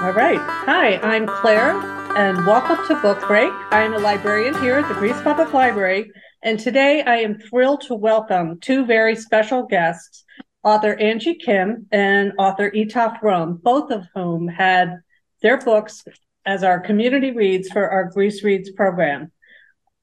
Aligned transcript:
All 0.00 0.12
right. 0.12 0.40
Hi, 0.40 0.96
I'm 1.02 1.26
Claire, 1.26 1.78
and 2.16 2.46
welcome 2.46 2.78
to 2.86 3.02
Book 3.02 3.20
Break. 3.26 3.52
I 3.70 3.82
am 3.82 3.92
a 3.92 3.98
librarian 3.98 4.58
here 4.62 4.76
at 4.76 4.88
the 4.88 4.94
Greece 4.94 5.20
Public 5.20 5.52
Library, 5.52 6.10
and 6.42 6.58
today 6.58 7.02
I 7.02 7.16
am 7.16 7.38
thrilled 7.38 7.82
to 7.82 7.94
welcome 7.94 8.58
two 8.60 8.86
very 8.86 9.14
special 9.14 9.66
guests, 9.66 10.24
author 10.62 10.94
Angie 10.94 11.34
Kim 11.34 11.86
and 11.92 12.32
author 12.38 12.70
Etaf 12.70 13.20
Rum, 13.20 13.60
both 13.62 13.90
of 13.90 14.06
whom 14.14 14.48
had 14.48 15.00
their 15.42 15.58
books 15.58 16.02
as 16.46 16.64
our 16.64 16.80
community 16.80 17.32
reads 17.32 17.68
for 17.68 17.90
our 17.90 18.04
Greece 18.04 18.42
Reads 18.42 18.70
program. 18.70 19.30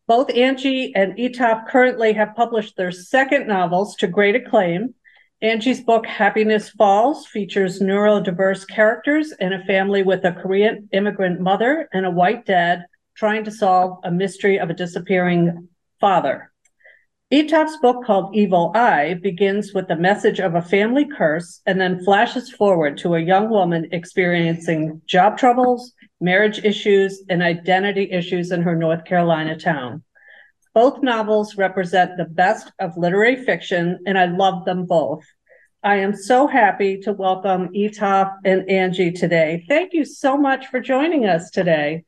Both 0.05 0.29
Angie 0.29 0.93
and 0.95 1.17
Etaf 1.17 1.67
currently 1.69 2.13
have 2.13 2.35
published 2.35 2.77
their 2.77 2.91
second 2.91 3.47
novels 3.47 3.95
to 3.95 4.07
great 4.07 4.35
acclaim, 4.35 4.93
Angie's 5.43 5.81
book, 5.81 6.07
Happiness 6.07 6.69
Falls, 6.69 7.27
features 7.27 7.79
neurodiverse 7.79 8.67
characters 8.67 9.31
and 9.39 9.53
a 9.53 9.63
family 9.65 10.01
with 10.01 10.25
a 10.25 10.31
Korean 10.31 10.89
immigrant 10.93 11.39
mother 11.39 11.87
and 11.93 12.07
a 12.07 12.11
white 12.11 12.47
dad 12.47 12.85
trying 13.15 13.43
to 13.43 13.51
solve 13.51 13.99
a 14.03 14.09
mystery 14.09 14.57
of 14.57 14.71
a 14.71 14.73
disappearing 14.73 15.69
father. 15.99 16.51
Etaf's 17.31 17.77
book, 17.77 18.03
called 18.03 18.35
Evil 18.35 18.71
Eye, 18.73 19.13
begins 19.21 19.75
with 19.75 19.87
the 19.87 19.95
message 19.95 20.39
of 20.39 20.55
a 20.55 20.61
family 20.61 21.05
curse 21.05 21.61
and 21.67 21.79
then 21.79 22.03
flashes 22.03 22.49
forward 22.49 22.97
to 22.97 23.13
a 23.13 23.19
young 23.19 23.47
woman 23.47 23.89
experiencing 23.91 25.03
job 25.05 25.37
troubles, 25.37 25.93
marriage 26.19 26.65
issues, 26.65 27.21
and 27.29 27.43
identity 27.43 28.09
issues 28.11 28.51
in 28.51 28.63
her 28.63 28.75
North 28.75 29.05
Carolina 29.05 29.55
town. 29.55 30.01
Both 30.77 31.01
novels 31.01 31.57
represent 31.57 32.17
the 32.17 32.25
best 32.25 32.71
of 32.77 32.95
literary 32.97 33.43
fiction, 33.43 33.97
and 34.05 34.15
I 34.15 34.25
love 34.25 34.63
them 34.63 34.85
both. 34.85 35.23
I 35.81 35.95
am 35.95 36.15
so 36.15 36.45
happy 36.45 36.99
to 36.99 37.13
welcome 37.13 37.69
Etaf 37.69 38.31
and 38.45 38.69
Angie 38.69 39.11
today. 39.11 39.65
Thank 39.67 39.93
you 39.93 40.05
so 40.05 40.37
much 40.37 40.67
for 40.67 40.79
joining 40.79 41.25
us 41.25 41.49
today. 41.49 42.05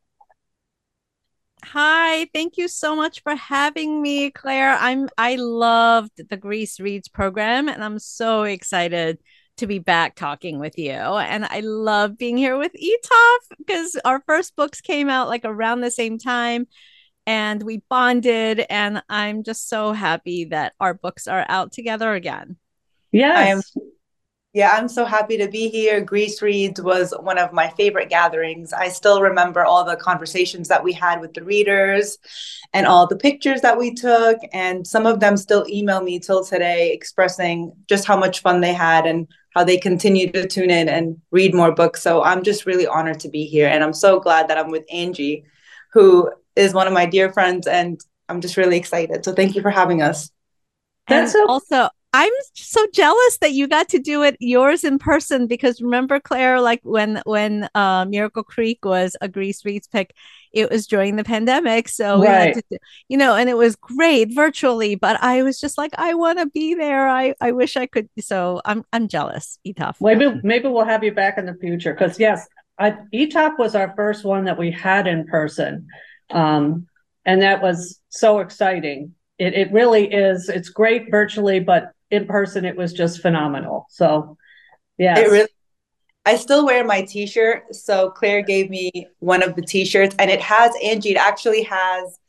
Hi, 1.63 2.27
thank 2.31 2.57
you 2.57 2.67
so 2.67 2.95
much 2.95 3.23
for 3.23 3.33
having 3.33 4.03
me, 4.03 4.29
Claire. 4.29 4.77
I'm 4.79 5.09
I 5.17 5.37
loved 5.37 6.21
the 6.29 6.37
Greece 6.37 6.79
Reads 6.79 7.07
program, 7.07 7.69
and 7.69 7.83
I'm 7.83 7.97
so 7.97 8.43
excited 8.43 9.17
to 9.57 9.65
be 9.65 9.79
back 9.79 10.15
talking 10.15 10.59
with 10.59 10.77
you. 10.77 10.91
And 10.91 11.43
I 11.43 11.61
love 11.61 12.19
being 12.19 12.37
here 12.37 12.59
with 12.59 12.73
Etaf 12.73 13.57
because 13.57 13.97
our 14.05 14.21
first 14.27 14.55
books 14.55 14.79
came 14.79 15.09
out 15.09 15.27
like 15.27 15.41
around 15.43 15.81
the 15.81 15.89
same 15.89 16.19
time 16.19 16.67
and 17.25 17.61
we 17.63 17.83
bonded 17.89 18.65
and 18.69 19.03
i'm 19.09 19.43
just 19.43 19.69
so 19.69 19.91
happy 19.91 20.45
that 20.45 20.73
our 20.79 20.93
books 20.93 21.27
are 21.27 21.45
out 21.49 21.71
together 21.71 22.13
again. 22.13 22.57
Yes. 23.11 23.71
Yeah 24.53 24.71
i'm 24.73 24.87
so 24.89 25.05
happy 25.05 25.37
to 25.37 25.47
be 25.47 25.69
here. 25.69 26.01
Greece 26.01 26.41
reads 26.41 26.81
was 26.81 27.13
one 27.21 27.37
of 27.37 27.53
my 27.53 27.69
favorite 27.69 28.09
gatherings. 28.09 28.73
I 28.73 28.89
still 28.89 29.21
remember 29.21 29.63
all 29.63 29.83
the 29.83 29.95
conversations 29.95 30.67
that 30.69 30.83
we 30.83 30.91
had 30.91 31.21
with 31.21 31.33
the 31.33 31.43
readers 31.43 32.17
and 32.73 32.87
all 32.87 33.05
the 33.05 33.15
pictures 33.15 33.61
that 33.61 33.77
we 33.77 33.93
took 33.93 34.37
and 34.51 34.85
some 34.85 35.05
of 35.05 35.19
them 35.19 35.37
still 35.37 35.65
email 35.69 36.01
me 36.01 36.19
till 36.19 36.43
today 36.43 36.91
expressing 36.91 37.73
just 37.87 38.05
how 38.05 38.17
much 38.17 38.41
fun 38.41 38.61
they 38.61 38.73
had 38.73 39.05
and 39.05 39.27
how 39.55 39.63
they 39.63 39.77
continue 39.77 40.31
to 40.31 40.47
tune 40.47 40.69
in 40.69 40.87
and 40.87 41.19
read 41.31 41.53
more 41.53 41.73
books. 41.73 42.01
So 42.01 42.23
i'm 42.23 42.43
just 42.43 42.65
really 42.65 42.87
honored 42.87 43.19
to 43.19 43.29
be 43.29 43.45
here 43.45 43.67
and 43.67 43.83
i'm 43.83 43.93
so 43.93 44.19
glad 44.19 44.47
that 44.47 44.57
i'm 44.57 44.71
with 44.71 44.85
angie 44.91 45.43
who 45.91 46.31
is 46.59 46.73
one 46.73 46.87
of 46.87 46.93
my 46.93 47.05
dear 47.05 47.31
friends, 47.31 47.65
and 47.65 47.99
I'm 48.27 48.41
just 48.41 48.57
really 48.57 48.77
excited. 48.77 49.25
So 49.25 49.33
thank 49.33 49.55
you 49.55 49.61
for 49.61 49.71
having 49.71 50.01
us. 50.01 50.29
That's 51.07 51.33
and 51.33 51.49
also 51.49 51.89
I'm 52.13 52.31
so 52.53 52.85
jealous 52.93 53.37
that 53.41 53.53
you 53.53 53.67
got 53.67 53.89
to 53.89 53.99
do 53.99 54.23
it 54.23 54.35
yours 54.39 54.83
in 54.83 54.97
person 54.97 55.45
because 55.45 55.81
remember 55.81 56.19
Claire 56.19 56.59
like 56.59 56.81
when 56.83 57.21
when 57.25 57.69
uh, 57.75 58.05
Miracle 58.05 58.43
Creek 58.43 58.83
was 58.83 59.15
a 59.21 59.27
Greece 59.27 59.63
Reads 59.63 59.87
pick 59.87 60.13
it 60.51 60.71
was 60.71 60.87
during 60.87 61.15
the 61.15 61.23
pandemic 61.23 61.87
so 61.87 62.19
we 62.19 62.27
had 62.27 62.55
to 62.55 62.79
you 63.09 63.17
know 63.17 63.35
and 63.35 63.47
it 63.47 63.57
was 63.57 63.75
great 63.75 64.33
virtually 64.33 64.95
but 64.95 65.21
I 65.21 65.43
was 65.43 65.59
just 65.59 65.77
like 65.77 65.91
I 65.97 66.15
want 66.15 66.39
to 66.39 66.47
be 66.47 66.73
there. 66.73 67.07
I 67.07 67.35
I 67.41 67.51
wish 67.51 67.77
I 67.77 67.85
could 67.85 68.09
so 68.19 68.61
I'm 68.65 68.83
I'm 68.91 69.07
jealous. 69.07 69.59
Etaf 69.67 69.95
maybe 70.01 70.39
maybe 70.43 70.67
we'll 70.67 70.85
have 70.85 71.03
you 71.03 71.11
back 71.11 71.37
in 71.37 71.45
the 71.45 71.55
future 71.55 71.93
because 71.93 72.19
yes 72.19 72.47
I, 72.79 72.97
Etaf 73.13 73.59
was 73.59 73.75
our 73.75 73.93
first 73.95 74.23
one 74.23 74.45
that 74.45 74.57
we 74.57 74.71
had 74.71 75.05
in 75.05 75.25
person 75.27 75.87
um, 76.31 76.87
and 77.25 77.41
that 77.41 77.61
was 77.61 77.99
so 78.09 78.39
exciting. 78.39 79.13
It, 79.37 79.53
it 79.53 79.71
really 79.71 80.11
is. 80.11 80.49
It's 80.49 80.69
great 80.69 81.11
virtually, 81.11 81.59
but 81.59 81.91
in 82.11 82.25
person, 82.25 82.65
it 82.65 82.75
was 82.75 82.93
just 82.93 83.21
phenomenal. 83.21 83.85
So, 83.89 84.37
yeah. 84.97 85.17
It 85.17 85.29
really, 85.29 85.49
I 86.25 86.35
still 86.35 86.65
wear 86.65 86.83
my 86.83 87.03
t 87.03 87.25
shirt. 87.25 87.75
So, 87.75 88.09
Claire 88.09 88.41
gave 88.41 88.69
me 88.69 89.07
one 89.19 89.43
of 89.43 89.55
the 89.55 89.61
t 89.61 89.85
shirts, 89.85 90.15
and 90.19 90.29
it 90.29 90.41
has 90.41 90.73
Angie, 90.83 91.11
it 91.11 91.17
actually 91.17 91.63
has 91.63 92.19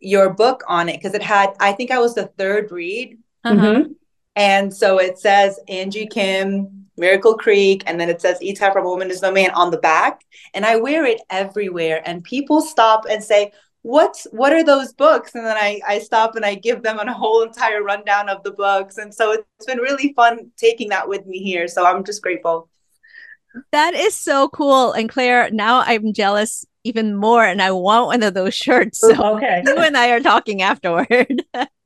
your 0.00 0.30
book 0.30 0.62
on 0.68 0.88
it 0.88 0.98
because 0.98 1.14
it 1.14 1.22
had, 1.22 1.50
I 1.60 1.72
think 1.72 1.90
I 1.90 1.98
was 1.98 2.14
the 2.14 2.26
third 2.26 2.70
read. 2.70 3.18
Uh-huh. 3.44 3.64
Mm-hmm. 3.64 3.92
And 4.34 4.74
so 4.74 4.98
it 4.98 5.18
says 5.18 5.58
Angie 5.68 6.06
Kim, 6.06 6.81
Miracle 6.96 7.36
Creek, 7.36 7.82
and 7.86 7.98
then 7.98 8.08
it 8.08 8.20
says 8.20 8.38
Etaf 8.40 8.72
from 8.72 8.86
a 8.86 8.88
Woman 8.88 9.10
is 9.10 9.22
No 9.22 9.32
Man 9.32 9.50
on 9.50 9.70
the 9.70 9.78
back. 9.78 10.24
And 10.54 10.64
I 10.64 10.76
wear 10.76 11.04
it 11.04 11.20
everywhere. 11.30 12.02
And 12.04 12.22
people 12.24 12.60
stop 12.60 13.04
and 13.08 13.22
say, 13.22 13.52
What's 13.84 14.28
what 14.30 14.52
are 14.52 14.62
those 14.62 14.92
books? 14.92 15.34
And 15.34 15.44
then 15.44 15.56
I, 15.56 15.80
I 15.86 15.98
stop 15.98 16.36
and 16.36 16.44
I 16.44 16.54
give 16.54 16.82
them 16.84 17.00
a 17.00 17.12
whole 17.12 17.42
entire 17.42 17.82
rundown 17.82 18.28
of 18.28 18.44
the 18.44 18.52
books. 18.52 18.98
And 18.98 19.12
so 19.12 19.32
it's 19.32 19.66
been 19.66 19.78
really 19.78 20.12
fun 20.12 20.52
taking 20.56 20.90
that 20.90 21.08
with 21.08 21.26
me 21.26 21.38
here. 21.38 21.66
So 21.66 21.84
I'm 21.84 22.04
just 22.04 22.22
grateful. 22.22 22.68
That 23.72 23.94
is 23.94 24.14
so 24.14 24.48
cool. 24.48 24.92
And 24.92 25.08
Claire, 25.08 25.50
now 25.50 25.82
I'm 25.84 26.12
jealous 26.12 26.64
even 26.84 27.14
more 27.16 27.44
and 27.44 27.60
I 27.60 27.72
want 27.72 28.06
one 28.06 28.22
of 28.22 28.34
those 28.34 28.54
shirts. 28.54 29.00
So 29.00 29.36
okay. 29.36 29.62
you 29.66 29.76
and 29.76 29.96
I 29.96 30.10
are 30.10 30.20
talking 30.20 30.62
afterward. 30.62 31.44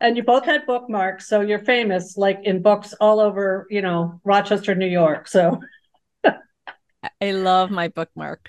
and 0.00 0.16
you 0.16 0.22
both 0.22 0.44
had 0.44 0.66
bookmarks, 0.66 1.28
so 1.28 1.40
you're 1.40 1.64
famous, 1.64 2.16
like 2.16 2.40
in 2.44 2.62
books 2.62 2.94
all 3.00 3.20
over, 3.20 3.66
you 3.70 3.82
know, 3.82 4.20
Rochester, 4.24 4.74
New 4.74 4.86
York. 4.86 5.26
So 5.28 5.60
I 6.24 7.30
love 7.32 7.70
my 7.70 7.88
bookmark. 7.88 8.48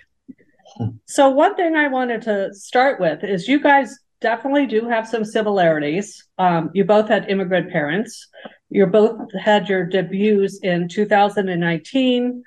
So 1.05 1.29
one 1.29 1.55
thing 1.55 1.75
I 1.75 1.87
wanted 1.87 2.21
to 2.23 2.53
start 2.53 2.99
with 2.99 3.23
is 3.23 3.47
you 3.47 3.59
guys 3.59 3.97
definitely 4.21 4.67
do 4.67 4.87
have 4.87 5.07
some 5.07 5.25
similarities. 5.25 6.25
Um, 6.37 6.69
you 6.73 6.83
both 6.83 7.07
had 7.07 7.29
immigrant 7.29 7.71
parents. 7.71 8.27
You 8.69 8.85
both 8.85 9.33
had 9.33 9.67
your 9.67 9.85
debuts 9.85 10.59
in 10.61 10.87
2019. 10.87 12.43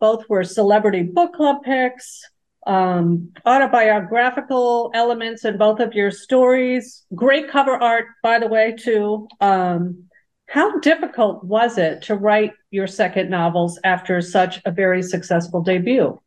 Both 0.00 0.28
were 0.28 0.44
celebrity 0.44 1.02
book 1.02 1.32
club 1.34 1.62
picks 1.62 2.20
um, 2.66 3.32
autobiographical 3.44 4.90
elements 4.94 5.44
in 5.44 5.58
both 5.58 5.80
of 5.80 5.94
your 5.94 6.10
stories. 6.10 7.04
Great 7.14 7.48
cover 7.48 7.72
art, 7.72 8.06
by 8.22 8.38
the 8.38 8.46
way, 8.46 8.74
too. 8.78 9.28
Um, 9.40 10.04
how 10.48 10.78
difficult 10.80 11.44
was 11.44 11.78
it 11.78 12.02
to 12.02 12.14
write 12.14 12.52
your 12.70 12.86
second 12.86 13.30
novels 13.30 13.78
after 13.84 14.20
such 14.20 14.60
a 14.64 14.70
very 14.70 15.02
successful 15.02 15.62
debut? 15.62 16.20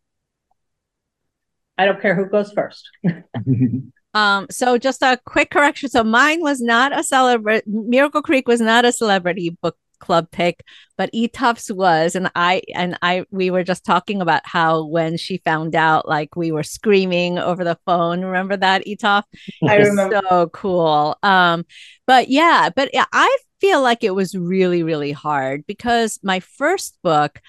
I 1.77 1.85
don't 1.85 2.01
care 2.01 2.15
who 2.15 2.25
goes 2.25 2.51
first. 2.51 2.89
um, 4.13 4.47
so 4.49 4.77
just 4.77 5.01
a 5.03 5.19
quick 5.25 5.51
correction. 5.51 5.89
So 5.89 6.03
mine 6.03 6.41
was 6.41 6.59
not 6.59 6.97
a 6.97 7.03
celebrity. 7.03 7.63
Miracle 7.67 8.21
Creek 8.21 8.47
was 8.47 8.59
not 8.59 8.85
a 8.85 8.91
celebrity 8.91 9.51
book 9.61 9.77
club 9.99 10.29
pick, 10.31 10.63
but 10.97 11.11
Etaf's 11.13 11.71
was, 11.71 12.15
and 12.15 12.31
I 12.35 12.61
and 12.73 12.97
I 13.01 13.25
we 13.31 13.49
were 13.49 13.63
just 13.63 13.85
talking 13.85 14.21
about 14.21 14.41
how 14.45 14.85
when 14.85 15.17
she 15.17 15.37
found 15.37 15.75
out, 15.75 16.07
like 16.07 16.35
we 16.35 16.51
were 16.51 16.63
screaming 16.63 17.39
over 17.39 17.63
the 17.63 17.77
phone. 17.85 18.23
Remember 18.23 18.57
that 18.57 18.85
Etaf? 18.85 19.23
I 19.67 19.75
remember. 19.75 20.21
So 20.29 20.49
cool. 20.49 21.17
Um, 21.23 21.65
but 22.05 22.29
yeah, 22.29 22.69
but 22.75 22.89
I 22.93 23.37
feel 23.59 23.81
like 23.81 24.03
it 24.03 24.15
was 24.15 24.35
really 24.35 24.83
really 24.83 25.11
hard 25.11 25.65
because 25.65 26.19
my 26.23 26.39
first 26.39 26.97
book 27.03 27.41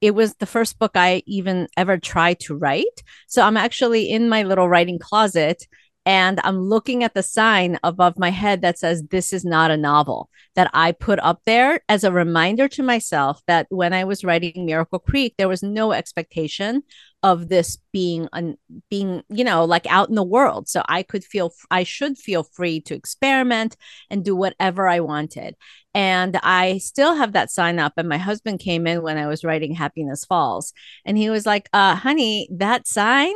it 0.00 0.14
was 0.14 0.34
the 0.36 0.46
first 0.46 0.78
book 0.78 0.92
I 0.94 1.22
even 1.26 1.68
ever 1.76 1.98
tried 1.98 2.40
to 2.40 2.56
write. 2.56 3.02
So 3.28 3.42
I'm 3.42 3.56
actually 3.56 4.10
in 4.10 4.28
my 4.28 4.44
little 4.44 4.68
writing 4.68 4.98
closet 4.98 5.66
and 6.06 6.40
I'm 6.44 6.58
looking 6.58 7.04
at 7.04 7.14
the 7.14 7.22
sign 7.22 7.78
above 7.82 8.18
my 8.18 8.30
head 8.30 8.62
that 8.62 8.78
says, 8.78 9.02
This 9.10 9.32
is 9.32 9.44
not 9.44 9.70
a 9.70 9.76
novel 9.76 10.30
that 10.56 10.70
I 10.72 10.92
put 10.92 11.18
up 11.20 11.42
there 11.44 11.80
as 11.88 12.04
a 12.04 12.12
reminder 12.12 12.68
to 12.68 12.82
myself 12.82 13.42
that 13.46 13.66
when 13.68 13.92
I 13.92 14.04
was 14.04 14.24
writing 14.24 14.64
Miracle 14.64 14.98
Creek, 14.98 15.34
there 15.36 15.48
was 15.48 15.62
no 15.62 15.92
expectation 15.92 16.82
of 17.22 17.48
this 17.48 17.76
being, 17.92 18.28
un- 18.32 18.56
being, 18.88 19.22
you 19.28 19.44
know, 19.44 19.66
like 19.66 19.86
out 19.90 20.08
in 20.08 20.14
the 20.14 20.22
world. 20.22 20.68
So 20.68 20.82
I 20.88 21.02
could 21.02 21.22
feel, 21.22 21.52
I 21.70 21.84
should 21.84 22.16
feel 22.16 22.44
free 22.44 22.80
to 22.82 22.94
experiment 22.94 23.76
and 24.08 24.24
do 24.24 24.34
whatever 24.34 24.88
I 24.88 25.00
wanted. 25.00 25.54
And 25.92 26.38
I 26.42 26.78
still 26.78 27.14
have 27.14 27.32
that 27.32 27.50
sign 27.50 27.78
up. 27.78 27.92
And 27.98 28.08
my 28.08 28.16
husband 28.16 28.60
came 28.60 28.86
in 28.86 29.02
when 29.02 29.18
I 29.18 29.26
was 29.26 29.44
writing 29.44 29.74
Happiness 29.74 30.24
Falls 30.24 30.72
and 31.04 31.18
he 31.18 31.28
was 31.28 31.44
like, 31.44 31.68
uh, 31.74 31.94
honey, 31.94 32.48
that 32.52 32.86
sign 32.86 33.34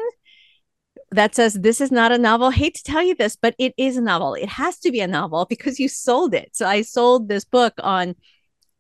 that 1.15 1.35
says 1.35 1.55
this 1.55 1.81
is 1.81 1.93
not 1.93 2.13
a 2.13 2.19
novel. 2.19 2.51
Hate 2.51 2.75
to 2.75 2.83
tell 2.83 3.03
you 3.03 3.15
this, 3.15 3.37
but 3.37 3.55
it 3.59 3.75
is 3.77 3.97
a 3.97 4.03
novel. 4.03 4.35
It 4.35 4.49
has 4.49 4.79
to 4.81 4.91
be 4.91 5.01
a 5.01 5.07
novel 5.07 5.47
because 5.49 5.79
you 5.79 5.89
sold 5.89 6.35
it. 6.35 6.51
So 6.55 6.67
I 6.67 6.83
sold 6.83 7.29
this 7.29 7.45
book 7.45 7.75
on 7.79 8.17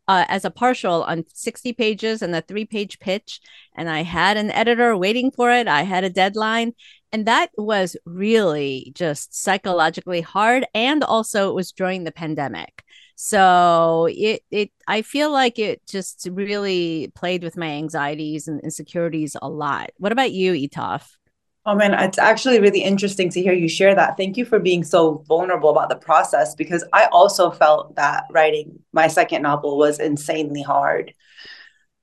uh, 0.06 0.24
as 0.28 0.44
a 0.44 0.50
partial 0.50 1.02
on 1.04 1.24
60 1.32 1.72
pages 1.72 2.22
and 2.22 2.34
a 2.34 2.42
three 2.42 2.64
page 2.64 2.98
pitch. 2.98 3.40
And 3.74 3.88
I 3.88 4.02
had 4.02 4.36
an 4.36 4.50
editor 4.50 4.96
waiting 4.96 5.30
for 5.30 5.50
it. 5.50 5.68
I 5.68 5.82
had 5.82 6.04
a 6.04 6.10
deadline. 6.10 6.72
And 7.12 7.26
that 7.26 7.50
was 7.56 7.96
really 8.04 8.92
just 8.94 9.34
psychologically 9.34 10.20
hard. 10.20 10.66
And 10.74 11.04
also, 11.04 11.50
it 11.50 11.54
was 11.54 11.72
during 11.72 12.04
the 12.04 12.12
pandemic. 12.12 12.82
So 13.16 14.08
it 14.10 14.42
it 14.50 14.70
I 14.88 15.02
feel 15.02 15.30
like 15.30 15.58
it 15.60 15.86
just 15.86 16.28
really 16.30 17.12
played 17.14 17.44
with 17.44 17.56
my 17.56 17.68
anxieties 17.68 18.48
and 18.48 18.60
insecurities 18.60 19.36
a 19.40 19.48
lot. 19.48 19.90
What 19.98 20.10
about 20.10 20.32
you, 20.32 20.52
Etaf? 20.52 21.08
Oh 21.66 21.74
man, 21.74 21.94
it's 21.94 22.18
actually 22.18 22.60
really 22.60 22.82
interesting 22.82 23.30
to 23.30 23.40
hear 23.40 23.54
you 23.54 23.68
share 23.68 23.94
that. 23.94 24.18
Thank 24.18 24.36
you 24.36 24.44
for 24.44 24.58
being 24.58 24.84
so 24.84 25.24
vulnerable 25.26 25.70
about 25.70 25.88
the 25.88 25.96
process 25.96 26.54
because 26.54 26.84
I 26.92 27.06
also 27.06 27.50
felt 27.50 27.96
that 27.96 28.24
writing 28.30 28.80
my 28.92 29.08
second 29.08 29.42
novel 29.42 29.78
was 29.78 29.98
insanely 29.98 30.60
hard. 30.60 31.14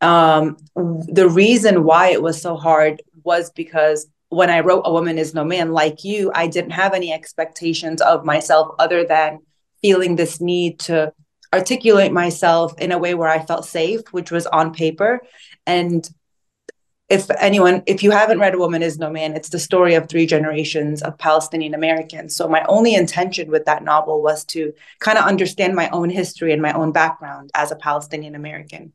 Um, 0.01 0.57
the 0.75 1.29
reason 1.29 1.83
why 1.83 2.07
it 2.07 2.23
was 2.23 2.41
so 2.41 2.55
hard 2.55 3.03
was 3.23 3.51
because 3.51 4.07
when 4.29 4.49
I 4.49 4.61
wrote 4.61 4.81
A 4.85 4.91
Woman 4.91 5.19
Is 5.19 5.35
No 5.35 5.43
Man, 5.43 5.73
like 5.73 6.03
you, 6.03 6.31
I 6.33 6.47
didn't 6.47 6.71
have 6.71 6.95
any 6.95 7.13
expectations 7.13 8.01
of 8.01 8.25
myself 8.25 8.73
other 8.79 9.05
than 9.05 9.39
feeling 9.83 10.15
this 10.15 10.41
need 10.41 10.79
to 10.79 11.13
articulate 11.53 12.11
myself 12.11 12.73
in 12.79 12.91
a 12.91 12.97
way 12.97 13.13
where 13.13 13.29
I 13.29 13.45
felt 13.45 13.65
safe, 13.65 14.01
which 14.11 14.31
was 14.31 14.47
on 14.47 14.73
paper. 14.73 15.21
And 15.67 16.09
if 17.11 17.29
anyone, 17.39 17.83
if 17.85 18.03
you 18.03 18.11
haven't 18.11 18.39
read 18.39 18.55
A 18.55 18.57
Woman 18.57 18.81
Is 18.81 18.97
No 18.97 19.09
Man, 19.09 19.35
it's 19.35 19.49
the 19.49 19.59
story 19.59 19.95
of 19.95 20.07
three 20.07 20.25
generations 20.25 21.01
of 21.01 21.17
Palestinian 21.17 21.73
Americans. 21.73 22.35
So 22.35 22.47
my 22.47 22.63
only 22.69 22.95
intention 22.95 23.51
with 23.51 23.65
that 23.65 23.83
novel 23.83 24.21
was 24.21 24.45
to 24.45 24.73
kind 24.99 25.17
of 25.17 25.25
understand 25.25 25.75
my 25.75 25.89
own 25.89 26.09
history 26.09 26.53
and 26.53 26.61
my 26.61 26.71
own 26.71 26.93
background 26.93 27.51
as 27.53 27.71
a 27.71 27.75
Palestinian 27.75 28.33
American. 28.33 28.93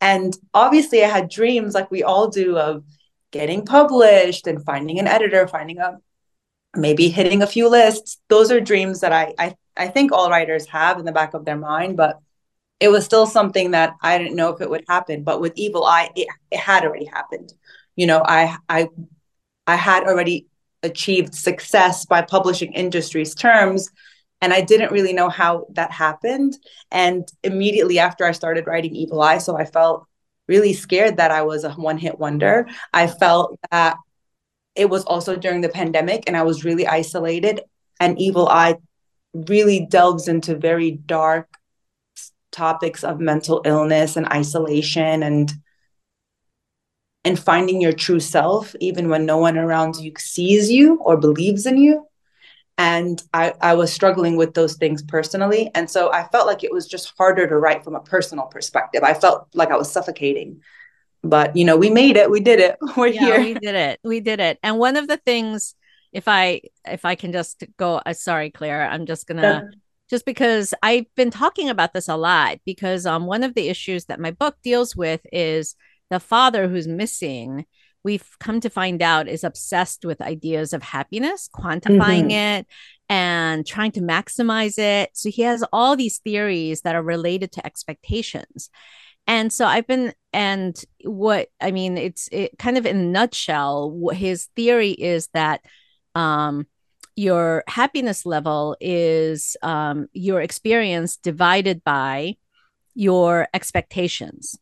And 0.00 0.36
obviously, 0.52 1.02
I 1.02 1.08
had 1.08 1.30
dreams 1.30 1.72
like 1.74 1.90
we 1.90 2.02
all 2.02 2.28
do 2.28 2.58
of 2.58 2.84
getting 3.30 3.64
published 3.64 4.46
and 4.46 4.62
finding 4.64 4.98
an 4.98 5.08
editor, 5.08 5.48
finding 5.48 5.78
a 5.78 5.98
maybe 6.76 7.08
hitting 7.08 7.42
a 7.42 7.46
few 7.46 7.68
lists. 7.68 8.18
Those 8.28 8.52
are 8.52 8.60
dreams 8.60 9.00
that 9.00 9.12
I 9.12 9.34
I, 9.38 9.54
I 9.74 9.88
think 9.88 10.12
all 10.12 10.30
writers 10.30 10.66
have 10.66 10.98
in 10.98 11.06
the 11.06 11.12
back 11.12 11.32
of 11.32 11.46
their 11.46 11.56
mind, 11.56 11.96
but 11.96 12.18
it 12.80 12.88
was 12.88 13.04
still 13.04 13.26
something 13.26 13.72
that 13.72 13.94
I 14.02 14.18
didn't 14.18 14.36
know 14.36 14.50
if 14.50 14.60
it 14.60 14.70
would 14.70 14.84
happen. 14.88 15.24
But 15.24 15.40
with 15.40 15.52
Evil 15.56 15.84
Eye, 15.84 16.10
it, 16.14 16.28
it 16.50 16.58
had 16.58 16.84
already 16.84 17.06
happened. 17.06 17.52
You 17.96 18.06
know, 18.06 18.22
I 18.24 18.56
I 18.68 18.88
I 19.66 19.76
had 19.76 20.04
already 20.04 20.46
achieved 20.82 21.34
success 21.34 22.06
by 22.06 22.22
publishing 22.22 22.72
industry's 22.72 23.34
terms. 23.34 23.90
And 24.40 24.52
I 24.52 24.60
didn't 24.60 24.92
really 24.92 25.12
know 25.12 25.28
how 25.28 25.66
that 25.72 25.90
happened. 25.90 26.56
And 26.92 27.28
immediately 27.42 27.98
after 27.98 28.24
I 28.24 28.32
started 28.32 28.68
writing 28.68 28.94
Evil 28.94 29.20
Eye, 29.20 29.38
so 29.38 29.56
I 29.58 29.64
felt 29.64 30.06
really 30.46 30.72
scared 30.72 31.16
that 31.16 31.32
I 31.32 31.42
was 31.42 31.64
a 31.64 31.72
one 31.72 31.98
hit 31.98 32.18
wonder. 32.18 32.68
I 32.92 33.08
felt 33.08 33.58
that 33.72 33.96
it 34.76 34.88
was 34.88 35.04
also 35.04 35.34
during 35.34 35.60
the 35.60 35.68
pandemic 35.68 36.24
and 36.26 36.36
I 36.36 36.44
was 36.44 36.64
really 36.64 36.86
isolated. 36.86 37.60
And 37.98 38.18
Evil 38.20 38.48
Eye 38.48 38.76
really 39.34 39.86
delves 39.90 40.28
into 40.28 40.56
very 40.56 40.92
dark 40.92 41.57
topics 42.52 43.04
of 43.04 43.20
mental 43.20 43.62
illness 43.64 44.16
and 44.16 44.26
isolation 44.28 45.22
and 45.22 45.52
and 47.24 47.38
finding 47.38 47.80
your 47.80 47.92
true 47.92 48.20
self 48.20 48.74
even 48.80 49.08
when 49.08 49.26
no 49.26 49.36
one 49.36 49.58
around 49.58 49.96
you 49.96 50.12
sees 50.18 50.70
you 50.70 50.98
or 51.00 51.16
believes 51.16 51.66
in 51.66 51.76
you. 51.76 52.06
And 52.78 53.20
I, 53.34 53.54
I 53.60 53.74
was 53.74 53.92
struggling 53.92 54.36
with 54.36 54.54
those 54.54 54.76
things 54.76 55.02
personally. 55.02 55.70
And 55.74 55.90
so 55.90 56.12
i 56.12 56.28
felt 56.28 56.46
like 56.46 56.62
it 56.62 56.72
was 56.72 56.86
just 56.86 57.12
harder 57.18 57.46
to 57.46 57.56
write 57.56 57.84
from 57.84 57.96
a 57.96 58.00
personal 58.00 58.46
perspective. 58.46 59.02
I 59.02 59.14
felt 59.14 59.48
like 59.54 59.70
i 59.70 59.76
was 59.76 59.90
suffocating. 59.90 60.62
But 61.22 61.56
you 61.56 61.64
know 61.64 61.76
we 61.76 61.90
made 61.90 62.16
it. 62.16 62.30
We 62.30 62.40
did 62.40 62.60
it. 62.60 62.76
We're 62.96 63.08
yeah, 63.08 63.20
here. 63.20 63.40
we 63.40 63.54
did 63.54 63.74
it. 63.74 64.00
We 64.04 64.20
did 64.20 64.40
it. 64.40 64.58
And 64.62 64.78
one 64.78 64.96
of 64.96 65.08
the 65.08 65.16
things 65.16 65.74
if 66.12 66.26
i 66.26 66.60
if 66.86 67.04
i 67.04 67.14
can 67.14 67.32
just 67.32 67.64
go 67.76 67.96
uh, 67.96 68.12
sorry 68.12 68.50
claire 68.50 68.88
i'm 68.88 69.06
just 69.06 69.26
gonna 69.26 69.70
just 70.08 70.24
because 70.24 70.74
I've 70.82 71.06
been 71.14 71.30
talking 71.30 71.68
about 71.68 71.92
this 71.92 72.08
a 72.08 72.16
lot 72.16 72.58
because 72.64 73.06
um 73.06 73.26
one 73.26 73.42
of 73.42 73.54
the 73.54 73.68
issues 73.68 74.06
that 74.06 74.20
my 74.20 74.30
book 74.30 74.56
deals 74.62 74.96
with 74.96 75.20
is 75.32 75.74
the 76.10 76.20
father 76.20 76.68
who's 76.68 76.88
missing 76.88 77.66
we've 78.04 78.38
come 78.38 78.60
to 78.60 78.70
find 78.70 79.02
out 79.02 79.28
is 79.28 79.44
obsessed 79.44 80.04
with 80.04 80.20
ideas 80.22 80.72
of 80.72 80.82
happiness 80.82 81.48
quantifying 81.52 82.28
mm-hmm. 82.28 82.60
it 82.60 82.66
and 83.08 83.66
trying 83.66 83.92
to 83.92 84.00
maximize 84.00 84.78
it 84.78 85.10
so 85.14 85.30
he 85.30 85.42
has 85.42 85.64
all 85.72 85.96
these 85.96 86.18
theories 86.18 86.82
that 86.82 86.94
are 86.94 87.02
related 87.02 87.52
to 87.52 87.64
expectations 87.66 88.70
and 89.26 89.52
so 89.52 89.66
i've 89.66 89.86
been 89.86 90.12
and 90.32 90.84
what 91.04 91.48
i 91.60 91.70
mean 91.70 91.98
it's 91.98 92.28
it 92.32 92.58
kind 92.58 92.78
of 92.78 92.86
in 92.86 92.96
a 92.96 93.02
nutshell 93.02 94.10
his 94.12 94.46
theory 94.56 94.90
is 94.90 95.28
that 95.34 95.60
um 96.14 96.66
your 97.18 97.64
happiness 97.66 98.24
level 98.24 98.76
is 98.80 99.56
um, 99.62 100.06
your 100.12 100.40
experience 100.40 101.16
divided 101.16 101.82
by 101.82 102.36
your 102.94 103.48
expectations. 103.52 104.56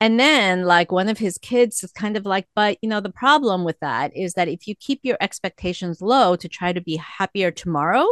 And 0.00 0.18
then, 0.18 0.64
like 0.64 0.90
one 0.90 1.08
of 1.08 1.18
his 1.18 1.38
kids 1.38 1.84
is 1.84 1.92
kind 1.92 2.16
of 2.16 2.26
like, 2.26 2.48
but 2.56 2.76
you 2.82 2.88
know, 2.88 2.98
the 2.98 3.08
problem 3.12 3.62
with 3.62 3.78
that 3.78 4.16
is 4.16 4.34
that 4.34 4.48
if 4.48 4.66
you 4.66 4.74
keep 4.74 4.98
your 5.04 5.16
expectations 5.20 6.02
low 6.02 6.34
to 6.34 6.48
try 6.48 6.72
to 6.72 6.80
be 6.80 6.96
happier 6.96 7.52
tomorrow, 7.52 8.06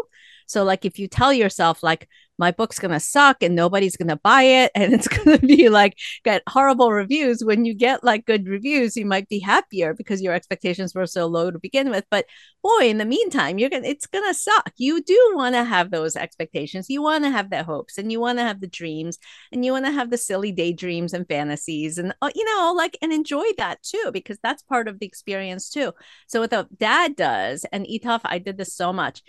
so, 0.50 0.64
like, 0.64 0.84
if 0.84 0.98
you 0.98 1.06
tell 1.06 1.32
yourself, 1.32 1.80
like, 1.80 2.08
my 2.40 2.50
book's 2.50 2.80
going 2.80 2.90
to 2.90 2.98
suck 2.98 3.40
and 3.40 3.54
nobody's 3.54 3.96
going 3.96 4.08
to 4.08 4.16
buy 4.16 4.42
it 4.42 4.72
and 4.74 4.92
it's 4.92 5.06
going 5.06 5.38
to 5.38 5.46
be 5.46 5.68
like 5.68 5.96
get 6.24 6.42
horrible 6.48 6.90
reviews, 6.90 7.44
when 7.44 7.64
you 7.64 7.72
get 7.74 8.02
like 8.02 8.26
good 8.26 8.48
reviews, 8.48 8.96
you 8.96 9.06
might 9.06 9.28
be 9.28 9.38
happier 9.38 9.94
because 9.94 10.20
your 10.22 10.32
expectations 10.32 10.92
were 10.92 11.06
so 11.06 11.26
low 11.26 11.52
to 11.52 11.58
begin 11.60 11.90
with. 11.90 12.04
But 12.10 12.24
boy, 12.64 12.88
in 12.88 12.98
the 12.98 13.04
meantime, 13.04 13.58
you're 13.58 13.70
going 13.70 13.84
to, 13.84 13.88
it's 13.88 14.06
going 14.06 14.24
to 14.26 14.34
suck. 14.34 14.72
You 14.78 15.02
do 15.02 15.32
want 15.34 15.54
to 15.54 15.62
have 15.62 15.90
those 15.90 16.16
expectations. 16.16 16.90
You 16.90 17.02
want 17.02 17.22
to 17.24 17.30
have 17.30 17.50
the 17.50 17.62
hopes 17.62 17.96
and 17.96 18.10
you 18.10 18.18
want 18.18 18.38
to 18.38 18.44
have 18.44 18.60
the 18.60 18.66
dreams 18.66 19.18
and 19.52 19.64
you 19.64 19.70
want 19.70 19.84
to 19.84 19.92
have 19.92 20.10
the 20.10 20.18
silly 20.18 20.50
daydreams 20.50 21.12
and 21.12 21.28
fantasies 21.28 21.98
and, 21.98 22.12
uh, 22.22 22.30
you 22.34 22.44
know, 22.44 22.72
like, 22.74 22.98
and 23.02 23.12
enjoy 23.12 23.44
that 23.58 23.82
too, 23.84 24.10
because 24.12 24.38
that's 24.42 24.62
part 24.62 24.88
of 24.88 24.98
the 24.98 25.06
experience 25.06 25.70
too. 25.70 25.92
So, 26.26 26.40
what 26.40 26.50
the 26.50 26.66
dad 26.76 27.14
does, 27.14 27.64
and 27.70 27.86
Etaf, 27.86 28.22
I 28.24 28.38
did 28.38 28.56
this 28.56 28.74
so 28.74 28.92
much 28.92 29.22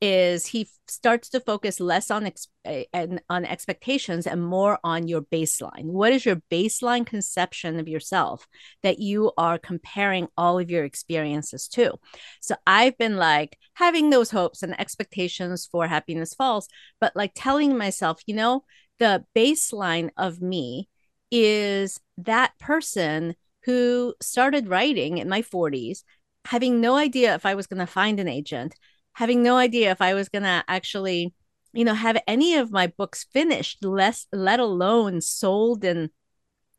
is 0.00 0.46
he 0.46 0.68
starts 0.88 1.30
to 1.30 1.40
focus 1.40 1.80
less 1.80 2.10
on 2.10 2.26
ex- 2.26 2.48
and 2.92 3.20
on 3.30 3.44
expectations 3.44 4.26
and 4.26 4.44
more 4.44 4.78
on 4.84 5.08
your 5.08 5.22
baseline. 5.22 5.84
What 5.84 6.12
is 6.12 6.26
your 6.26 6.42
baseline 6.50 7.06
conception 7.06 7.78
of 7.80 7.88
yourself 7.88 8.46
that 8.82 8.98
you 8.98 9.32
are 9.38 9.58
comparing 9.58 10.28
all 10.36 10.58
of 10.58 10.70
your 10.70 10.84
experiences 10.84 11.66
to? 11.68 11.94
So 12.40 12.56
I've 12.66 12.98
been 12.98 13.16
like 13.16 13.58
having 13.74 14.10
those 14.10 14.30
hopes 14.30 14.62
and 14.62 14.78
expectations 14.78 15.66
for 15.66 15.86
happiness 15.86 16.34
falls, 16.34 16.68
but 17.00 17.16
like 17.16 17.32
telling 17.34 17.76
myself, 17.76 18.20
you 18.26 18.34
know, 18.34 18.64
the 18.98 19.24
baseline 19.34 20.10
of 20.16 20.40
me 20.40 20.88
is 21.30 22.00
that 22.18 22.58
person 22.58 23.34
who 23.64 24.14
started 24.20 24.68
writing 24.68 25.18
in 25.18 25.28
my 25.28 25.42
40s 25.42 26.02
having 26.44 26.80
no 26.80 26.96
idea 26.96 27.34
if 27.34 27.44
I 27.44 27.54
was 27.54 27.66
going 27.66 27.80
to 27.80 27.86
find 27.86 28.20
an 28.20 28.28
agent 28.28 28.76
having 29.16 29.42
no 29.42 29.56
idea 29.56 29.90
if 29.90 30.02
I 30.02 30.12
was 30.12 30.28
going 30.28 30.42
to 30.42 30.62
actually, 30.68 31.32
you 31.72 31.84
know, 31.86 31.94
have 31.94 32.22
any 32.26 32.54
of 32.54 32.70
my 32.70 32.86
books 32.86 33.24
finished, 33.32 33.82
less 33.82 34.26
let 34.30 34.60
alone 34.60 35.22
sold 35.22 35.84
and 35.84 36.10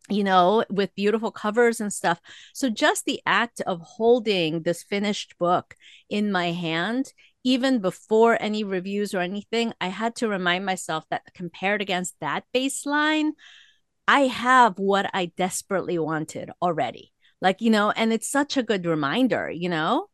you 0.09 0.23
know, 0.23 0.63
with 0.69 0.95
beautiful 0.95 1.31
covers 1.31 1.81
and 1.81 1.91
stuff. 1.91 2.21
So 2.53 2.69
just 2.69 3.03
the 3.03 3.21
act 3.25 3.59
of 3.61 3.81
holding 3.81 4.61
this 4.61 4.81
finished 4.81 5.37
book 5.37 5.75
in 6.09 6.31
my 6.31 6.51
hand, 6.53 7.11
even 7.43 7.79
before 7.79 8.41
any 8.41 8.63
reviews 8.63 9.13
or 9.13 9.19
anything, 9.19 9.73
I 9.81 9.87
had 9.87 10.15
to 10.17 10.29
remind 10.29 10.65
myself 10.65 11.03
that 11.09 11.23
compared 11.33 11.81
against 11.81 12.15
that 12.21 12.45
baseline, 12.55 13.31
I 14.07 14.21
have 14.21 14.79
what 14.79 15.09
I 15.13 15.25
desperately 15.35 15.99
wanted 15.99 16.51
already. 16.61 17.11
Like, 17.41 17.59
you 17.59 17.69
know, 17.69 17.91
and 17.91 18.13
it's 18.13 18.29
such 18.29 18.55
a 18.55 18.63
good 18.63 18.85
reminder, 18.85 19.49
you 19.49 19.67
know? 19.67 20.07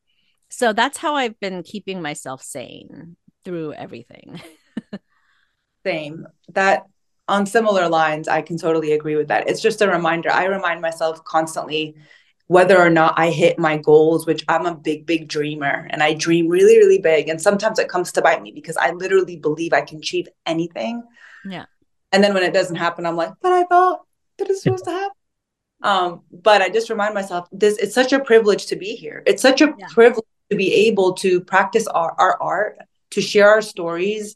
So 0.55 0.71
that's 0.71 0.99
how 0.99 1.15
I've 1.15 1.39
been 1.39 1.63
keeping 1.63 1.99
myself 1.99 2.43
sane 2.43 3.17
through 3.43 3.73
everything. 3.73 4.39
Same. 5.85 6.27
That 6.49 6.83
on 7.27 7.47
similar 7.47 7.89
lines, 7.89 8.27
I 8.27 8.43
can 8.43 8.59
totally 8.59 8.91
agree 8.91 9.15
with 9.15 9.29
that. 9.29 9.49
It's 9.49 9.61
just 9.61 9.81
a 9.81 9.89
reminder. 9.89 10.29
I 10.29 10.45
remind 10.45 10.79
myself 10.79 11.23
constantly 11.23 11.95
whether 12.45 12.79
or 12.79 12.91
not 12.91 13.15
I 13.17 13.31
hit 13.31 13.57
my 13.57 13.77
goals, 13.77 14.27
which 14.27 14.45
I'm 14.47 14.67
a 14.67 14.75
big, 14.75 15.07
big 15.07 15.27
dreamer 15.27 15.87
and 15.89 16.03
I 16.03 16.13
dream 16.13 16.47
really, 16.47 16.77
really 16.77 16.99
big. 16.99 17.29
And 17.29 17.41
sometimes 17.41 17.79
it 17.79 17.89
comes 17.89 18.11
to 18.11 18.21
bite 18.21 18.43
me 18.43 18.51
because 18.51 18.77
I 18.77 18.91
literally 18.91 19.37
believe 19.37 19.73
I 19.73 19.81
can 19.81 19.97
achieve 19.97 20.27
anything. 20.45 21.01
Yeah. 21.49 21.65
And 22.11 22.23
then 22.23 22.35
when 22.35 22.43
it 22.43 22.53
doesn't 22.53 22.75
happen, 22.75 23.07
I'm 23.07 23.15
like, 23.15 23.31
but 23.41 23.53
I 23.53 23.63
thought 23.63 24.01
that 24.37 24.51
it's 24.51 24.61
supposed 24.61 24.85
to 24.85 24.91
happen. 24.91 25.17
Um, 25.81 26.21
but 26.31 26.61
I 26.61 26.69
just 26.69 26.91
remind 26.91 27.15
myself 27.15 27.47
this 27.51 27.79
it's 27.79 27.95
such 27.95 28.13
a 28.13 28.19
privilege 28.19 28.67
to 28.67 28.75
be 28.75 28.95
here. 28.95 29.23
It's 29.25 29.41
such 29.41 29.61
a 29.61 29.73
yeah. 29.77 29.87
privilege 29.89 30.27
to 30.53 30.57
be 30.57 30.73
able 30.87 31.13
to 31.13 31.41
practice 31.41 31.87
our, 31.87 32.15
our 32.17 32.41
art, 32.41 32.77
to 33.11 33.21
share 33.21 33.49
our 33.49 33.61
stories, 33.61 34.35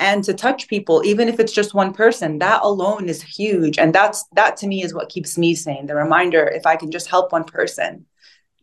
and 0.00 0.24
to 0.24 0.34
touch 0.34 0.68
people 0.68 1.02
even 1.04 1.28
if 1.28 1.38
it's 1.38 1.52
just 1.52 1.74
one 1.74 1.92
person. 1.92 2.38
That 2.40 2.62
alone 2.62 3.08
is 3.08 3.22
huge. 3.22 3.78
And 3.78 3.94
that's 3.94 4.24
that 4.34 4.56
to 4.58 4.66
me 4.66 4.82
is 4.82 4.92
what 4.92 5.08
keeps 5.08 5.38
me 5.38 5.54
sane. 5.54 5.86
The 5.86 5.94
reminder 5.94 6.44
if 6.46 6.66
i 6.66 6.76
can 6.76 6.90
just 6.90 7.08
help 7.08 7.32
one 7.32 7.44
person 7.44 8.06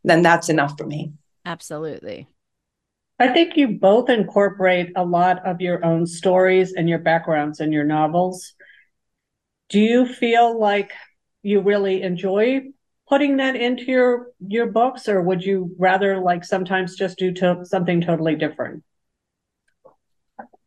then 0.04 0.22
that's 0.22 0.50
enough 0.50 0.78
for 0.78 0.86
me. 0.86 1.14
Absolutely. 1.46 2.28
I 3.20 3.28
think 3.28 3.56
you 3.56 3.80
both 3.80 4.10
incorporate 4.10 4.92
a 4.96 5.06
lot 5.06 5.46
of 5.46 5.62
your 5.62 5.84
own 5.86 6.08
stories 6.08 6.74
and 6.74 6.90
your 6.90 7.00
backgrounds 7.00 7.60
in 7.60 7.72
your 7.72 7.84
novels. 7.84 8.54
Do 9.70 9.80
you 9.80 10.08
feel 10.08 10.60
like 10.60 10.92
you 11.44 11.62
really 11.62 12.02
enjoy 12.02 12.62
putting 13.12 13.36
that 13.36 13.58
into 13.58 13.84
your 13.84 14.28
your 14.48 14.68
books 14.68 15.10
or 15.10 15.22
would 15.22 15.44
you 15.44 15.76
rather 15.78 16.18
like 16.18 16.46
sometimes 16.46 16.96
just 16.96 17.18
do 17.18 17.34
to 17.34 17.60
something 17.66 18.00
totally 18.00 18.36
different? 18.36 18.84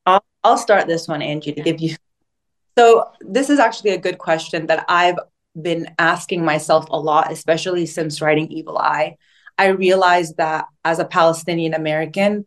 I'll, 0.04 0.22
I'll 0.44 0.58
start 0.58 0.86
this 0.86 1.08
one 1.08 1.22
angie 1.22 1.54
to 1.54 1.62
give 1.62 1.80
you 1.80 1.96
so 2.76 3.10
this 3.22 3.48
is 3.48 3.58
actually 3.58 3.92
a 3.92 3.98
good 3.98 4.18
question 4.18 4.66
that 4.66 4.84
i've 4.90 5.18
been 5.60 5.88
asking 5.98 6.44
myself 6.44 6.84
a 6.90 7.00
lot 7.00 7.32
especially 7.32 7.86
since 7.86 8.20
writing 8.20 8.52
evil 8.52 8.76
eye. 8.76 9.16
I 9.56 9.68
realized 9.68 10.36
that 10.36 10.66
as 10.84 10.98
a 10.98 11.06
palestinian 11.06 11.72
american 11.72 12.44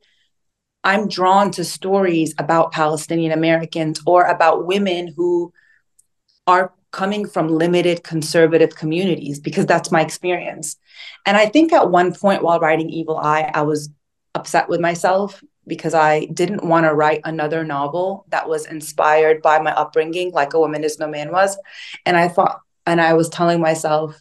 i'm 0.84 1.08
drawn 1.08 1.50
to 1.51 1.63
stories 1.63 2.36
about 2.38 2.72
palestinian 2.72 3.32
americans 3.32 4.00
or 4.06 4.25
about 4.25 4.68
women 4.68 5.12
who 5.18 5.51
are 6.46 6.72
coming 6.91 7.27
from 7.27 7.50
limited 7.50 8.03
conservative 8.03 8.75
communities 8.75 9.39
because 9.39 9.65
that's 9.65 9.91
my 9.91 10.01
experience. 10.01 10.77
And 11.25 11.38
I 11.38 11.48
think 11.48 11.74
at 11.74 11.91
one 11.91 12.13
point 12.13 12.44
while 12.44 12.60
writing 12.60 12.89
Evil 12.89 13.17
Eye, 13.17 13.51
I 13.53 13.63
was 13.63 13.89
upset 14.36 14.70
with 14.70 14.79
myself 14.79 15.44
because 15.65 15.94
I 15.94 16.25
didn't 16.25 16.63
want 16.63 16.86
to 16.86 16.94
write 16.94 17.22
another 17.25 17.63
novel 17.63 18.25
that 18.29 18.48
was 18.48 18.65
inspired 18.65 19.41
by 19.41 19.60
my 19.60 19.74
upbringing, 19.74 20.32
like 20.32 20.53
A 20.53 20.60
Woman 20.60 20.84
Is 20.84 20.98
No 20.98 21.08
Man 21.08 21.32
was. 21.32 21.58
And 22.06 22.15
I 22.15 22.29
thought, 22.29 22.62
and 22.86 23.01
I 23.01 23.13
was 23.13 23.27
telling 23.27 23.60
myself, 23.60 24.17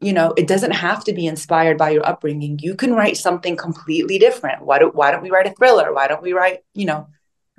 you 0.00 0.12
know, 0.12 0.32
it 0.36 0.46
doesn't 0.46 0.70
have 0.70 1.02
to 1.04 1.12
be 1.12 1.26
inspired 1.26 1.76
by 1.76 1.90
your 1.90 2.06
upbringing. 2.06 2.60
You 2.62 2.76
can 2.76 2.94
write 2.94 3.16
something 3.16 3.56
completely 3.56 4.18
different. 4.18 4.62
Why 4.62 4.78
don't 4.78 4.94
why 4.94 5.10
don't 5.10 5.24
we 5.24 5.30
write 5.30 5.48
a 5.48 5.54
thriller? 5.54 5.92
Why 5.92 6.06
don't 6.06 6.22
we 6.22 6.32
write, 6.32 6.60
you 6.72 6.86
know, 6.86 7.08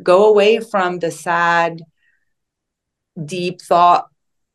go 0.02 0.30
away 0.30 0.62
from 0.62 1.00
the 1.00 1.12
sad 1.12 1.82
deep 3.26 3.62
thought 3.62 4.08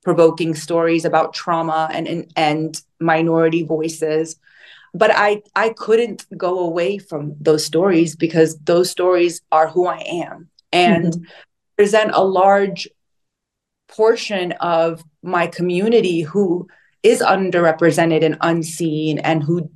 provoking 0.02 0.54
stories 0.54 1.04
about 1.04 1.32
trauma 1.32 1.88
and, 1.92 2.06
and 2.06 2.32
and 2.36 2.82
minority 3.00 3.62
voices 3.62 4.36
but 4.94 5.10
i 5.14 5.42
i 5.56 5.70
couldn't 5.70 6.26
go 6.36 6.60
away 6.60 6.98
from 6.98 7.34
those 7.40 7.64
stories 7.64 8.14
because 8.14 8.58
those 8.60 8.90
stories 8.90 9.40
are 9.50 9.68
who 9.68 9.86
i 9.86 9.98
am 9.98 10.48
and 10.72 11.12
mm-hmm. 11.12 11.24
present 11.76 12.10
a 12.14 12.24
large 12.24 12.86
portion 13.88 14.52
of 14.52 15.02
my 15.22 15.46
community 15.46 16.20
who 16.20 16.66
is 17.02 17.20
underrepresented 17.20 18.24
and 18.24 18.36
unseen 18.40 19.18
and 19.18 19.42
who 19.42 19.70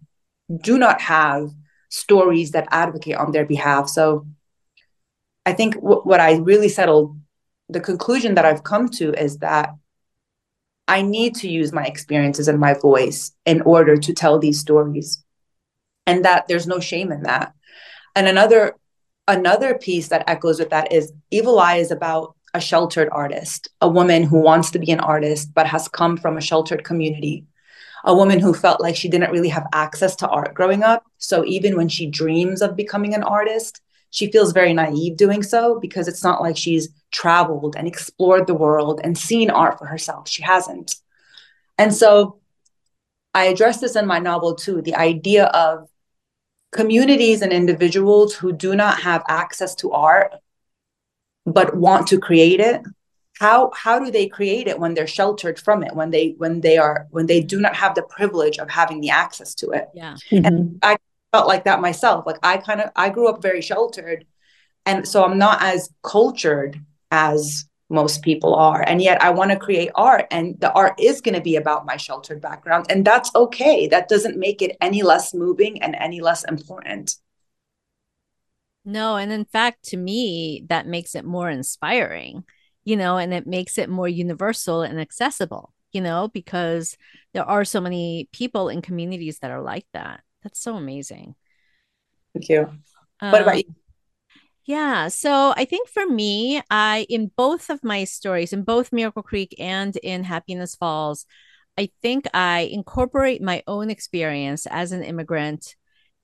do 0.62 0.78
not 0.78 1.00
have 1.00 1.50
stories 1.90 2.52
that 2.52 2.68
advocate 2.70 3.16
on 3.16 3.32
their 3.32 3.46
behalf 3.46 3.88
so 3.88 4.26
i 5.44 5.52
think 5.52 5.74
w- 5.74 6.02
what 6.02 6.20
i 6.20 6.36
really 6.36 6.68
settled 6.68 7.17
the 7.68 7.80
conclusion 7.80 8.34
that 8.34 8.44
I've 8.44 8.64
come 8.64 8.88
to 8.90 9.12
is 9.12 9.38
that 9.38 9.74
I 10.86 11.02
need 11.02 11.34
to 11.36 11.48
use 11.48 11.72
my 11.72 11.84
experiences 11.84 12.48
and 12.48 12.58
my 12.58 12.74
voice 12.74 13.32
in 13.44 13.60
order 13.62 13.96
to 13.98 14.12
tell 14.14 14.38
these 14.38 14.58
stories 14.58 15.22
and 16.06 16.24
that 16.24 16.48
there's 16.48 16.66
no 16.66 16.80
shame 16.80 17.12
in 17.12 17.24
that. 17.24 17.52
And 18.16 18.26
another 18.26 18.74
another 19.28 19.76
piece 19.76 20.08
that 20.08 20.24
echoes 20.26 20.58
with 20.58 20.70
that 20.70 20.90
is 20.90 21.12
Evil 21.30 21.58
Eye 21.58 21.76
is 21.76 21.90
about 21.90 22.34
a 22.54 22.60
sheltered 22.60 23.10
artist, 23.12 23.68
a 23.82 23.88
woman 23.88 24.22
who 24.22 24.40
wants 24.40 24.70
to 24.70 24.78
be 24.78 24.90
an 24.90 25.00
artist 25.00 25.52
but 25.52 25.66
has 25.66 25.86
come 25.88 26.16
from 26.16 26.38
a 26.38 26.40
sheltered 26.40 26.84
community. 26.84 27.44
A 28.04 28.14
woman 28.14 28.38
who 28.38 28.54
felt 28.54 28.80
like 28.80 28.96
she 28.96 29.08
didn't 29.08 29.32
really 29.32 29.48
have 29.50 29.66
access 29.74 30.16
to 30.16 30.28
art 30.28 30.54
growing 30.54 30.82
up. 30.82 31.04
So 31.18 31.44
even 31.44 31.76
when 31.76 31.88
she 31.88 32.06
dreams 32.06 32.62
of 32.62 32.76
becoming 32.76 33.12
an 33.12 33.24
artist, 33.24 33.82
she 34.10 34.30
feels 34.30 34.52
very 34.52 34.72
naive 34.72 35.16
doing 35.16 35.42
so 35.42 35.78
because 35.78 36.08
it's 36.08 36.24
not 36.24 36.40
like 36.40 36.56
she's 36.56 36.88
traveled 37.10 37.76
and 37.76 37.86
explored 37.86 38.46
the 38.46 38.54
world 38.54 39.00
and 39.02 39.16
seen 39.16 39.50
art 39.50 39.78
for 39.78 39.86
herself. 39.86 40.28
She 40.28 40.42
hasn't. 40.42 40.96
And 41.76 41.94
so 41.94 42.40
I 43.34 43.44
address 43.44 43.80
this 43.80 43.96
in 43.96 44.06
my 44.06 44.18
novel 44.18 44.54
too 44.54 44.82
the 44.82 44.96
idea 44.96 45.46
of 45.46 45.88
communities 46.72 47.42
and 47.42 47.52
individuals 47.52 48.34
who 48.34 48.52
do 48.52 48.74
not 48.74 49.00
have 49.00 49.22
access 49.28 49.74
to 49.76 49.92
art 49.92 50.34
but 51.46 51.74
want 51.74 52.06
to 52.08 52.18
create 52.18 52.60
it 52.60 52.82
how 53.38 53.70
how 53.74 53.98
do 53.98 54.10
they 54.10 54.26
create 54.26 54.66
it 54.66 54.78
when 54.78 54.92
they're 54.92 55.06
sheltered 55.06 55.58
from 55.58 55.82
it 55.82 55.94
when 55.94 56.10
they 56.10 56.34
when 56.36 56.60
they 56.60 56.76
are 56.76 57.06
when 57.10 57.24
they 57.24 57.40
do 57.40 57.58
not 57.58 57.74
have 57.74 57.94
the 57.94 58.02
privilege 58.02 58.58
of 58.58 58.68
having 58.68 59.00
the 59.00 59.08
access 59.08 59.54
to 59.54 59.70
it 59.70 59.88
yeah 59.94 60.14
mm-hmm. 60.30 60.44
and 60.44 60.78
i 60.82 60.96
felt 61.32 61.48
like 61.48 61.64
that 61.64 61.80
myself. 61.80 62.26
Like 62.26 62.38
I 62.42 62.56
kind 62.56 62.80
of 62.80 62.90
I 62.96 63.10
grew 63.10 63.28
up 63.28 63.42
very 63.42 63.60
sheltered, 63.60 64.26
and 64.86 65.06
so 65.06 65.24
I'm 65.24 65.38
not 65.38 65.62
as 65.62 65.90
cultured 66.02 66.80
as 67.10 67.64
most 67.90 68.22
people 68.22 68.54
are. 68.54 68.82
And 68.82 69.00
yet 69.00 69.22
I 69.22 69.30
want 69.30 69.50
to 69.50 69.56
create 69.56 69.90
art, 69.94 70.26
and 70.30 70.60
the 70.60 70.72
art 70.72 71.00
is 71.00 71.20
going 71.20 71.34
to 71.34 71.40
be 71.40 71.56
about 71.56 71.86
my 71.86 71.96
sheltered 71.96 72.40
background, 72.40 72.86
and 72.90 73.04
that's 73.04 73.30
okay. 73.34 73.86
That 73.86 74.08
doesn't 74.08 74.38
make 74.38 74.62
it 74.62 74.76
any 74.80 75.02
less 75.02 75.32
moving 75.32 75.82
and 75.82 75.96
any 75.96 76.20
less 76.20 76.44
important. 76.44 77.16
No, 78.84 79.16
and 79.16 79.32
in 79.32 79.44
fact, 79.44 79.84
to 79.86 79.96
me, 79.96 80.64
that 80.68 80.86
makes 80.86 81.14
it 81.14 81.24
more 81.24 81.50
inspiring, 81.50 82.44
you 82.84 82.96
know, 82.96 83.18
and 83.18 83.34
it 83.34 83.46
makes 83.46 83.76
it 83.76 83.90
more 83.90 84.08
universal 84.08 84.82
and 84.82 84.98
accessible, 84.98 85.74
you 85.92 86.00
know, 86.00 86.28
because 86.28 86.96
there 87.34 87.44
are 87.44 87.64
so 87.64 87.80
many 87.80 88.28
people 88.32 88.68
in 88.68 88.80
communities 88.80 89.40
that 89.40 89.50
are 89.50 89.60
like 89.60 89.86
that. 89.92 90.22
That's 90.42 90.60
so 90.60 90.76
amazing. 90.76 91.34
Thank 92.32 92.48
you. 92.48 92.60
Um, 93.20 93.32
what 93.32 93.42
about 93.42 93.54
um, 93.54 93.62
you? 93.66 93.74
Yeah. 94.68 95.08
So 95.08 95.54
I 95.56 95.64
think 95.64 95.88
for 95.88 96.06
me, 96.06 96.60
I, 96.70 97.06
in 97.08 97.30
both 97.34 97.70
of 97.70 97.82
my 97.82 98.04
stories, 98.04 98.52
in 98.52 98.64
both 98.64 98.92
Miracle 98.92 99.22
Creek 99.22 99.54
and 99.58 99.96
in 99.96 100.24
Happiness 100.24 100.76
Falls, 100.76 101.24
I 101.78 101.88
think 102.02 102.26
I 102.34 102.68
incorporate 102.70 103.40
my 103.40 103.62
own 103.66 103.88
experience 103.88 104.66
as 104.66 104.92
an 104.92 105.02
immigrant 105.02 105.74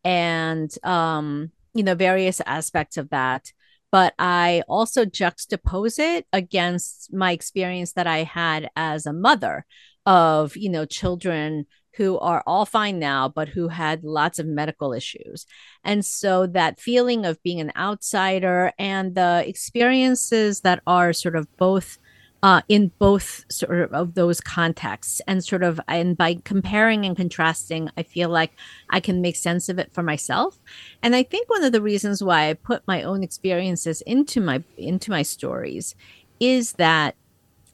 and, 0.04 0.70
um, 0.84 1.52
you 1.72 1.82
know, 1.82 1.94
various 1.94 2.42
aspects 2.44 2.98
of 2.98 3.08
that. 3.08 3.50
But 3.90 4.12
I 4.18 4.62
also 4.68 5.06
juxtapose 5.06 5.98
it 5.98 6.26
against 6.30 7.14
my 7.14 7.32
experience 7.32 7.94
that 7.94 8.06
I 8.06 8.24
had 8.24 8.68
as 8.76 9.06
a 9.06 9.14
mother 9.14 9.64
of, 10.04 10.54
you 10.54 10.68
know, 10.68 10.84
children 10.84 11.64
who 11.96 12.18
are 12.18 12.42
all 12.46 12.66
fine 12.66 12.98
now, 12.98 13.28
but 13.28 13.48
who 13.48 13.68
had 13.68 14.04
lots 14.04 14.38
of 14.38 14.46
medical 14.46 14.92
issues. 14.92 15.46
And 15.84 16.04
so 16.04 16.46
that 16.48 16.80
feeling 16.80 17.24
of 17.24 17.42
being 17.42 17.60
an 17.60 17.72
outsider 17.76 18.72
and 18.78 19.14
the 19.14 19.44
experiences 19.46 20.60
that 20.60 20.82
are 20.86 21.12
sort 21.12 21.36
of 21.36 21.54
both 21.56 21.98
uh, 22.42 22.60
in 22.68 22.92
both 22.98 23.46
sort 23.50 23.90
of 23.90 24.14
those 24.14 24.38
contexts 24.38 25.22
and 25.26 25.42
sort 25.42 25.62
of 25.62 25.80
and 25.88 26.14
by 26.14 26.34
comparing 26.44 27.06
and 27.06 27.16
contrasting 27.16 27.88
i 27.96 28.02
feel 28.02 28.28
like 28.28 28.52
i 28.90 29.00
can 29.00 29.22
make 29.22 29.34
sense 29.34 29.70
of 29.70 29.78
it 29.78 29.90
for 29.94 30.02
myself 30.02 30.58
and 31.02 31.16
i 31.16 31.22
think 31.22 31.48
one 31.48 31.64
of 31.64 31.72
the 31.72 31.80
reasons 31.80 32.22
why 32.22 32.50
i 32.50 32.52
put 32.52 32.86
my 32.86 33.02
own 33.02 33.22
experiences 33.22 34.02
into 34.02 34.42
my 34.42 34.62
into 34.76 35.10
my 35.10 35.22
stories 35.22 35.94
is 36.38 36.74
that 36.74 37.14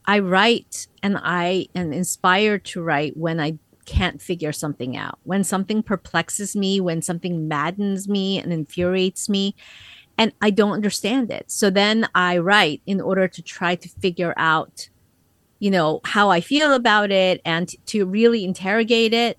i 0.05 0.17
write 0.17 0.87
and 1.03 1.17
i 1.21 1.67
am 1.75 1.91
inspired 1.91 2.63
to 2.63 2.81
write 2.81 3.17
when 3.17 3.41
i 3.41 3.57
can't 3.91 4.21
figure 4.21 4.53
something 4.53 4.95
out, 4.95 5.19
when 5.23 5.43
something 5.43 5.83
perplexes 5.83 6.55
me, 6.55 6.79
when 6.79 7.01
something 7.01 7.47
maddens 7.47 8.07
me 8.07 8.39
and 8.39 8.53
infuriates 8.53 9.27
me, 9.27 9.53
and 10.17 10.31
I 10.41 10.49
don't 10.49 10.71
understand 10.71 11.29
it. 11.31 11.51
So 11.51 11.69
then 11.69 12.07
I 12.15 12.37
write 12.37 12.81
in 12.85 13.01
order 13.01 13.27
to 13.27 13.41
try 13.41 13.75
to 13.75 13.89
figure 13.89 14.33
out, 14.37 14.89
you 15.59 15.71
know, 15.71 15.99
how 16.05 16.29
I 16.29 16.41
feel 16.41 16.73
about 16.73 17.11
it 17.11 17.41
and 17.43 17.67
to 17.87 18.05
really 18.05 18.43
interrogate 18.43 19.13
it 19.13 19.37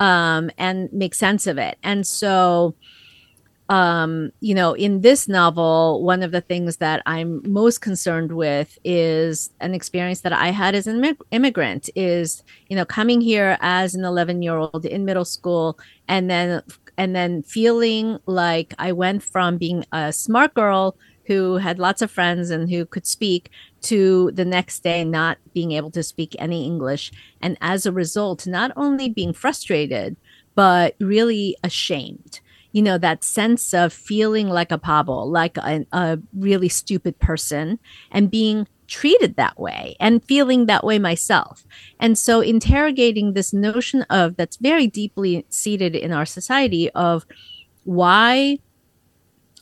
um, 0.00 0.50
and 0.58 0.92
make 0.92 1.14
sense 1.14 1.46
of 1.46 1.56
it. 1.58 1.78
And 1.82 2.06
so 2.06 2.74
um 3.70 4.30
you 4.40 4.54
know 4.54 4.74
in 4.74 5.00
this 5.00 5.26
novel 5.26 6.02
one 6.02 6.22
of 6.22 6.32
the 6.32 6.40
things 6.40 6.76
that 6.76 7.02
i'm 7.06 7.40
most 7.50 7.80
concerned 7.80 8.32
with 8.32 8.78
is 8.84 9.50
an 9.60 9.72
experience 9.72 10.20
that 10.20 10.34
i 10.34 10.48
had 10.48 10.74
as 10.74 10.86
an 10.86 11.16
immigrant 11.30 11.88
is 11.94 12.42
you 12.68 12.76
know 12.76 12.84
coming 12.84 13.22
here 13.22 13.56
as 13.60 13.94
an 13.94 14.04
11 14.04 14.42
year 14.42 14.56
old 14.56 14.84
in 14.84 15.04
middle 15.06 15.24
school 15.24 15.78
and 16.08 16.28
then 16.28 16.62
and 16.98 17.16
then 17.16 17.42
feeling 17.42 18.18
like 18.26 18.74
i 18.78 18.92
went 18.92 19.22
from 19.22 19.56
being 19.56 19.82
a 19.92 20.12
smart 20.12 20.52
girl 20.52 20.94
who 21.26 21.56
had 21.56 21.78
lots 21.78 22.02
of 22.02 22.10
friends 22.10 22.50
and 22.50 22.68
who 22.70 22.84
could 22.84 23.06
speak 23.06 23.50
to 23.80 24.30
the 24.32 24.44
next 24.44 24.82
day 24.82 25.04
not 25.04 25.38
being 25.54 25.72
able 25.72 25.90
to 25.90 26.02
speak 26.02 26.36
any 26.38 26.66
english. 26.66 27.10
And 27.40 27.56
as 27.60 27.86
a 27.86 27.92
result 27.92 28.46
not 28.46 28.72
only 28.76 29.08
being 29.08 29.32
frustrated 29.32 30.16
but 30.54 30.94
really 31.00 31.56
ashamed 31.64 32.40
you 32.74 32.82
know, 32.82 32.98
that 32.98 33.22
sense 33.22 33.72
of 33.72 33.92
feeling 33.92 34.48
like 34.48 34.72
a 34.72 34.78
pabble, 34.78 35.30
like 35.30 35.56
a, 35.58 35.86
a 35.92 36.18
really 36.36 36.68
stupid 36.68 37.16
person, 37.20 37.78
and 38.10 38.32
being 38.32 38.66
treated 38.88 39.36
that 39.36 39.58
way 39.60 39.94
and 40.00 40.24
feeling 40.24 40.66
that 40.66 40.82
way 40.82 40.98
myself. 40.98 41.64
And 42.00 42.18
so 42.18 42.40
interrogating 42.40 43.32
this 43.32 43.52
notion 43.52 44.02
of 44.10 44.36
that's 44.36 44.56
very 44.56 44.88
deeply 44.88 45.46
seated 45.50 45.94
in 45.94 46.12
our 46.12 46.26
society 46.26 46.90
of 46.90 47.24
why 47.84 48.58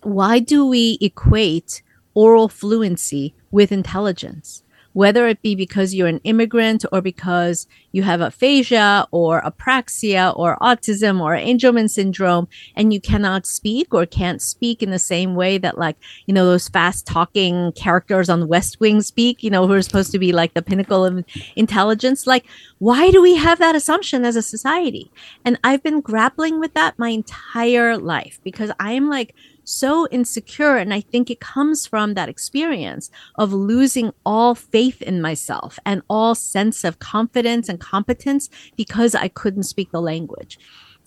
why 0.03 0.39
do 0.39 0.67
we 0.67 0.97
equate 1.03 1.83
oral 2.15 2.49
fluency 2.49 3.35
with 3.51 3.71
intelligence? 3.71 4.65
Whether 4.93 5.27
it 5.27 5.43
be 5.43 5.55
because 5.55 5.95
you're 5.95 6.09
an 6.09 6.21
immigrant 6.25 6.85
or 6.93 7.01
because 7.01 7.67
you 7.93 8.03
have 8.03 8.21
aphasia 8.21 9.07
or 9.11 9.43
apraxia 9.43 10.37
or 10.37 10.57
autism 10.61 11.21
or 11.21 11.37
Angelman 11.37 11.89
syndrome 11.89 12.49
and 12.75 12.93
you 12.93 13.01
cannot 13.01 13.47
speak 13.47 13.93
or 13.93 14.07
can't 14.07 14.41
speak 14.43 14.83
in 14.83 14.91
the 14.91 14.99
same 14.99 15.35
way 15.35 15.59
that 15.59 15.79
like, 15.79 15.97
you 16.27 16.35
know, 16.35 16.47
those 16.47 16.69
fast 16.69 17.07
talking 17.07 17.73
characters 17.73 18.29
on 18.29 18.41
the 18.41 18.47
West 18.47 18.81
Wing 18.81 19.03
speak, 19.03 19.43
you 19.43 19.51
know, 19.51 19.67
who 19.67 19.75
are 19.75 19.83
supposed 19.83 20.13
to 20.13 20.19
be 20.19 20.33
like 20.33 20.55
the 20.55 20.63
pinnacle 20.63 21.05
of 21.05 21.25
intelligence. 21.57 22.27
Like, 22.27 22.47
why 22.79 23.11
do 23.11 23.23
we 23.23 23.37
have 23.37 23.59
that 23.59 23.75
assumption 23.75 24.25
as 24.25 24.37
a 24.37 24.43
society? 24.43 25.11
And 25.45 25.59
I've 25.63 25.83
been 25.83 26.01
grappling 26.01 26.61
with 26.61 26.75
that 26.75 26.99
my 26.99 27.11
entire 27.11 27.97
life 27.97 28.41
because 28.43 28.71
I 28.81 28.93
am 28.93 29.09
like, 29.09 29.35
so 29.65 30.09
insecure. 30.09 30.77
And 30.77 30.93
I 30.93 31.01
think 31.01 31.31
it 31.31 31.41
comes 31.41 31.87
from 31.87 32.15
that 32.15 32.29
experience 32.29 33.11
of 33.37 33.53
losing 33.53 34.13
all 34.25 34.55
faith 34.55 35.03
in 35.03 35.21
myself 35.21 35.79
and 35.85 36.03
all 36.09 36.35
sense 36.35 36.85
of 36.85 36.99
confidence 36.99 37.69
and 37.69 37.81
competence 37.81 38.49
because 38.77 39.15
I 39.15 39.29
couldn't 39.29 39.65
speak 39.65 39.91
the 39.91 40.01
language. 40.01 40.59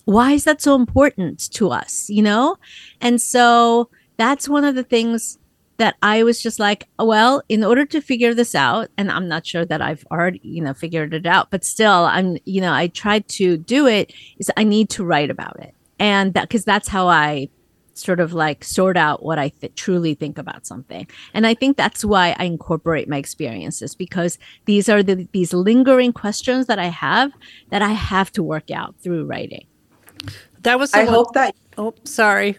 Why 0.05 0.33
is 0.33 0.43
that 0.43 0.61
so 0.61 0.75
important 0.75 1.51
to 1.53 1.71
us? 1.71 2.09
You 2.09 2.21
know? 2.21 2.57
And 3.01 3.21
so 3.21 3.89
that's 4.17 4.47
one 4.47 4.63
of 4.63 4.75
the 4.75 4.83
things 4.83 5.37
that 5.77 5.95
I 6.01 6.23
was 6.23 6.41
just 6.41 6.59
like, 6.59 6.87
well, 6.97 7.41
in 7.49 7.63
order 7.63 7.85
to 7.85 8.01
figure 8.01 8.33
this 8.33 8.55
out, 8.55 8.89
and 8.97 9.11
I'm 9.11 9.27
not 9.27 9.45
sure 9.45 9.65
that 9.65 9.81
I've 9.81 10.05
already, 10.09 10.39
you 10.41 10.61
know, 10.61 10.73
figured 10.73 11.13
it 11.13 11.25
out, 11.25 11.51
but 11.51 11.65
still, 11.65 12.05
I'm, 12.05 12.37
you 12.45 12.61
know, 12.61 12.71
I 12.71 12.87
tried 12.87 13.27
to 13.29 13.57
do 13.57 13.87
it 13.87 14.13
is 14.37 14.49
I 14.55 14.63
need 14.63 14.89
to 14.91 15.03
write 15.03 15.29
about 15.29 15.59
it. 15.59 15.73
And 15.99 16.33
that, 16.33 16.49
cause 16.49 16.63
that's 16.63 16.87
how 16.87 17.07
I 17.07 17.49
sort 17.97 18.19
of 18.19 18.33
like 18.33 18.63
sort 18.63 18.97
out 18.97 19.23
what 19.23 19.39
I 19.39 19.49
th- 19.49 19.73
truly 19.75 20.13
think 20.13 20.37
about 20.37 20.65
something. 20.65 21.07
And 21.33 21.47
I 21.47 21.53
think 21.53 21.77
that's 21.77 22.05
why 22.05 22.35
I 22.37 22.45
incorporate 22.45 23.09
my 23.09 23.17
experiences 23.17 23.95
because 23.95 24.37
these 24.65 24.89
are 24.89 25.01
the 25.01 25.27
these 25.31 25.53
lingering 25.53 26.13
questions 26.13 26.67
that 26.67 26.79
I 26.79 26.87
have 26.87 27.31
that 27.69 27.81
I 27.81 27.91
have 27.91 28.31
to 28.33 28.43
work 28.43 28.71
out 28.71 28.95
through 29.01 29.25
writing. 29.25 29.65
That 30.61 30.79
was 30.79 30.93
I 30.93 31.05
one, 31.05 31.13
hope 31.13 31.33
that 31.33 31.55
Oh, 31.77 31.93
sorry. 32.03 32.57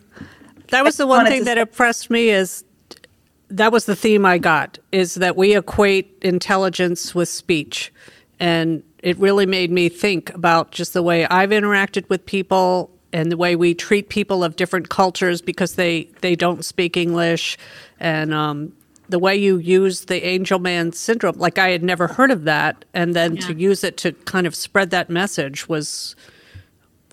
That 0.68 0.84
was 0.84 0.96
the 0.96 1.06
one 1.06 1.26
thing 1.26 1.44
that 1.44 1.58
impressed 1.58 2.10
me 2.10 2.30
is 2.30 2.64
that 3.48 3.72
was 3.72 3.86
the 3.86 3.96
theme 3.96 4.26
I 4.26 4.38
got 4.38 4.78
is 4.92 5.14
that 5.14 5.36
we 5.36 5.56
equate 5.56 6.16
intelligence 6.22 7.14
with 7.14 7.28
speech. 7.28 7.92
And 8.40 8.82
it 8.98 9.18
really 9.18 9.46
made 9.46 9.70
me 9.70 9.88
think 9.88 10.34
about 10.34 10.72
just 10.72 10.92
the 10.92 11.02
way 11.02 11.26
I've 11.26 11.50
interacted 11.50 12.08
with 12.08 12.26
people 12.26 12.90
and 13.12 13.30
the 13.30 13.36
way 13.36 13.56
we 13.56 13.74
treat 13.74 14.08
people 14.08 14.44
of 14.44 14.56
different 14.56 14.88
cultures 14.88 15.40
because 15.40 15.74
they 15.74 16.04
they 16.20 16.34
don't 16.34 16.64
speak 16.64 16.96
English, 16.96 17.56
and 18.00 18.32
um, 18.34 18.72
the 19.08 19.18
way 19.18 19.36
you 19.36 19.58
use 19.58 20.06
the 20.06 20.20
Angelman 20.20 20.94
syndrome, 20.94 21.38
like 21.38 21.58
I 21.58 21.68
had 21.68 21.82
never 21.82 22.08
heard 22.08 22.30
of 22.30 22.44
that, 22.44 22.84
and 22.94 23.14
then 23.14 23.36
yeah. 23.36 23.42
to 23.42 23.54
use 23.54 23.84
it 23.84 23.96
to 23.98 24.12
kind 24.12 24.46
of 24.46 24.54
spread 24.54 24.90
that 24.90 25.08
message 25.08 25.68
was 25.68 26.16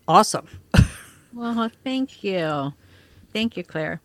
awesome. 0.07 0.47
well, 1.33 1.69
thank 1.83 2.23
you, 2.23 2.73
thank 3.31 3.57
you, 3.57 3.63
Claire. 3.63 4.01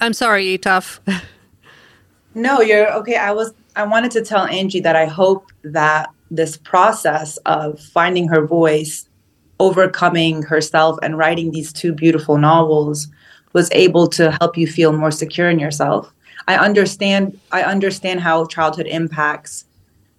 I'm 0.00 0.12
sorry, 0.12 0.58
Etaf. 0.58 1.00
no, 2.34 2.60
you're 2.60 2.92
okay. 2.94 3.16
I 3.16 3.32
was 3.32 3.52
I 3.76 3.84
wanted 3.84 4.10
to 4.12 4.22
tell 4.22 4.46
Angie 4.46 4.80
that 4.80 4.96
I 4.96 5.06
hope 5.06 5.50
that 5.62 6.10
this 6.30 6.56
process 6.56 7.36
of 7.38 7.80
finding 7.80 8.28
her 8.28 8.46
voice 8.46 9.08
overcoming 9.60 10.42
herself 10.42 10.98
and 11.02 11.18
writing 11.18 11.50
these 11.50 11.72
two 11.72 11.92
beautiful 11.92 12.38
novels 12.38 13.08
was 13.52 13.70
able 13.72 14.08
to 14.08 14.36
help 14.40 14.56
you 14.56 14.66
feel 14.66 14.92
more 14.92 15.10
secure 15.10 15.48
in 15.48 15.58
yourself. 15.58 16.12
I 16.48 16.56
understand 16.56 17.38
I 17.52 17.62
understand 17.62 18.20
how 18.20 18.46
childhood 18.46 18.86
impacts 18.86 19.64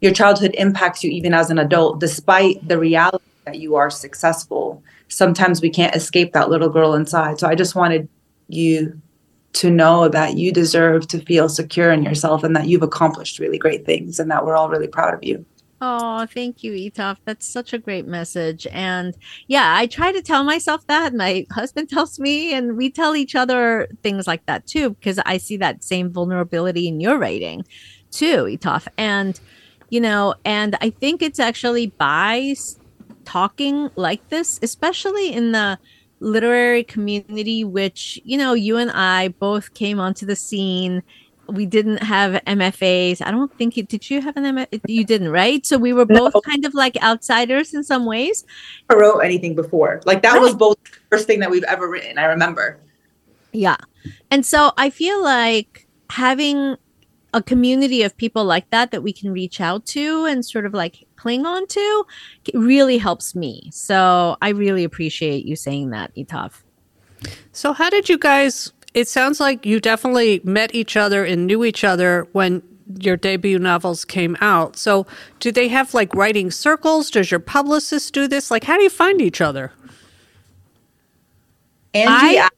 your 0.01 0.13
childhood 0.13 0.55
impacts 0.57 1.03
you 1.03 1.11
even 1.11 1.33
as 1.33 1.49
an 1.49 1.59
adult 1.59 1.99
despite 1.99 2.65
the 2.67 2.77
reality 2.77 3.23
that 3.45 3.59
you 3.59 3.75
are 3.75 3.89
successful. 3.89 4.83
Sometimes 5.07 5.61
we 5.61 5.69
can't 5.69 5.95
escape 5.95 6.33
that 6.33 6.49
little 6.49 6.69
girl 6.69 6.95
inside. 6.95 7.39
So 7.39 7.47
I 7.47 7.55
just 7.55 7.75
wanted 7.75 8.09
you 8.47 8.99
to 9.53 9.69
know 9.69 10.09
that 10.09 10.37
you 10.37 10.51
deserve 10.51 11.07
to 11.07 11.19
feel 11.19 11.47
secure 11.47 11.91
in 11.91 12.03
yourself 12.03 12.43
and 12.43 12.55
that 12.55 12.67
you've 12.67 12.83
accomplished 12.83 13.39
really 13.39 13.57
great 13.57 13.85
things 13.85 14.19
and 14.19 14.29
that 14.29 14.45
we're 14.45 14.55
all 14.55 14.69
really 14.69 14.87
proud 14.87 15.13
of 15.13 15.23
you. 15.23 15.45
Oh, 15.81 16.25
thank 16.25 16.63
you, 16.63 16.71
Etaf. 16.71 17.17
That's 17.25 17.47
such 17.47 17.73
a 17.73 17.77
great 17.77 18.07
message. 18.07 18.65
And 18.71 19.15
yeah, 19.47 19.75
I 19.75 19.87
try 19.87 20.11
to 20.13 20.21
tell 20.21 20.43
myself 20.43 20.87
that. 20.87 21.13
My 21.13 21.45
husband 21.51 21.89
tells 21.89 22.19
me, 22.19 22.53
and 22.53 22.77
we 22.77 22.89
tell 22.89 23.15
each 23.15 23.35
other 23.35 23.87
things 24.01 24.25
like 24.25 24.45
that 24.45 24.65
too, 24.65 24.91
because 24.91 25.19
I 25.25 25.37
see 25.37 25.57
that 25.57 25.83
same 25.83 26.11
vulnerability 26.11 26.87
in 26.87 27.01
your 27.01 27.17
writing 27.17 27.65
too, 28.11 28.45
Etaf. 28.45 28.87
And, 28.97 29.39
you 29.89 29.99
know, 29.99 30.35
and 30.45 30.77
I 30.79 30.91
think 30.91 31.21
it's 31.21 31.39
actually 31.39 31.87
by 31.87 32.55
talking 33.25 33.89
like 33.95 34.29
this, 34.29 34.59
especially 34.63 35.33
in 35.33 35.51
the 35.51 35.77
literary 36.21 36.83
community, 36.83 37.65
which, 37.65 38.19
you 38.23 38.37
know, 38.37 38.53
you 38.53 38.77
and 38.77 38.91
I 38.91 39.27
both 39.27 39.73
came 39.73 39.99
onto 39.99 40.25
the 40.25 40.35
scene 40.35 41.03
we 41.47 41.65
didn't 41.65 42.03
have 42.03 42.33
MFAs. 42.45 43.21
I 43.25 43.31
don't 43.31 43.55
think 43.57 43.77
you 43.77 43.83
did. 43.83 44.09
You 44.09 44.21
have 44.21 44.37
an 44.37 44.43
MFA? 44.43 44.81
You 44.87 45.05
didn't, 45.05 45.29
right? 45.29 45.65
So 45.65 45.77
we 45.77 45.93
were 45.93 46.05
both 46.05 46.33
no. 46.33 46.41
kind 46.41 46.65
of 46.65 46.73
like 46.73 47.01
outsiders 47.01 47.73
in 47.73 47.83
some 47.83 48.05
ways. 48.05 48.45
I 48.89 48.95
wrote 48.95 49.19
anything 49.19 49.55
before. 49.55 50.01
Like 50.05 50.21
that 50.23 50.33
right. 50.33 50.41
was 50.41 50.55
both 50.55 50.77
the 50.83 50.91
first 51.09 51.27
thing 51.27 51.39
that 51.39 51.51
we've 51.51 51.63
ever 51.63 51.89
written. 51.89 52.17
I 52.17 52.25
remember. 52.25 52.79
Yeah, 53.53 53.77
and 54.31 54.45
so 54.45 54.71
I 54.77 54.89
feel 54.89 55.23
like 55.23 55.87
having 56.09 56.77
a 57.33 57.43
community 57.43 58.01
of 58.01 58.15
people 58.15 58.45
like 58.45 58.69
that 58.69 58.91
that 58.91 59.03
we 59.03 59.11
can 59.11 59.31
reach 59.31 59.59
out 59.59 59.85
to 59.85 60.25
and 60.25 60.45
sort 60.45 60.65
of 60.65 60.73
like 60.73 61.05
cling 61.17 61.45
on 61.45 61.67
to 61.67 62.05
really 62.53 62.97
helps 62.97 63.35
me. 63.35 63.69
So 63.73 64.37
I 64.41 64.49
really 64.49 64.85
appreciate 64.85 65.45
you 65.45 65.57
saying 65.57 65.89
that, 65.89 66.15
Etaf. 66.15 66.63
So 67.51 67.73
how 67.73 67.89
did 67.89 68.07
you 68.07 68.17
guys 68.17 68.71
it 68.95 69.09
sounds 69.09 69.41
like 69.41 69.65
you 69.65 69.79
definitely 69.81 70.39
met 70.45 70.73
each 70.73 70.95
other 70.95 71.25
and 71.25 71.45
knew 71.45 71.65
each 71.65 71.83
other 71.83 72.27
when 72.31 72.63
your 72.99 73.17
debut 73.17 73.59
novels 73.59 74.05
came 74.05 74.37
out. 74.39 74.77
So, 74.77 75.05
do 75.41 75.51
they 75.51 75.67
have 75.67 75.93
like 75.93 76.15
writing 76.15 76.49
circles? 76.49 77.11
Does 77.11 77.29
your 77.29 77.41
publicist 77.41 78.13
do 78.13 78.27
this? 78.27 78.49
Like, 78.49 78.63
how 78.63 78.77
do 78.77 78.83
you 78.83 78.89
find 78.89 79.21
each 79.21 79.41
other? 79.41 79.73
Angie 81.93 82.39
I, 82.39 82.49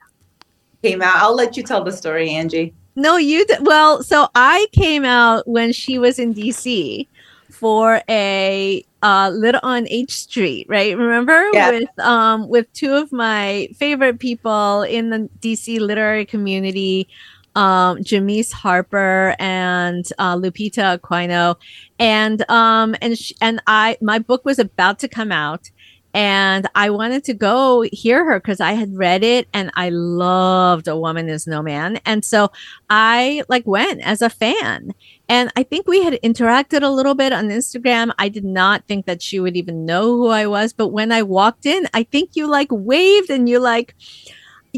came 0.83 1.01
out. 1.01 1.15
I'll 1.17 1.35
let 1.35 1.57
you 1.57 1.63
tell 1.63 1.83
the 1.83 1.91
story, 1.91 2.29
Angie. 2.29 2.73
No, 2.95 3.17
you. 3.17 3.45
D- 3.45 3.55
well, 3.61 4.03
so 4.03 4.27
I 4.35 4.67
came 4.73 5.05
out 5.05 5.47
when 5.47 5.73
she 5.73 5.97
was 5.97 6.19
in 6.19 6.35
DC 6.35 7.07
for 7.51 8.01
a 8.09 8.85
uh, 9.03 9.29
lit 9.33 9.55
on 9.63 9.87
H 9.89 10.11
Street, 10.11 10.65
right? 10.69 10.97
Remember 10.97 11.49
yeah. 11.53 11.71
with 11.71 11.99
um 11.99 12.47
with 12.49 12.71
two 12.73 12.93
of 12.93 13.11
my 13.11 13.69
favorite 13.75 14.19
people 14.19 14.83
in 14.83 15.09
the 15.09 15.29
DC 15.39 15.79
literary 15.79 16.25
community, 16.25 17.07
um, 17.55 18.03
Jamise 18.03 18.51
Harper 18.51 19.35
and 19.39 20.05
uh, 20.17 20.35
Lupita 20.35 20.99
Aquino, 20.99 21.55
and 21.99 22.49
um 22.49 22.95
and 23.01 23.17
sh- 23.17 23.33
and 23.41 23.61
I 23.67 23.97
my 24.01 24.19
book 24.19 24.45
was 24.45 24.59
about 24.59 24.99
to 24.99 25.07
come 25.07 25.31
out, 25.31 25.69
and 26.17 26.67
I 26.73 26.89
wanted 26.89 27.23
to 27.25 27.35
go 27.35 27.85
hear 27.91 28.25
her 28.25 28.39
because 28.39 28.59
I 28.59 28.71
had 28.71 28.97
read 28.97 29.23
it 29.23 29.47
and 29.53 29.69
I 29.75 29.89
loved 29.89 30.87
A 30.87 30.97
Woman 30.97 31.29
Is 31.29 31.45
No 31.45 31.61
Man, 31.61 31.99
and 32.07 32.25
so 32.25 32.51
I 32.89 33.43
like 33.49 33.67
went 33.67 34.01
as 34.01 34.23
a 34.23 34.29
fan 34.31 34.95
and 35.29 35.51
I 35.55 35.63
think 35.63 35.87
we 35.87 36.03
had 36.03 36.13
interacted 36.23 36.83
a 36.83 36.89
little 36.89 37.13
bit 37.13 37.33
on 37.33 37.49
Instagram. 37.49 38.13
I 38.17 38.29
did 38.29 38.45
not 38.45 38.85
think 38.87 39.05
that 39.05 39.21
she 39.21 39.39
would 39.39 39.57
even 39.57 39.85
know 39.85 40.15
who 40.15 40.29
I 40.29 40.47
was. 40.47 40.71
But 40.71 40.87
when 40.87 41.11
I 41.11 41.21
walked 41.21 41.65
in, 41.65 41.87
I 41.93 42.03
think 42.03 42.31
you 42.35 42.47
like 42.47 42.69
waved 42.71 43.29
and 43.29 43.49
you 43.49 43.59
like, 43.59 43.93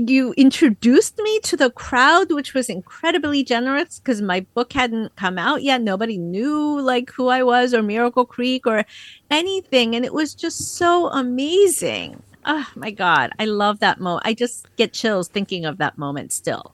you 0.07 0.33
introduced 0.33 1.17
me 1.17 1.39
to 1.41 1.57
the 1.57 1.69
crowd, 1.71 2.31
which 2.31 2.53
was 2.53 2.69
incredibly 2.69 3.43
generous 3.43 3.99
because 3.99 4.21
my 4.21 4.41
book 4.53 4.73
hadn't 4.73 5.15
come 5.15 5.37
out 5.37 5.63
yet. 5.63 5.81
Nobody 5.81 6.17
knew 6.17 6.79
like 6.79 7.11
who 7.11 7.27
I 7.27 7.43
was 7.43 7.73
or 7.73 7.81
Miracle 7.81 8.25
Creek 8.25 8.65
or 8.65 8.85
anything. 9.29 9.95
And 9.95 10.05
it 10.05 10.13
was 10.13 10.33
just 10.35 10.75
so 10.75 11.09
amazing. 11.09 12.21
Oh 12.45 12.67
my 12.75 12.91
God. 12.91 13.31
I 13.39 13.45
love 13.45 13.79
that 13.79 13.99
moment. 13.99 14.25
I 14.25 14.33
just 14.33 14.73
get 14.75 14.93
chills 14.93 15.27
thinking 15.27 15.65
of 15.65 15.77
that 15.79 15.97
moment 15.97 16.31
still. 16.31 16.73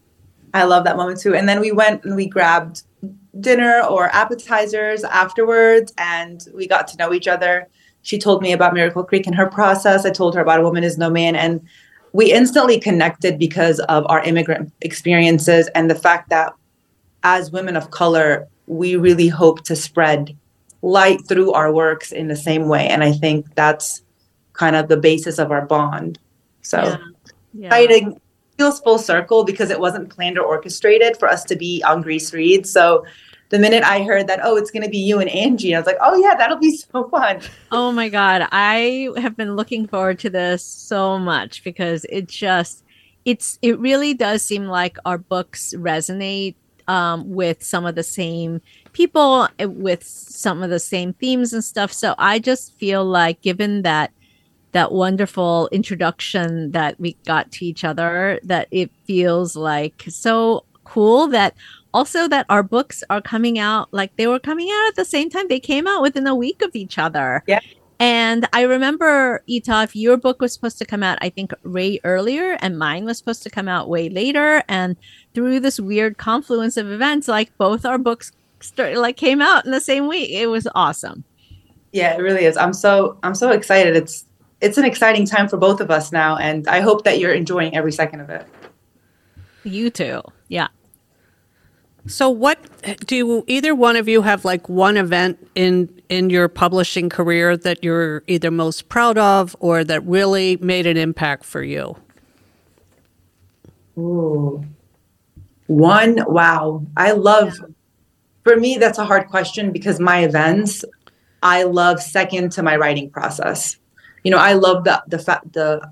I 0.53 0.63
love 0.63 0.83
that 0.85 0.97
moment 0.97 1.19
too. 1.19 1.35
And 1.35 1.49
then 1.49 1.59
we 1.59 1.71
went 1.71 2.03
and 2.05 2.15
we 2.15 2.27
grabbed 2.27 2.83
dinner 3.39 3.81
or 3.81 4.13
appetizers 4.15 5.03
afterwards 5.03 5.93
and 5.97 6.45
we 6.53 6.67
got 6.67 6.87
to 6.89 6.97
know 6.97 7.13
each 7.13 7.27
other. 7.27 7.67
She 8.03 8.19
told 8.19 8.41
me 8.41 8.53
about 8.53 8.73
Miracle 8.73 9.03
Creek 9.03 9.25
and 9.25 9.35
her 9.35 9.47
process. 9.47 10.05
I 10.05 10.11
told 10.11 10.35
her 10.35 10.41
about 10.41 10.59
A 10.59 10.63
Woman 10.63 10.83
Is 10.83 10.97
No 10.97 11.09
Man. 11.09 11.35
And 11.35 11.67
we 12.15 12.31
instantly 12.31 12.79
connected 12.79 13.37
because 13.37 13.81
of 13.81 14.05
our 14.07 14.23
immigrant 14.23 14.71
experiences 14.79 15.67
and 15.75 15.91
the 15.91 15.95
fact 15.95 16.29
that 16.29 16.53
as 17.23 17.51
women 17.51 17.75
of 17.75 17.91
color, 17.91 18.47
we 18.67 18.95
really 18.95 19.27
hope 19.27 19.65
to 19.65 19.75
spread 19.75 20.33
light 20.81 21.19
through 21.27 21.51
our 21.51 21.73
works 21.73 22.13
in 22.13 22.29
the 22.29 22.35
same 22.37 22.69
way. 22.69 22.87
And 22.87 23.03
I 23.03 23.11
think 23.11 23.53
that's 23.55 24.01
kind 24.53 24.77
of 24.77 24.87
the 24.87 24.95
basis 24.95 25.37
of 25.37 25.51
our 25.51 25.65
bond. 25.65 26.17
So 26.61 26.77
yeah. 26.77 26.97
Yeah. 27.53 27.65
exciting 27.67 28.21
feels 28.57 28.79
full 28.79 28.97
circle 28.97 29.43
because 29.43 29.69
it 29.69 29.81
wasn't 29.81 30.09
planned 30.09 30.39
or 30.39 30.45
orchestrated 30.45 31.17
for 31.17 31.27
us 31.27 31.43
to 31.43 31.57
be 31.57 31.83
on 31.83 32.01
Greece 32.01 32.31
Reads. 32.31 32.71
So 32.71 33.05
the 33.49 33.59
minute 33.59 33.83
I 33.83 34.03
heard 34.03 34.27
that, 34.27 34.39
oh, 34.43 34.57
it's 34.57 34.71
going 34.71 34.83
to 34.83 34.89
be 34.89 34.97
you 34.97 35.19
and 35.19 35.29
Angie, 35.29 35.75
I 35.75 35.79
was 35.79 35.85
like, 35.85 35.97
oh, 36.01 36.15
yeah, 36.15 36.35
that'll 36.35 36.57
be 36.57 36.77
so 36.91 37.07
fun. 37.09 37.41
Oh 37.71 37.91
my 37.91 38.09
God. 38.09 38.47
I 38.51 39.09
have 39.17 39.37
been 39.37 39.55
looking 39.55 39.87
forward 39.87 40.19
to 40.19 40.29
this 40.29 40.63
so 40.63 41.19
much 41.19 41.63
because 41.63 42.05
it 42.09 42.27
just, 42.27 42.83
it's, 43.23 43.59
it 43.61 43.79
really 43.79 44.13
does 44.13 44.43
seem 44.43 44.65
like 44.65 44.97
our 45.05 45.17
books 45.17 45.73
resonate 45.77 46.55
um, 46.87 47.33
with 47.33 47.63
some 47.63 47.85
of 47.85 47.95
the 47.95 48.03
same 48.03 48.61
people, 48.93 49.47
eh, 49.59 49.65
with 49.65 50.03
some 50.03 50.61
of 50.61 50.69
the 50.69 50.79
same 50.79 51.13
themes 51.13 51.53
and 51.53 51.63
stuff. 51.63 51.91
So 51.91 52.13
I 52.17 52.39
just 52.39 52.73
feel 52.73 53.03
like, 53.03 53.41
given 53.41 53.81
that 53.83 54.11
that 54.75 54.91
wonderful 54.91 55.69
introduction 55.71 56.71
that 56.71 56.99
we 56.99 57.15
got 57.25 57.49
to 57.49 57.65
each 57.65 57.85
other 57.85 58.37
that 58.43 58.67
it 58.71 58.91
feels 59.05 59.55
like 59.55 60.03
so 60.09 60.65
cool 60.83 61.27
that 61.27 61.55
also 61.95 62.27
that 62.27 62.45
our 62.49 62.61
books 62.61 63.03
are 63.09 63.21
coming 63.21 63.57
out 63.57 63.87
like 63.91 64.15
they 64.17 64.27
were 64.27 64.39
coming 64.49 64.69
out 64.75 64.87
at 64.89 64.95
the 64.95 65.05
same 65.05 65.29
time 65.29 65.47
they 65.47 65.59
came 65.59 65.87
out 65.87 66.01
within 66.01 66.27
a 66.27 66.35
week 66.35 66.61
of 66.61 66.75
each 66.75 66.97
other 66.97 67.43
yeah 67.47 67.59
and 67.99 68.47
I 68.51 68.63
remember, 68.63 69.41
Ita, 69.49 69.83
if 69.83 69.95
your 69.95 70.17
book 70.17 70.41
was 70.41 70.51
supposed 70.53 70.77
to 70.79 70.85
come 70.85 71.01
out, 71.01 71.17
I 71.21 71.29
think, 71.29 71.53
way 71.63 71.99
earlier, 72.03 72.57
and 72.59 72.77
mine 72.77 73.05
was 73.05 73.17
supposed 73.17 73.41
to 73.43 73.49
come 73.49 73.69
out 73.69 73.87
way 73.87 74.09
later. 74.09 74.63
And 74.67 74.97
through 75.33 75.61
this 75.61 75.79
weird 75.79 76.17
confluence 76.17 76.75
of 76.75 76.91
events, 76.91 77.27
like 77.27 77.57
both 77.57 77.85
our 77.85 77.97
books 77.97 78.33
started, 78.59 78.99
like 78.99 79.15
came 79.15 79.41
out 79.41 79.65
in 79.65 79.71
the 79.71 79.79
same 79.79 80.07
week. 80.07 80.29
It 80.31 80.47
was 80.47 80.67
awesome. 80.75 81.23
Yeah, 81.93 82.15
it 82.15 82.21
really 82.21 82.43
is. 82.43 82.57
I'm 82.57 82.73
so 82.73 83.17
I'm 83.23 83.35
so 83.35 83.51
excited. 83.51 83.95
It's 83.95 84.25
it's 84.59 84.77
an 84.77 84.83
exciting 84.83 85.25
time 85.25 85.47
for 85.47 85.55
both 85.55 85.79
of 85.79 85.89
us 85.89 86.11
now, 86.11 86.35
and 86.35 86.67
I 86.67 86.81
hope 86.81 87.05
that 87.05 87.19
you're 87.19 87.33
enjoying 87.33 87.75
every 87.75 87.93
second 87.93 88.19
of 88.19 88.29
it. 88.29 88.45
You 89.63 89.89
too. 89.89 90.21
Yeah. 90.49 90.67
So 92.07 92.29
what 92.29 92.59
do 93.07 93.43
either 93.47 93.73
one 93.73 93.95
of 93.95 94.07
you 94.07 94.21
have 94.21 94.45
like 94.45 94.69
one 94.69 94.97
event 94.97 95.45
in 95.55 95.89
in 96.09 96.29
your 96.29 96.47
publishing 96.47 97.09
career 97.09 97.57
that 97.57 97.83
you're 97.83 98.23
either 98.27 98.51
most 98.51 98.89
proud 98.89 99.17
of 99.17 99.55
or 99.59 99.83
that 99.83 100.05
really 100.05 100.57
made 100.57 100.85
an 100.85 100.97
impact 100.97 101.45
for 101.45 101.63
you? 101.63 101.97
Ooh. 103.97 104.63
One, 105.67 106.23
wow. 106.27 106.85
I 106.95 107.11
love 107.11 107.53
for 108.43 108.55
me 108.55 108.77
that's 108.77 108.99
a 108.99 109.05
hard 109.05 109.27
question 109.29 109.71
because 109.71 109.99
my 109.99 110.19
events 110.19 110.85
I 111.41 111.63
love 111.63 112.01
second 112.01 112.51
to 112.53 112.63
my 112.63 112.75
writing 112.75 113.09
process 113.09 113.77
you 114.25 114.31
know, 114.31 114.39
I 114.39 114.53
love 114.53 114.83
the 114.83 115.01
the 115.07 115.19
fact 115.19 115.53
the 115.53 115.87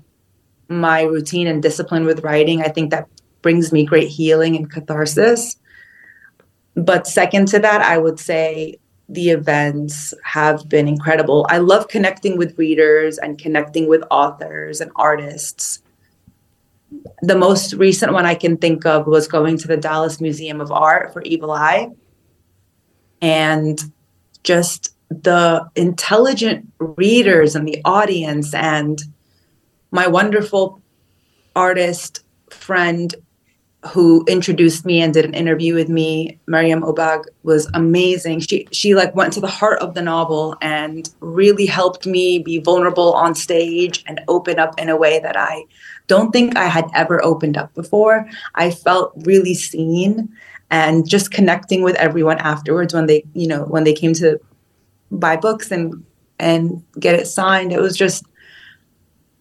my 0.68 1.02
routine 1.02 1.46
and 1.46 1.62
discipline 1.62 2.04
with 2.04 2.24
writing. 2.24 2.62
I 2.62 2.68
think 2.68 2.90
that 2.90 3.08
brings 3.42 3.72
me 3.72 3.86
great 3.86 4.08
healing 4.08 4.56
and 4.56 4.68
catharsis. 4.68 5.56
But 6.74 7.06
second 7.06 7.48
to 7.48 7.58
that, 7.60 7.82
I 7.82 7.98
would 7.98 8.18
say 8.18 8.78
the 9.08 9.30
events 9.30 10.14
have 10.24 10.68
been 10.68 10.88
incredible. 10.88 11.46
I 11.50 11.58
love 11.58 11.88
connecting 11.88 12.38
with 12.38 12.58
readers 12.58 13.18
and 13.18 13.38
connecting 13.38 13.88
with 13.88 14.02
authors 14.10 14.80
and 14.80 14.90
artists. 14.96 15.82
The 17.22 17.36
most 17.36 17.74
recent 17.74 18.12
one 18.12 18.24
I 18.24 18.34
can 18.34 18.56
think 18.56 18.86
of 18.86 19.06
was 19.06 19.28
going 19.28 19.58
to 19.58 19.68
the 19.68 19.76
Dallas 19.76 20.20
Museum 20.20 20.60
of 20.60 20.72
Art 20.72 21.12
for 21.12 21.22
Evil 21.22 21.50
Eye 21.50 21.90
and 23.20 23.80
just 24.42 24.94
the 25.10 25.68
intelligent 25.76 26.70
readers 26.78 27.54
and 27.54 27.68
the 27.68 27.80
audience 27.84 28.54
and 28.54 29.02
my 29.90 30.06
wonderful 30.06 30.82
artist 31.54 32.24
friend 32.50 33.14
who 33.92 34.24
introduced 34.26 34.84
me 34.84 35.00
and 35.02 35.12
did 35.12 35.24
an 35.24 35.34
interview 35.34 35.74
with 35.74 35.88
me, 35.88 36.38
Mariam 36.46 36.82
Obag, 36.82 37.24
was 37.42 37.68
amazing. 37.74 38.40
She 38.40 38.66
she 38.72 38.94
like 38.94 39.14
went 39.14 39.32
to 39.34 39.40
the 39.40 39.46
heart 39.46 39.80
of 39.80 39.94
the 39.94 40.02
novel 40.02 40.56
and 40.62 41.10
really 41.20 41.66
helped 41.66 42.06
me 42.06 42.38
be 42.38 42.58
vulnerable 42.58 43.12
on 43.12 43.34
stage 43.34 44.02
and 44.06 44.20
open 44.28 44.58
up 44.58 44.78
in 44.80 44.88
a 44.88 44.96
way 44.96 45.18
that 45.20 45.36
I 45.36 45.64
don't 46.06 46.32
think 46.32 46.56
I 46.56 46.66
had 46.66 46.90
ever 46.94 47.22
opened 47.24 47.56
up 47.56 47.74
before. 47.74 48.26
I 48.54 48.70
felt 48.70 49.12
really 49.24 49.54
seen 49.54 50.28
and 50.70 51.08
just 51.08 51.30
connecting 51.30 51.82
with 51.82 51.96
everyone 51.96 52.38
afterwards 52.38 52.94
when 52.94 53.06
they, 53.06 53.24
you 53.34 53.46
know, 53.46 53.64
when 53.64 53.84
they 53.84 53.92
came 53.92 54.14
to 54.14 54.40
buy 55.10 55.36
books 55.36 55.70
and 55.70 56.04
and 56.38 56.82
get 56.98 57.14
it 57.14 57.26
signed. 57.26 57.72
It 57.72 57.80
was 57.80 57.96
just 57.96 58.24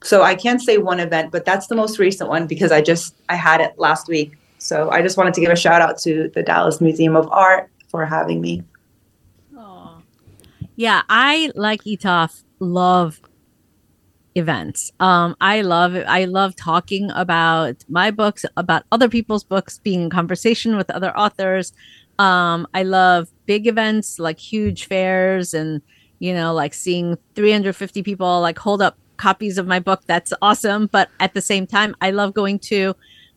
so 0.03 0.21
I 0.21 0.35
can't 0.35 0.61
say 0.61 0.77
one 0.77 0.99
event, 0.99 1.31
but 1.31 1.45
that's 1.45 1.67
the 1.67 1.75
most 1.75 1.97
recent 1.97 2.29
one 2.29 2.45
because 2.45 2.71
I 2.71 2.81
just 2.81 3.15
I 3.29 3.35
had 3.35 3.61
it 3.61 3.79
last 3.79 4.07
week. 4.07 4.37
So 4.57 4.89
I 4.91 5.01
just 5.01 5.17
wanted 5.17 5.33
to 5.35 5.41
give 5.41 5.49
a 5.49 5.55
shout 5.55 5.81
out 5.81 5.97
to 5.99 6.29
the 6.33 6.43
Dallas 6.43 6.81
Museum 6.81 7.15
of 7.15 7.27
Art 7.31 7.69
for 7.87 8.05
having 8.05 8.41
me. 8.41 8.63
Oh. 9.57 10.01
Yeah, 10.75 11.03
I 11.09 11.51
like 11.55 11.83
Etaf 11.83 12.43
love 12.59 13.21
events. 14.35 14.91
Um 14.99 15.37
I 15.39 15.61
love 15.61 15.95
I 15.95 16.25
love 16.25 16.55
talking 16.57 17.09
about 17.11 17.83
my 17.87 18.11
books, 18.11 18.45
about 18.57 18.83
other 18.91 19.07
people's 19.07 19.45
books, 19.45 19.79
being 19.79 20.03
in 20.03 20.09
conversation 20.09 20.75
with 20.75 20.89
other 20.91 21.17
authors. 21.17 21.71
Um, 22.19 22.67
I 22.73 22.83
love 22.83 23.29
big 23.45 23.67
events 23.67 24.19
like 24.19 24.37
huge 24.37 24.85
fairs 24.85 25.53
and, 25.53 25.81
you 26.19 26.33
know, 26.33 26.53
like 26.53 26.73
seeing 26.73 27.17
350 27.35 28.03
people 28.03 28.39
like 28.39 28.59
hold 28.59 28.81
up 28.81 28.97
copies 29.23 29.57
of 29.57 29.65
my 29.65 29.79
book. 29.79 30.01
That's 30.05 30.33
awesome. 30.41 30.87
But 30.87 31.07
at 31.21 31.33
the 31.33 31.41
same 31.41 31.65
time, 31.65 31.95
I 32.01 32.11
love 32.11 32.33
going 32.33 32.59
to, 32.71 32.93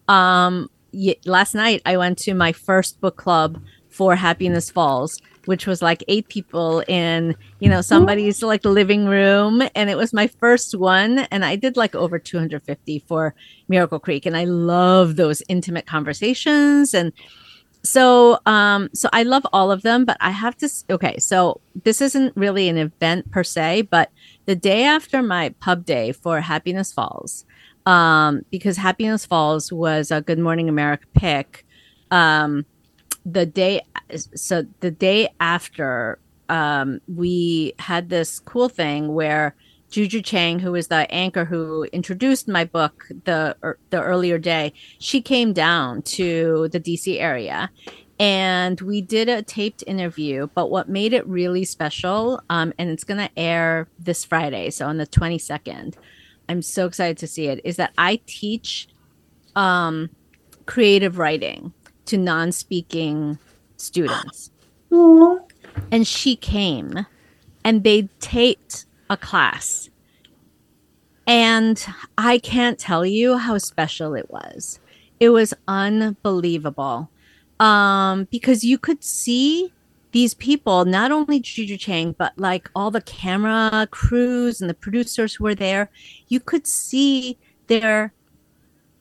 um, 0.08 0.68
y- 0.92 1.20
last 1.24 1.54
night 1.54 1.80
I 1.86 1.96
went 1.96 2.18
to 2.26 2.34
my 2.34 2.52
first 2.52 3.00
book 3.00 3.16
club 3.16 3.62
for 3.88 4.16
Happiness 4.16 4.68
Falls, 4.68 5.12
which 5.44 5.64
was 5.64 5.80
like 5.82 6.02
eight 6.08 6.28
people 6.28 6.82
in, 6.88 7.36
you 7.60 7.68
know, 7.70 7.80
somebody's 7.80 8.42
like 8.42 8.64
living 8.64 9.06
room. 9.06 9.62
And 9.76 9.88
it 9.88 9.96
was 9.96 10.12
my 10.12 10.26
first 10.26 10.74
one. 10.74 11.20
And 11.30 11.44
I 11.44 11.54
did 11.54 11.76
like 11.76 11.94
over 11.94 12.18
250 12.18 13.04
for 13.06 13.32
Miracle 13.68 14.00
Creek. 14.00 14.26
And 14.26 14.36
I 14.36 14.44
love 14.44 15.14
those 15.14 15.40
intimate 15.48 15.86
conversations 15.86 16.94
and, 16.94 17.12
so 17.86 18.40
um 18.46 18.90
so 18.92 19.08
i 19.12 19.22
love 19.22 19.46
all 19.52 19.70
of 19.70 19.82
them 19.82 20.04
but 20.04 20.16
i 20.20 20.30
have 20.30 20.56
to 20.56 20.68
okay 20.90 21.16
so 21.18 21.60
this 21.84 22.00
isn't 22.00 22.36
really 22.36 22.68
an 22.68 22.76
event 22.76 23.30
per 23.30 23.44
se 23.44 23.82
but 23.82 24.10
the 24.46 24.56
day 24.56 24.84
after 24.84 25.22
my 25.22 25.50
pub 25.60 25.84
day 25.84 26.12
for 26.12 26.40
happiness 26.40 26.92
falls 26.92 27.44
um 27.84 28.42
because 28.50 28.76
happiness 28.76 29.26
falls 29.26 29.72
was 29.72 30.10
a 30.10 30.20
good 30.20 30.38
morning 30.38 30.68
america 30.68 31.06
pick 31.14 31.66
um 32.10 32.64
the 33.24 33.44
day 33.46 33.80
so 34.14 34.64
the 34.80 34.90
day 34.90 35.28
after 35.40 36.18
um 36.48 37.00
we 37.08 37.74
had 37.78 38.08
this 38.08 38.40
cool 38.40 38.68
thing 38.68 39.12
where 39.12 39.54
Juju 39.88 40.20
Chang, 40.22 40.58
who 40.58 40.72
was 40.72 40.88
the 40.88 41.10
anchor 41.12 41.44
who 41.44 41.84
introduced 41.84 42.48
my 42.48 42.64
book 42.64 43.06
the 43.24 43.56
er, 43.62 43.78
the 43.90 44.02
earlier 44.02 44.38
day, 44.38 44.72
she 44.98 45.20
came 45.20 45.52
down 45.52 46.02
to 46.02 46.68
the 46.72 46.80
DC 46.80 47.20
area, 47.20 47.70
and 48.18 48.80
we 48.80 49.00
did 49.00 49.28
a 49.28 49.42
taped 49.42 49.84
interview. 49.86 50.48
But 50.54 50.70
what 50.70 50.88
made 50.88 51.12
it 51.12 51.26
really 51.26 51.64
special, 51.64 52.40
um, 52.50 52.72
and 52.78 52.90
it's 52.90 53.04
going 53.04 53.20
to 53.20 53.38
air 53.38 53.88
this 53.98 54.24
Friday, 54.24 54.70
so 54.70 54.86
on 54.86 54.98
the 54.98 55.06
twenty 55.06 55.38
second. 55.38 55.96
I'm 56.48 56.62
so 56.62 56.86
excited 56.86 57.18
to 57.18 57.26
see 57.26 57.46
it. 57.46 57.60
Is 57.64 57.76
that 57.76 57.92
I 57.98 58.20
teach 58.26 58.88
um, 59.56 60.10
creative 60.66 61.18
writing 61.18 61.72
to 62.06 62.16
non-speaking 62.16 63.38
students, 63.76 64.50
Aww. 64.92 65.40
and 65.90 66.06
she 66.06 66.36
came, 66.36 67.04
and 67.64 67.82
they 67.82 68.08
taped 68.20 68.86
a 69.10 69.16
class. 69.16 69.90
And 71.26 71.84
I 72.16 72.38
can't 72.38 72.78
tell 72.78 73.04
you 73.04 73.36
how 73.36 73.58
special 73.58 74.14
it 74.14 74.30
was. 74.30 74.78
It 75.18 75.30
was 75.30 75.52
unbelievable. 75.66 77.10
Um, 77.58 78.28
because 78.30 78.64
you 78.64 78.78
could 78.78 79.02
see 79.02 79.72
these 80.12 80.34
people, 80.34 80.84
not 80.84 81.12
only 81.12 81.40
Juju 81.40 81.76
Chang, 81.76 82.14
but 82.16 82.32
like 82.36 82.70
all 82.74 82.90
the 82.90 83.00
camera 83.00 83.86
crews 83.90 84.60
and 84.60 84.70
the 84.70 84.74
producers 84.74 85.34
who 85.34 85.44
were 85.44 85.54
there, 85.54 85.90
you 86.28 86.40
could 86.40 86.66
see 86.66 87.38
their 87.66 88.12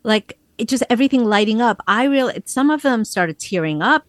like 0.03 0.37
it 0.57 0.67
just 0.67 0.83
everything 0.89 1.23
lighting 1.25 1.61
up. 1.61 1.81
I 1.87 2.05
really 2.05 2.41
some 2.45 2.69
of 2.69 2.81
them 2.81 3.05
started 3.05 3.39
tearing 3.39 3.81
up. 3.81 4.05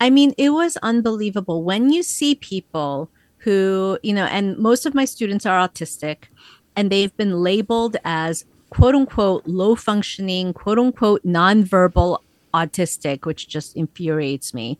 I 0.00 0.10
mean, 0.10 0.34
it 0.38 0.50
was 0.50 0.76
unbelievable 0.82 1.62
when 1.62 1.92
you 1.92 2.02
see 2.02 2.34
people 2.34 3.10
who, 3.38 3.98
you 4.02 4.12
know, 4.12 4.26
and 4.26 4.56
most 4.58 4.86
of 4.86 4.94
my 4.94 5.04
students 5.04 5.46
are 5.46 5.66
autistic 5.66 6.24
and 6.76 6.90
they've 6.90 7.16
been 7.16 7.42
labeled 7.42 7.96
as 8.04 8.44
quote 8.70 8.94
unquote 8.94 9.46
low 9.46 9.74
functioning, 9.74 10.52
quote 10.52 10.78
unquote 10.78 11.24
nonverbal 11.24 12.18
autistic, 12.52 13.26
which 13.26 13.48
just 13.48 13.76
infuriates 13.76 14.54
me. 14.54 14.78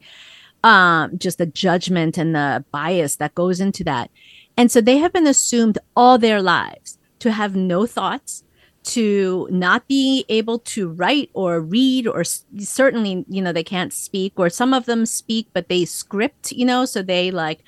Um, 0.63 1.17
just 1.17 1.39
the 1.39 1.47
judgment 1.47 2.19
and 2.19 2.35
the 2.35 2.65
bias 2.71 3.17
that 3.17 3.35
goes 3.35 3.61
into 3.61 3.83
that. 3.85 4.11
And 4.57 4.71
so 4.71 4.81
they 4.81 4.99
have 4.99 5.13
been 5.13 5.27
assumed 5.27 5.79
all 5.97 6.19
their 6.19 6.43
lives 6.43 6.99
to 7.21 7.33
have 7.33 7.57
no 7.57 7.87
thoughts, 7.87 8.45
to 8.83 9.47
not 9.51 9.87
be 9.89 10.25
able 10.29 10.59
to 10.59 10.89
write 10.89 11.31
or 11.35 11.61
read 11.61 12.07
or 12.07 12.21
s- 12.21 12.45
certainly 12.59 13.25
you 13.29 13.43
know 13.43 13.53
they 13.53 13.65
can't 13.65 13.93
speak 13.93 14.33
or 14.37 14.49
some 14.49 14.73
of 14.73 14.87
them 14.87 15.05
speak 15.05 15.49
but 15.53 15.69
they 15.69 15.85
script 15.85 16.51
you 16.53 16.65
know 16.65 16.85
so 16.85 17.03
they 17.03 17.31
like 17.31 17.63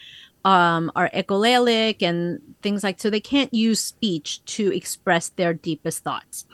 um, 0.45 0.91
are 0.97 1.11
echolalic 1.15 2.03
and 2.03 2.41
things 2.63 2.83
like 2.83 2.99
so 2.99 3.11
they 3.11 3.21
can't 3.21 3.53
use 3.53 3.81
speech 3.81 4.45
to 4.47 4.73
express 4.73 5.29
their 5.29 5.55
deepest 5.55 6.03
thoughts 6.03 6.47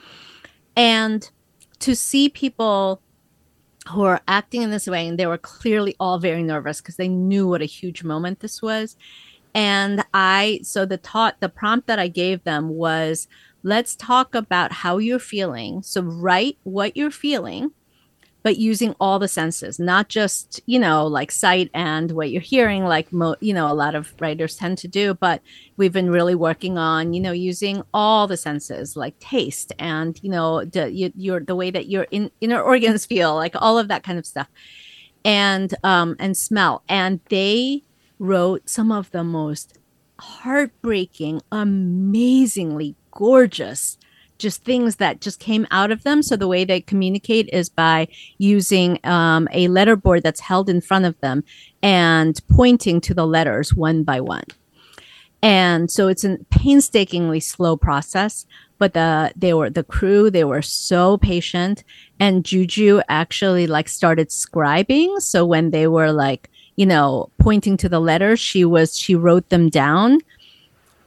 and 0.77 1.31
to 1.79 1.95
see 1.95 2.29
people 2.29 3.01
who 3.91 4.03
are 4.03 4.21
acting 4.29 4.63
in 4.63 4.71
this 4.71 4.87
way 4.87 5.07
and 5.07 5.19
they 5.19 5.27
were 5.27 5.39
clearly 5.39 5.95
all 5.99 6.19
very 6.19 6.43
nervous 6.43 6.81
because 6.81 6.97
they 6.97 7.09
knew 7.09 7.47
what 7.47 7.63
a 7.63 7.67
huge 7.67 8.03
moment 8.03 8.41
this 8.41 8.61
was 8.63 8.97
and 9.55 10.05
i 10.13 10.61
so 10.63 10.85
the 10.85 10.99
taught 10.99 11.41
the 11.41 11.49
prompt 11.49 11.87
that 11.87 11.99
i 11.99 12.07
gave 12.09 12.45
them 12.45 12.69
was 12.69 13.27
let's 13.63 13.97
talk 13.97 14.35
about 14.35 14.73
how 14.73 14.99
you're 14.99 15.19
feeling. 15.19 15.83
So 15.83 16.03
write 16.03 16.59
what 16.65 16.97
you're 16.97 17.11
feeling, 17.11 17.73
but 18.43 18.57
using 18.57 18.95
all 19.01 19.19
the 19.19 19.29
senses, 19.29 19.79
not 19.79 20.09
just, 20.09 20.61
you 20.67 20.79
know, 20.79 21.07
like 21.07 21.31
sight 21.31 21.71
and 21.75 22.13
what 22.13 22.31
you're 22.31 22.41
hearing, 22.41 22.85
like, 22.85 23.13
mo- 23.13 23.37
you 23.41 23.53
know, 23.53 23.71
a 23.71 23.75
lot 23.75 23.95
of 23.95 24.15
writers 24.21 24.57
tend 24.57 24.79
to 24.79 24.89
do, 24.89 25.15
but 25.15 25.43
we've 25.77 25.93
been 25.93 26.11
really 26.11 26.35
working 26.35 26.79
on, 26.79 27.13
you 27.13 27.21
know, 27.21 27.33
using 27.33 27.83
all 27.93 28.27
the 28.27 28.37
senses 28.37 28.97
like 28.97 29.19
taste 29.19 29.73
and, 29.79 30.19
you 30.23 30.31
know, 30.31 30.65
the, 30.65 30.91
you, 30.91 31.41
the 31.41 31.57
way 31.57 31.71
that 31.71 31.89
your 31.89 32.05
in, 32.11 32.31
inner 32.41 32.61
organs 32.61 33.05
feel, 33.05 33.35
like 33.35 33.55
all 33.57 33.79
of 33.79 33.89
that 33.89 34.05
kind 34.05 34.19
of 34.19 34.27
stuff 34.27 34.49
and, 35.25 35.75
um, 35.83 36.15
and 36.19 36.37
smell. 36.37 36.83
And 36.89 37.21
they 37.29 37.83
wrote 38.19 38.69
some 38.69 38.93
of 38.93 39.11
the 39.11 39.25
most 39.25 39.79
heartbreaking, 40.21 41.43
amazingly 41.51 42.95
gorgeous 43.11 43.99
just 44.39 44.65
things 44.65 44.97
that 44.97 45.21
just 45.21 45.41
came 45.41 45.67
out 45.71 45.91
of 45.91 46.05
them. 46.05 46.23
So 46.23 46.37
the 46.37 46.49
way 46.49 46.65
they 46.65 46.81
communicate 46.81 47.49
is 47.53 47.69
by 47.69 48.09
using 48.39 48.99
um, 49.05 49.49
a 49.51 49.69
letterboard 49.69 50.23
that's 50.23 50.41
held 50.41 50.69
in 50.69 50.81
front 50.81 51.05
of 51.05 51.19
them 51.21 51.45
and 51.83 52.41
pointing 52.49 53.01
to 53.03 53.15
the 53.15 53.27
letters 53.27 53.75
one 53.75 54.05
by 54.05 54.21
one. 54.21 54.45
And 55.43 55.91
so 55.91 56.09
it's 56.09 56.25
a 56.25 56.39
painstakingly 56.51 57.41
slow 57.41 57.77
process, 57.77 58.45
but 58.79 58.95
the 58.95 59.33
they 59.37 59.55
were 59.55 59.71
the 59.71 59.85
crew 59.85 60.31
they 60.31 60.45
were 60.45 60.63
so 60.63 61.19
patient, 61.19 61.85
and 62.19 62.45
Juju 62.45 63.01
actually 63.09 63.67
like 63.69 63.89
started 63.89 64.31
scribing. 64.31 65.21
So 65.21 65.47
when 65.47 65.71
they 65.71 65.87
were 65.87 66.11
like 66.11 66.51
you 66.75 66.87
know 66.87 67.31
pointing 67.39 67.77
to 67.79 67.89
the 67.89 68.01
letters, 68.01 68.41
she 68.41 68.65
was 68.65 68.99
she 68.99 69.15
wrote 69.15 69.49
them 69.49 69.69
down, 69.69 70.19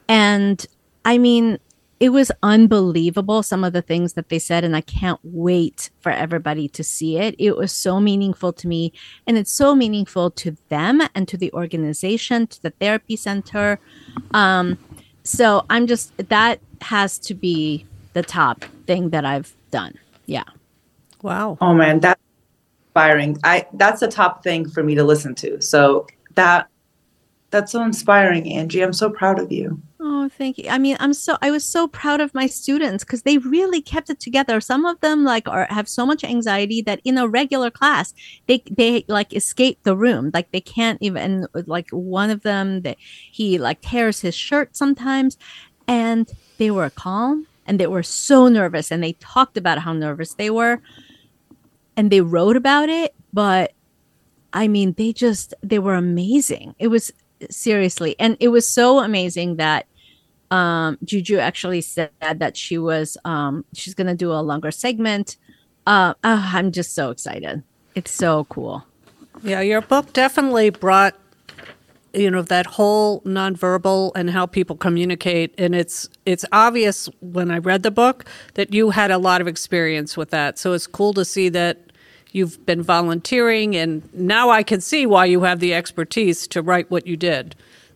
and 0.08 0.65
I 1.04 1.17
mean 1.17 1.60
it 2.01 2.09
was 2.09 2.31
unbelievable 2.41 3.43
some 3.43 3.63
of 3.63 3.73
the 3.73 3.81
things 3.81 4.13
that 4.13 4.29
they 4.29 4.39
said 4.39 4.63
and 4.63 4.75
i 4.75 4.81
can't 4.81 5.19
wait 5.23 5.91
for 5.99 6.11
everybody 6.11 6.67
to 6.67 6.83
see 6.83 7.17
it. 7.17 7.35
It 7.37 7.55
was 7.55 7.71
so 7.71 8.01
meaningful 8.01 8.51
to 8.53 8.67
me 8.67 8.91
and 9.27 9.37
it's 9.37 9.53
so 9.53 9.75
meaningful 9.75 10.31
to 10.31 10.57
them 10.69 11.01
and 11.13 11.27
to 11.27 11.37
the 11.37 11.53
organization 11.53 12.47
to 12.47 12.61
the 12.63 12.71
therapy 12.71 13.15
center. 13.15 13.79
Um, 14.33 14.77
so 15.23 15.63
i'm 15.69 15.85
just 15.85 16.11
that 16.29 16.59
has 16.81 17.19
to 17.19 17.35
be 17.35 17.85
the 18.13 18.23
top 18.23 18.65
thing 18.87 19.11
that 19.11 19.23
i've 19.23 19.53
done. 19.69 19.93
Yeah. 20.25 20.49
Wow. 21.21 21.59
Oh 21.61 21.75
man 21.75 21.99
that's 21.99 22.21
inspiring. 22.87 23.37
I 23.43 23.67
that's 23.73 23.99
the 23.99 24.07
top 24.07 24.43
thing 24.43 24.67
for 24.67 24.81
me 24.81 24.95
to 24.95 25.03
listen 25.03 25.35
to. 25.35 25.61
So 25.61 26.07
that 26.33 26.67
that's 27.51 27.73
so 27.73 27.83
inspiring 27.83 28.51
angie. 28.51 28.81
I'm 28.81 28.93
so 28.93 29.11
proud 29.11 29.39
of 29.39 29.51
you 29.51 29.79
Oh, 30.03 30.29
thank 30.29 30.57
you. 30.57 30.67
I 30.67 30.79
mean, 30.79 30.97
I'm 30.99 31.13
so 31.13 31.37
I 31.43 31.51
was 31.51 31.63
so 31.63 31.87
proud 31.87 32.21
of 32.21 32.33
my 32.33 32.47
students 32.47 33.03
because 33.03 33.21
they 33.21 33.37
really 33.37 33.83
kept 33.83 34.09
it 34.09 34.19
together. 34.19 34.59
Some 34.59 34.83
of 34.83 34.99
them 35.01 35.23
like 35.23 35.47
are 35.47 35.67
have 35.69 35.87
so 35.87 36.07
much 36.07 36.23
anxiety 36.23 36.81
that 36.81 37.01
in 37.03 37.19
a 37.19 37.27
regular 37.27 37.69
class 37.69 38.11
they 38.47 38.63
they 38.71 39.05
like 39.07 39.31
escape 39.35 39.77
the 39.83 39.95
room. 39.95 40.31
Like 40.33 40.51
they 40.51 40.61
can't 40.61 40.97
even 41.01 41.45
like 41.53 41.87
one 41.91 42.31
of 42.31 42.41
them 42.41 42.81
that 42.81 42.97
he 42.99 43.59
like 43.59 43.81
tears 43.81 44.21
his 44.21 44.33
shirt 44.33 44.75
sometimes 44.75 45.37
and 45.87 46.31
they 46.57 46.71
were 46.71 46.89
calm 46.89 47.45
and 47.67 47.79
they 47.79 47.85
were 47.87 48.03
so 48.03 48.47
nervous 48.47 48.91
and 48.91 49.03
they 49.03 49.13
talked 49.13 49.55
about 49.55 49.79
how 49.79 49.93
nervous 49.93 50.33
they 50.33 50.49
were 50.49 50.81
and 51.97 52.11
they 52.11 52.21
wrote 52.21 52.55
about 52.57 52.89
it, 52.89 53.13
but 53.33 53.73
I 54.53 54.67
mean, 54.67 54.93
they 54.97 55.13
just 55.13 55.53
they 55.63 55.79
were 55.79 55.95
amazing. 55.95 56.75
It 56.79 56.87
was 56.89 57.11
seriously 57.49 58.15
and 58.19 58.37
it 58.39 58.49
was 58.49 58.67
so 58.67 58.99
amazing 58.99 59.57
that 59.57 59.87
um, 60.51 60.97
Juju 61.03 61.37
actually 61.37 61.81
said 61.81 62.11
that 62.21 62.55
she 62.57 62.77
was 62.77 63.17
um, 63.25 63.65
she's 63.73 63.93
gonna 63.93 64.15
do 64.15 64.31
a 64.31 64.41
longer 64.41 64.69
segment. 64.69 65.37
Uh, 65.87 66.13
oh, 66.23 66.51
I'm 66.53 66.71
just 66.71 66.93
so 66.93 67.09
excited. 67.09 67.63
It's 67.95 68.11
so 68.11 68.43
cool. 68.45 68.85
Yeah, 69.43 69.61
your 69.61 69.81
book 69.81 70.13
definitely 70.13 70.69
brought 70.69 71.15
you 72.13 72.29
know 72.29 72.41
that 72.41 72.65
whole 72.65 73.21
nonverbal 73.21 74.11
and 74.15 74.29
how 74.29 74.45
people 74.45 74.75
communicate 74.75 75.55
and 75.57 75.73
it's 75.73 76.09
it's 76.25 76.43
obvious 76.51 77.09
when 77.21 77.49
I 77.49 77.57
read 77.57 77.83
the 77.83 77.91
book 77.91 78.25
that 78.55 78.73
you 78.73 78.89
had 78.89 79.11
a 79.11 79.17
lot 79.17 79.39
of 79.39 79.47
experience 79.47 80.17
with 80.17 80.29
that. 80.31 80.59
So 80.59 80.73
it's 80.73 80.87
cool 80.87 81.13
to 81.13 81.23
see 81.23 81.47
that 81.49 81.77
you've 82.33 82.65
been 82.65 82.81
volunteering 82.81 83.75
and 83.77 84.13
now 84.13 84.49
I 84.49 84.63
can 84.63 84.81
see 84.81 85.05
why 85.05 85.25
you 85.25 85.43
have 85.43 85.59
the 85.59 85.73
expertise 85.73 86.47
to 86.47 86.61
write 86.61 86.91
what 86.91 87.07
you 87.07 87.15
did. 87.15 87.55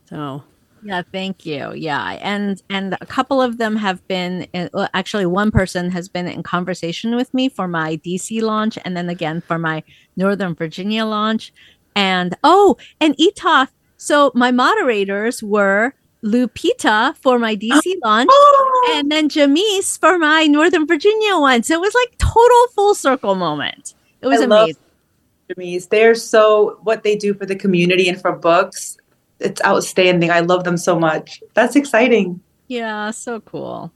So 0.09 0.43
yeah, 0.85 1.01
thank 1.11 1.47
you. 1.47 1.73
Yeah, 1.73 2.19
and 2.21 2.61
and 2.69 2.95
a 3.01 3.05
couple 3.07 3.41
of 3.41 3.57
them 3.57 3.75
have 3.75 4.07
been 4.07 4.43
in, 4.53 4.69
well, 4.71 4.87
actually 4.93 5.25
one 5.25 5.49
person 5.49 5.89
has 5.89 6.07
been 6.07 6.27
in 6.27 6.43
conversation 6.43 7.15
with 7.15 7.33
me 7.33 7.49
for 7.49 7.67
my 7.67 7.97
DC 7.97 8.39
launch, 8.43 8.77
and 8.85 8.95
then 8.95 9.09
again 9.09 9.41
for 9.41 9.57
my 9.57 9.81
Northern 10.15 10.53
Virginia 10.53 11.03
launch. 11.03 11.51
And 11.95 12.35
oh, 12.43 12.77
and 13.01 13.17
Etaf. 13.17 13.69
So 13.97 14.31
my 14.35 14.51
moderators 14.51 15.41
were 15.41 15.95
Lupita 16.23 17.17
for 17.17 17.39
my 17.39 17.55
DC 17.55 17.95
launch, 18.03 18.29
oh. 18.31 18.93
and 18.95 19.11
then 19.11 19.27
Jamise 19.27 19.99
for 19.99 20.19
my 20.19 20.45
Northern 20.45 20.85
Virginia 20.85 21.39
one. 21.39 21.63
So 21.63 21.73
it 21.73 21.81
was 21.81 21.95
like 21.95 22.15
total 22.19 22.67
full 22.75 22.93
circle 22.93 23.33
moment. 23.33 23.95
It 24.21 24.27
was 24.27 24.41
I 24.41 24.43
amazing. 24.43 24.81
Jamise, 25.49 25.89
they're 25.89 26.13
so 26.13 26.77
what 26.83 27.01
they 27.01 27.15
do 27.15 27.33
for 27.33 27.47
the 27.47 27.55
community 27.55 28.07
and 28.07 28.21
for 28.21 28.33
books 28.33 28.97
it's 29.45 29.61
outstanding. 29.63 30.31
I 30.31 30.39
love 30.39 30.63
them 30.63 30.77
so 30.77 30.99
much. 30.99 31.41
That's 31.53 31.75
exciting. 31.75 32.41
Yeah, 32.67 33.11
so 33.11 33.39
cool. 33.41 33.91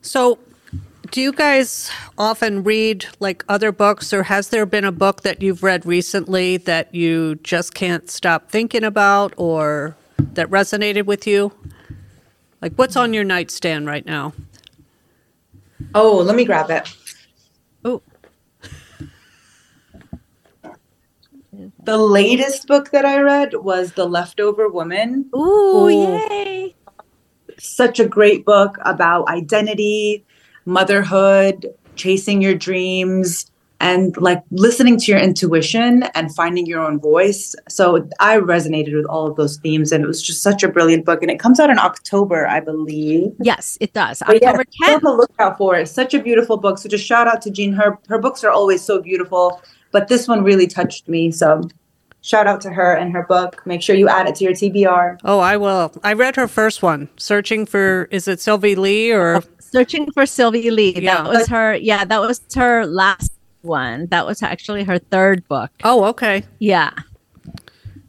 So, 0.00 0.38
do 1.10 1.20
you 1.20 1.32
guys 1.32 1.90
often 2.18 2.64
read 2.64 3.06
like 3.20 3.44
other 3.48 3.70
books, 3.70 4.12
or 4.12 4.24
has 4.24 4.48
there 4.48 4.66
been 4.66 4.84
a 4.84 4.92
book 4.92 5.22
that 5.22 5.42
you've 5.42 5.62
read 5.62 5.86
recently 5.86 6.56
that 6.56 6.94
you 6.94 7.36
just 7.36 7.74
can't 7.74 8.10
stop 8.10 8.50
thinking 8.50 8.82
about 8.82 9.34
or 9.36 9.96
that 10.18 10.48
resonated 10.48 11.04
with 11.04 11.26
you? 11.26 11.52
Like, 12.60 12.72
what's 12.74 12.96
on 12.96 13.12
your 13.12 13.24
nightstand 13.24 13.86
right 13.86 14.06
now? 14.06 14.32
Oh, 15.94 16.16
let 16.16 16.34
me 16.34 16.44
grab 16.44 16.70
it. 16.70 16.88
The 21.84 21.98
latest 21.98 22.66
book 22.66 22.90
that 22.90 23.04
I 23.04 23.20
read 23.20 23.54
was 23.54 23.92
The 23.92 24.06
Leftover 24.06 24.68
Woman. 24.68 25.28
Ooh, 25.36 25.38
Ooh, 25.38 25.88
yay. 25.88 26.74
Such 27.58 28.00
a 28.00 28.06
great 28.06 28.44
book 28.44 28.78
about 28.82 29.28
identity, 29.28 30.24
motherhood, 30.64 31.66
chasing 31.94 32.42
your 32.42 32.54
dreams, 32.54 33.50
and 33.80 34.16
like 34.16 34.42
listening 34.50 34.98
to 34.98 35.12
your 35.12 35.20
intuition 35.20 36.04
and 36.14 36.34
finding 36.34 36.64
your 36.66 36.80
own 36.80 36.98
voice. 36.98 37.54
So 37.68 38.08
I 38.18 38.38
resonated 38.38 38.96
with 38.96 39.06
all 39.06 39.26
of 39.26 39.36
those 39.36 39.58
themes, 39.58 39.92
and 39.92 40.02
it 40.02 40.06
was 40.06 40.22
just 40.22 40.42
such 40.42 40.62
a 40.62 40.68
brilliant 40.68 41.04
book. 41.04 41.22
And 41.22 41.30
it 41.30 41.38
comes 41.38 41.60
out 41.60 41.70
in 41.70 41.78
October, 41.78 42.46
I 42.46 42.60
believe. 42.60 43.32
Yes, 43.40 43.76
it 43.80 43.92
does. 43.92 44.22
But 44.26 44.36
October 44.36 44.64
yeah, 44.80 44.88
10th. 44.88 44.94
On 44.96 45.02
the 45.02 45.12
lookout 45.12 45.58
for 45.58 45.76
it. 45.76 45.88
Such 45.88 46.14
a 46.14 46.22
beautiful 46.22 46.56
book. 46.56 46.78
So 46.78 46.88
just 46.88 47.04
shout 47.04 47.28
out 47.28 47.42
to 47.42 47.50
Jean. 47.50 47.72
Her 47.72 47.98
her 48.08 48.18
books 48.18 48.42
are 48.42 48.50
always 48.50 48.82
so 48.82 49.02
beautiful 49.02 49.60
but 49.94 50.08
this 50.08 50.26
one 50.26 50.42
really 50.42 50.66
touched 50.66 51.08
me. 51.08 51.30
So 51.30 51.62
shout 52.20 52.48
out 52.48 52.60
to 52.62 52.70
her 52.70 52.94
and 52.94 53.12
her 53.12 53.22
book. 53.22 53.62
Make 53.64 53.80
sure 53.80 53.94
you 53.94 54.08
add 54.08 54.28
it 54.28 54.34
to 54.34 54.44
your 54.44 54.52
TBR. 54.52 55.20
Oh, 55.24 55.38
I 55.38 55.56
will. 55.56 55.92
I 56.02 56.14
read 56.14 56.34
her 56.34 56.48
first 56.48 56.82
one, 56.82 57.08
Searching 57.16 57.64
for, 57.64 58.08
is 58.10 58.26
it 58.26 58.40
Sylvie 58.40 58.74
Lee 58.74 59.12
or? 59.12 59.40
Searching 59.60 60.10
for 60.10 60.26
Sylvie 60.26 60.72
Lee. 60.72 61.00
Yeah. 61.00 61.22
That 61.22 61.30
was 61.30 61.46
her. 61.46 61.76
Yeah, 61.76 62.04
that 62.04 62.20
was 62.20 62.40
her 62.56 62.84
last 62.86 63.32
one. 63.62 64.08
That 64.08 64.26
was 64.26 64.42
actually 64.42 64.82
her 64.82 64.98
third 64.98 65.46
book. 65.46 65.70
Oh, 65.84 66.02
okay. 66.06 66.44
Yeah. 66.58 66.90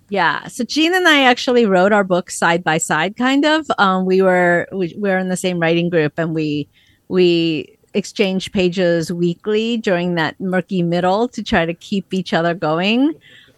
Yeah. 0.09 0.47
So 0.47 0.63
Jean 0.63 0.95
and 0.95 1.07
I 1.07 1.25
actually 1.25 1.67
wrote 1.67 1.91
our 1.91 2.03
book 2.03 2.31
side 2.31 2.63
by 2.63 2.79
side, 2.79 3.15
kind 3.15 3.45
of. 3.45 3.67
Um, 3.77 4.05
we 4.07 4.23
were 4.23 4.67
we, 4.71 4.95
we 4.97 5.09
were 5.09 5.19
in 5.19 5.29
the 5.29 5.37
same 5.37 5.59
writing 5.59 5.89
group, 5.89 6.13
and 6.17 6.33
we 6.33 6.67
we 7.07 7.74
exchanged 7.95 8.53
pages 8.53 9.11
weekly 9.11 9.77
during 9.77 10.15
that 10.15 10.39
murky 10.39 10.83
middle 10.83 11.27
to 11.29 11.41
try 11.41 11.65
to 11.65 11.73
keep 11.73 12.13
each 12.13 12.33
other 12.33 12.53
going. 12.53 13.13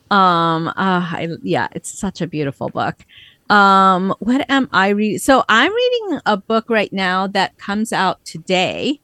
Um, 0.09 0.69
uh, 0.69 0.73
I, 0.77 1.29
yeah, 1.43 1.67
it's 1.73 1.91
such 1.97 2.21
a 2.21 2.27
beautiful 2.27 2.69
book. 2.69 3.05
Um, 3.49 4.13
what 4.19 4.45
am 4.49 4.69
I 4.71 4.89
reading? 4.89 5.19
So 5.19 5.43
I'm 5.49 5.73
reading 5.73 6.19
a 6.25 6.37
book 6.37 6.69
right 6.69 6.91
now 6.91 7.27
that 7.27 7.57
comes 7.57 7.91
out 7.91 8.23
today. 8.25 8.99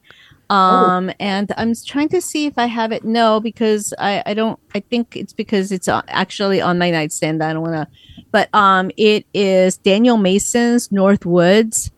Um, 0.50 1.10
oh. 1.10 1.14
and 1.20 1.52
I'm 1.58 1.74
trying 1.74 2.10
to 2.10 2.22
see 2.22 2.46
if 2.46 2.58
I 2.58 2.66
have 2.66 2.92
it. 2.92 3.04
No, 3.04 3.40
because 3.40 3.94
I, 3.98 4.22
I 4.26 4.34
don't, 4.34 4.60
I 4.76 4.82
think 4.82 5.16
it's 5.16 5.34
because 5.34 5.72
it's 5.72 5.88
actually 5.88 6.62
on 6.62 6.78
my 6.78 6.92
nightstand. 6.92 7.42
I 7.42 7.54
don't 7.54 7.64
want 7.64 7.76
to, 7.76 7.88
but, 8.32 8.54
um, 8.54 8.92
it 8.98 9.26
is 9.34 9.78
Daniel 9.78 10.18
Mason's 10.18 10.92
North 10.92 11.26
Woods 11.26 11.92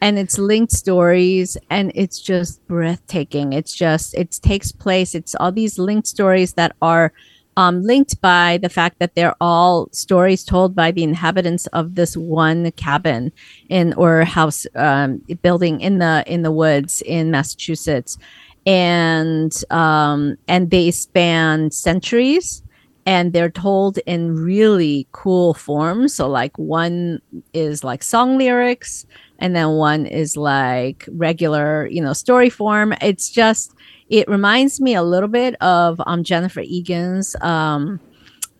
and 0.00 0.18
it's 0.18 0.38
linked 0.38 0.72
stories 0.72 1.56
and 1.70 1.92
it's 1.94 2.20
just 2.20 2.66
breathtaking. 2.66 3.52
It's 3.52 3.74
just, 3.74 4.14
it 4.14 4.30
takes 4.42 4.72
place. 4.72 5.14
It's 5.14 5.34
all 5.34 5.52
these 5.52 5.78
linked 5.78 6.06
stories 6.06 6.54
that 6.54 6.76
are, 6.82 7.12
um, 7.56 7.82
linked 7.82 8.20
by 8.20 8.58
the 8.58 8.68
fact 8.68 8.98
that 8.98 9.14
they're 9.14 9.34
all 9.40 9.88
stories 9.92 10.44
told 10.44 10.74
by 10.74 10.90
the 10.90 11.02
inhabitants 11.02 11.66
of 11.68 11.94
this 11.94 12.16
one 12.16 12.70
cabin 12.72 13.32
in 13.68 13.94
or 13.94 14.24
house 14.24 14.66
um, 14.74 15.22
building 15.42 15.80
in 15.80 15.98
the 15.98 16.22
in 16.26 16.42
the 16.42 16.52
woods 16.52 17.02
in 17.02 17.30
Massachusetts, 17.30 18.18
and 18.66 19.52
um, 19.70 20.36
and 20.48 20.70
they 20.70 20.90
span 20.90 21.70
centuries. 21.70 22.62
And 23.06 23.32
they're 23.32 23.50
told 23.50 23.98
in 23.98 24.34
really 24.34 25.06
cool 25.12 25.54
forms. 25.54 26.12
So, 26.14 26.28
like, 26.28 26.58
one 26.58 27.22
is 27.54 27.84
like 27.84 28.02
song 28.02 28.36
lyrics, 28.36 29.06
and 29.38 29.54
then 29.54 29.70
one 29.70 30.06
is 30.06 30.36
like 30.36 31.08
regular, 31.12 31.86
you 31.86 32.02
know, 32.02 32.12
story 32.12 32.50
form. 32.50 32.92
It's 33.00 33.30
just, 33.30 33.74
it 34.08 34.28
reminds 34.28 34.80
me 34.80 34.94
a 34.94 35.02
little 35.02 35.28
bit 35.28 35.54
of 35.62 36.00
um, 36.04 36.24
Jennifer 36.24 36.60
Egan's 36.60 37.36
um, 37.42 38.00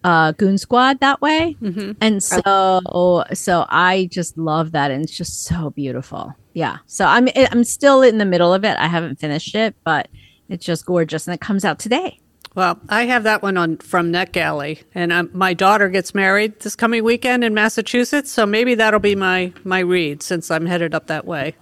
uh, 0.06 0.30
Goon 0.32 0.56
Squad 0.56 1.00
that 1.00 1.20
way, 1.20 1.56
mm-hmm. 1.60 1.92
and 2.00 2.22
so 2.22 3.24
so 3.32 3.66
I 3.68 4.08
just 4.12 4.38
love 4.38 4.70
that, 4.70 4.92
and 4.92 5.02
it's 5.02 5.16
just 5.16 5.42
so 5.44 5.70
beautiful. 5.70 6.32
Yeah, 6.54 6.78
so 6.86 7.04
I'm 7.04 7.28
I'm 7.50 7.64
still 7.64 8.02
in 8.02 8.18
the 8.18 8.24
middle 8.24 8.54
of 8.54 8.64
it. 8.64 8.76
I 8.78 8.86
haven't 8.86 9.18
finished 9.18 9.56
it, 9.56 9.74
but 9.82 10.06
it's 10.48 10.64
just 10.64 10.86
gorgeous, 10.86 11.26
and 11.26 11.34
it 11.34 11.40
comes 11.40 11.64
out 11.64 11.80
today. 11.80 12.20
Well, 12.56 12.80
I 12.88 13.04
have 13.04 13.24
that 13.24 13.42
one 13.42 13.58
on 13.58 13.76
from 13.76 14.10
NetGalley, 14.10 14.82
and 14.94 15.12
um, 15.12 15.28
my 15.34 15.52
daughter 15.52 15.90
gets 15.90 16.14
married 16.14 16.58
this 16.60 16.74
coming 16.74 17.04
weekend 17.04 17.44
in 17.44 17.52
Massachusetts, 17.52 18.32
so 18.32 18.46
maybe 18.46 18.74
that'll 18.74 18.98
be 18.98 19.14
my 19.14 19.52
my 19.62 19.80
read 19.80 20.22
since 20.22 20.50
I'm 20.50 20.64
headed 20.64 20.94
up 20.94 21.06
that 21.08 21.26
way. 21.26 21.54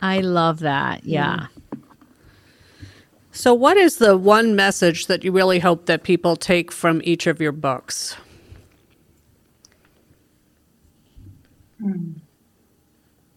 I 0.00 0.20
love 0.20 0.60
that. 0.60 1.04
Yeah. 1.04 1.48
So, 3.32 3.52
what 3.52 3.76
is 3.76 3.96
the 3.96 4.16
one 4.16 4.54
message 4.54 5.08
that 5.08 5.24
you 5.24 5.32
really 5.32 5.58
hope 5.58 5.86
that 5.86 6.04
people 6.04 6.36
take 6.36 6.70
from 6.70 7.00
each 7.02 7.26
of 7.26 7.40
your 7.40 7.50
books? 7.52 8.16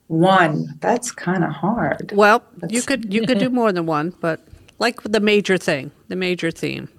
One. 0.06 0.78
That's 0.80 1.12
kind 1.12 1.44
of 1.44 1.50
hard. 1.50 2.12
Well, 2.14 2.44
That's... 2.58 2.72
you 2.72 2.84
could 2.84 3.12
you 3.12 3.26
could 3.26 3.40
do 3.40 3.50
more 3.62 3.72
than 3.72 3.88
one, 3.88 4.14
but 4.22 4.48
like 4.82 5.02
the 5.04 5.20
major 5.20 5.58
thing, 5.58 5.92
the 6.08 6.16
major 6.16 6.50
theme. 6.50 6.90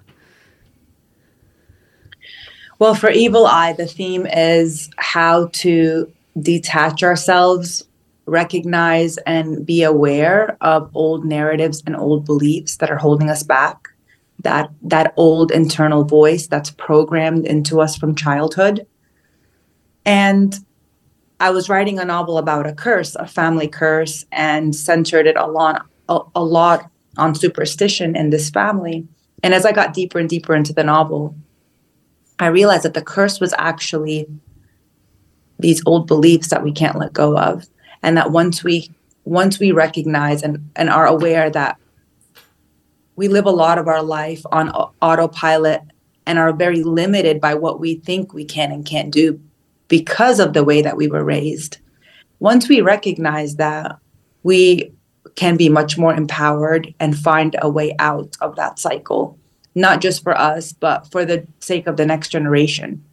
Well, 2.79 2.95
for 2.95 3.09
Evil 3.11 3.45
Eye, 3.45 3.73
the 3.73 3.85
theme 3.85 4.25
is 4.25 4.89
how 4.97 5.47
to 5.47 6.11
detach 6.41 7.03
ourselves 7.03 7.83
recognize 8.25 9.17
and 9.19 9.65
be 9.65 9.83
aware 9.83 10.57
of 10.61 10.89
old 10.93 11.25
narratives 11.25 11.83
and 11.85 11.95
old 11.95 12.25
beliefs 12.25 12.77
that 12.77 12.89
are 12.89 12.97
holding 12.97 13.29
us 13.29 13.43
back 13.43 13.89
that 14.39 14.69
that 14.81 15.13
old 15.17 15.51
internal 15.51 16.05
voice 16.05 16.47
that's 16.47 16.71
programmed 16.71 17.45
into 17.45 17.81
us 17.81 17.97
from 17.97 18.15
childhood 18.15 18.87
and 20.05 20.59
i 21.41 21.49
was 21.49 21.67
writing 21.67 21.99
a 21.99 22.05
novel 22.05 22.37
about 22.37 22.65
a 22.65 22.73
curse 22.73 23.13
a 23.15 23.27
family 23.27 23.67
curse 23.67 24.25
and 24.31 24.73
centered 24.73 25.27
it 25.27 25.35
a 25.35 25.45
lot 25.45 25.85
a, 26.07 26.19
a 26.35 26.43
lot 26.43 26.89
on 27.17 27.35
superstition 27.35 28.15
in 28.15 28.29
this 28.29 28.49
family 28.49 29.07
and 29.43 29.53
as 29.53 29.65
i 29.65 29.71
got 29.71 29.93
deeper 29.93 30.19
and 30.19 30.29
deeper 30.29 30.55
into 30.55 30.73
the 30.73 30.83
novel 30.83 31.35
i 32.39 32.47
realized 32.47 32.83
that 32.83 32.93
the 32.93 33.01
curse 33.01 33.39
was 33.39 33.53
actually 33.57 34.25
these 35.59 35.81
old 35.85 36.07
beliefs 36.07 36.49
that 36.49 36.63
we 36.63 36.71
can't 36.71 36.97
let 36.97 37.13
go 37.13 37.37
of 37.37 37.67
and 38.01 38.17
that 38.17 38.31
once 38.31 38.63
we 38.63 38.89
once 39.25 39.59
we 39.59 39.71
recognize 39.71 40.43
and, 40.43 40.69
and 40.75 40.89
are 40.89 41.07
aware 41.07 41.49
that 41.49 41.77
we 43.15 43.27
live 43.27 43.45
a 43.45 43.51
lot 43.51 43.77
of 43.77 43.87
our 43.87 44.03
life 44.03 44.41
on 44.51 44.69
autopilot 45.01 45.81
and 46.25 46.39
are 46.39 46.53
very 46.53 46.83
limited 46.83 47.39
by 47.39 47.53
what 47.53 47.79
we 47.79 47.95
think 47.95 48.33
we 48.33 48.45
can 48.45 48.71
and 48.71 48.85
can't 48.85 49.11
do 49.11 49.39
because 49.87 50.39
of 50.39 50.53
the 50.53 50.63
way 50.63 50.81
that 50.81 50.97
we 50.97 51.07
were 51.07 51.23
raised. 51.23 51.77
Once 52.39 52.67
we 52.67 52.81
recognize 52.81 53.57
that, 53.57 53.97
we 54.43 54.91
can 55.35 55.57
be 55.57 55.69
much 55.69 55.97
more 55.97 56.13
empowered 56.13 56.93
and 56.99 57.17
find 57.17 57.55
a 57.61 57.69
way 57.69 57.95
out 57.99 58.35
of 58.41 58.55
that 58.55 58.79
cycle, 58.79 59.37
not 59.75 60.01
just 60.01 60.23
for 60.23 60.37
us, 60.37 60.73
but 60.73 61.09
for 61.11 61.25
the 61.25 61.45
sake 61.59 61.87
of 61.87 61.97
the 61.97 62.05
next 62.05 62.29
generation. 62.29 63.03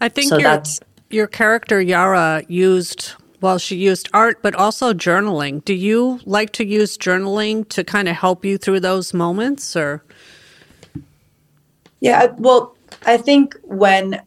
I 0.00 0.08
think 0.08 0.28
so 0.28 0.38
your, 0.38 0.50
that's, 0.50 0.80
your 1.10 1.26
character, 1.26 1.80
Yara, 1.80 2.42
used 2.48 3.12
well, 3.40 3.58
she 3.58 3.76
used 3.76 4.08
art, 4.12 4.42
but 4.42 4.54
also 4.54 4.92
journaling. 4.92 5.64
Do 5.64 5.72
you 5.72 6.20
like 6.24 6.52
to 6.52 6.64
use 6.66 6.98
journaling 6.98 7.66
to 7.70 7.82
kind 7.82 8.08
of 8.08 8.16
help 8.16 8.44
you 8.44 8.58
through 8.58 8.80
those 8.80 9.14
moments 9.14 9.74
or? 9.74 10.04
Yeah, 12.00 12.26
well, 12.36 12.76
I 13.06 13.16
think 13.16 13.56
when 13.62 14.20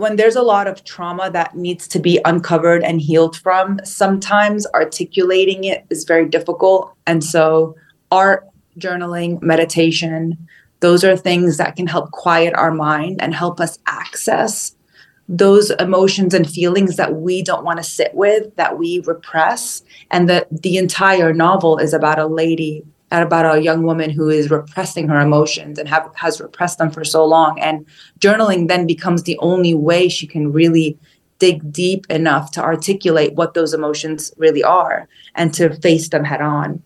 when 0.00 0.16
there's 0.16 0.36
a 0.36 0.42
lot 0.42 0.66
of 0.66 0.82
trauma 0.84 1.30
that 1.30 1.54
needs 1.54 1.86
to 1.88 1.98
be 1.98 2.20
uncovered 2.24 2.82
and 2.82 3.00
healed 3.00 3.36
from, 3.36 3.78
sometimes 3.84 4.66
articulating 4.74 5.64
it 5.64 5.84
is 5.90 6.04
very 6.04 6.26
difficult. 6.26 6.94
And 7.06 7.22
so 7.22 7.76
art, 8.10 8.48
journaling, 8.78 9.42
meditation, 9.42 10.48
those 10.80 11.04
are 11.04 11.16
things 11.16 11.58
that 11.58 11.76
can 11.76 11.86
help 11.86 12.10
quiet 12.12 12.54
our 12.54 12.72
mind 12.72 13.20
and 13.20 13.34
help 13.34 13.60
us 13.60 13.78
access 13.86 14.74
those 15.28 15.70
emotions 15.72 16.34
and 16.34 16.50
feelings 16.50 16.96
that 16.96 17.14
we 17.16 17.40
don't 17.40 17.64
want 17.64 17.76
to 17.76 17.84
sit 17.84 18.12
with 18.14 18.56
that 18.56 18.78
we 18.78 19.00
repress 19.06 19.82
and 20.10 20.28
that 20.28 20.48
the 20.50 20.76
entire 20.76 21.32
novel 21.32 21.78
is 21.78 21.92
about 21.92 22.18
a 22.18 22.26
lady 22.26 22.82
about 23.10 23.56
a 23.56 23.62
young 23.62 23.82
woman 23.82 24.10
who 24.10 24.28
is 24.28 24.50
repressing 24.50 25.08
her 25.08 25.20
emotions 25.20 25.78
and 25.78 25.88
have, 25.88 26.10
has 26.14 26.40
repressed 26.40 26.78
them 26.78 26.90
for 26.90 27.04
so 27.04 27.24
long 27.24 27.58
and 27.58 27.84
journaling 28.20 28.68
then 28.68 28.86
becomes 28.86 29.24
the 29.24 29.38
only 29.38 29.74
way 29.74 30.08
she 30.08 30.26
can 30.26 30.52
really 30.52 30.96
dig 31.38 31.72
deep 31.72 32.06
enough 32.10 32.50
to 32.52 32.62
articulate 32.62 33.34
what 33.34 33.54
those 33.54 33.74
emotions 33.74 34.32
really 34.36 34.62
are 34.62 35.08
and 35.34 35.52
to 35.54 35.74
face 35.80 36.08
them 36.10 36.24
head 36.24 36.40
on 36.40 36.82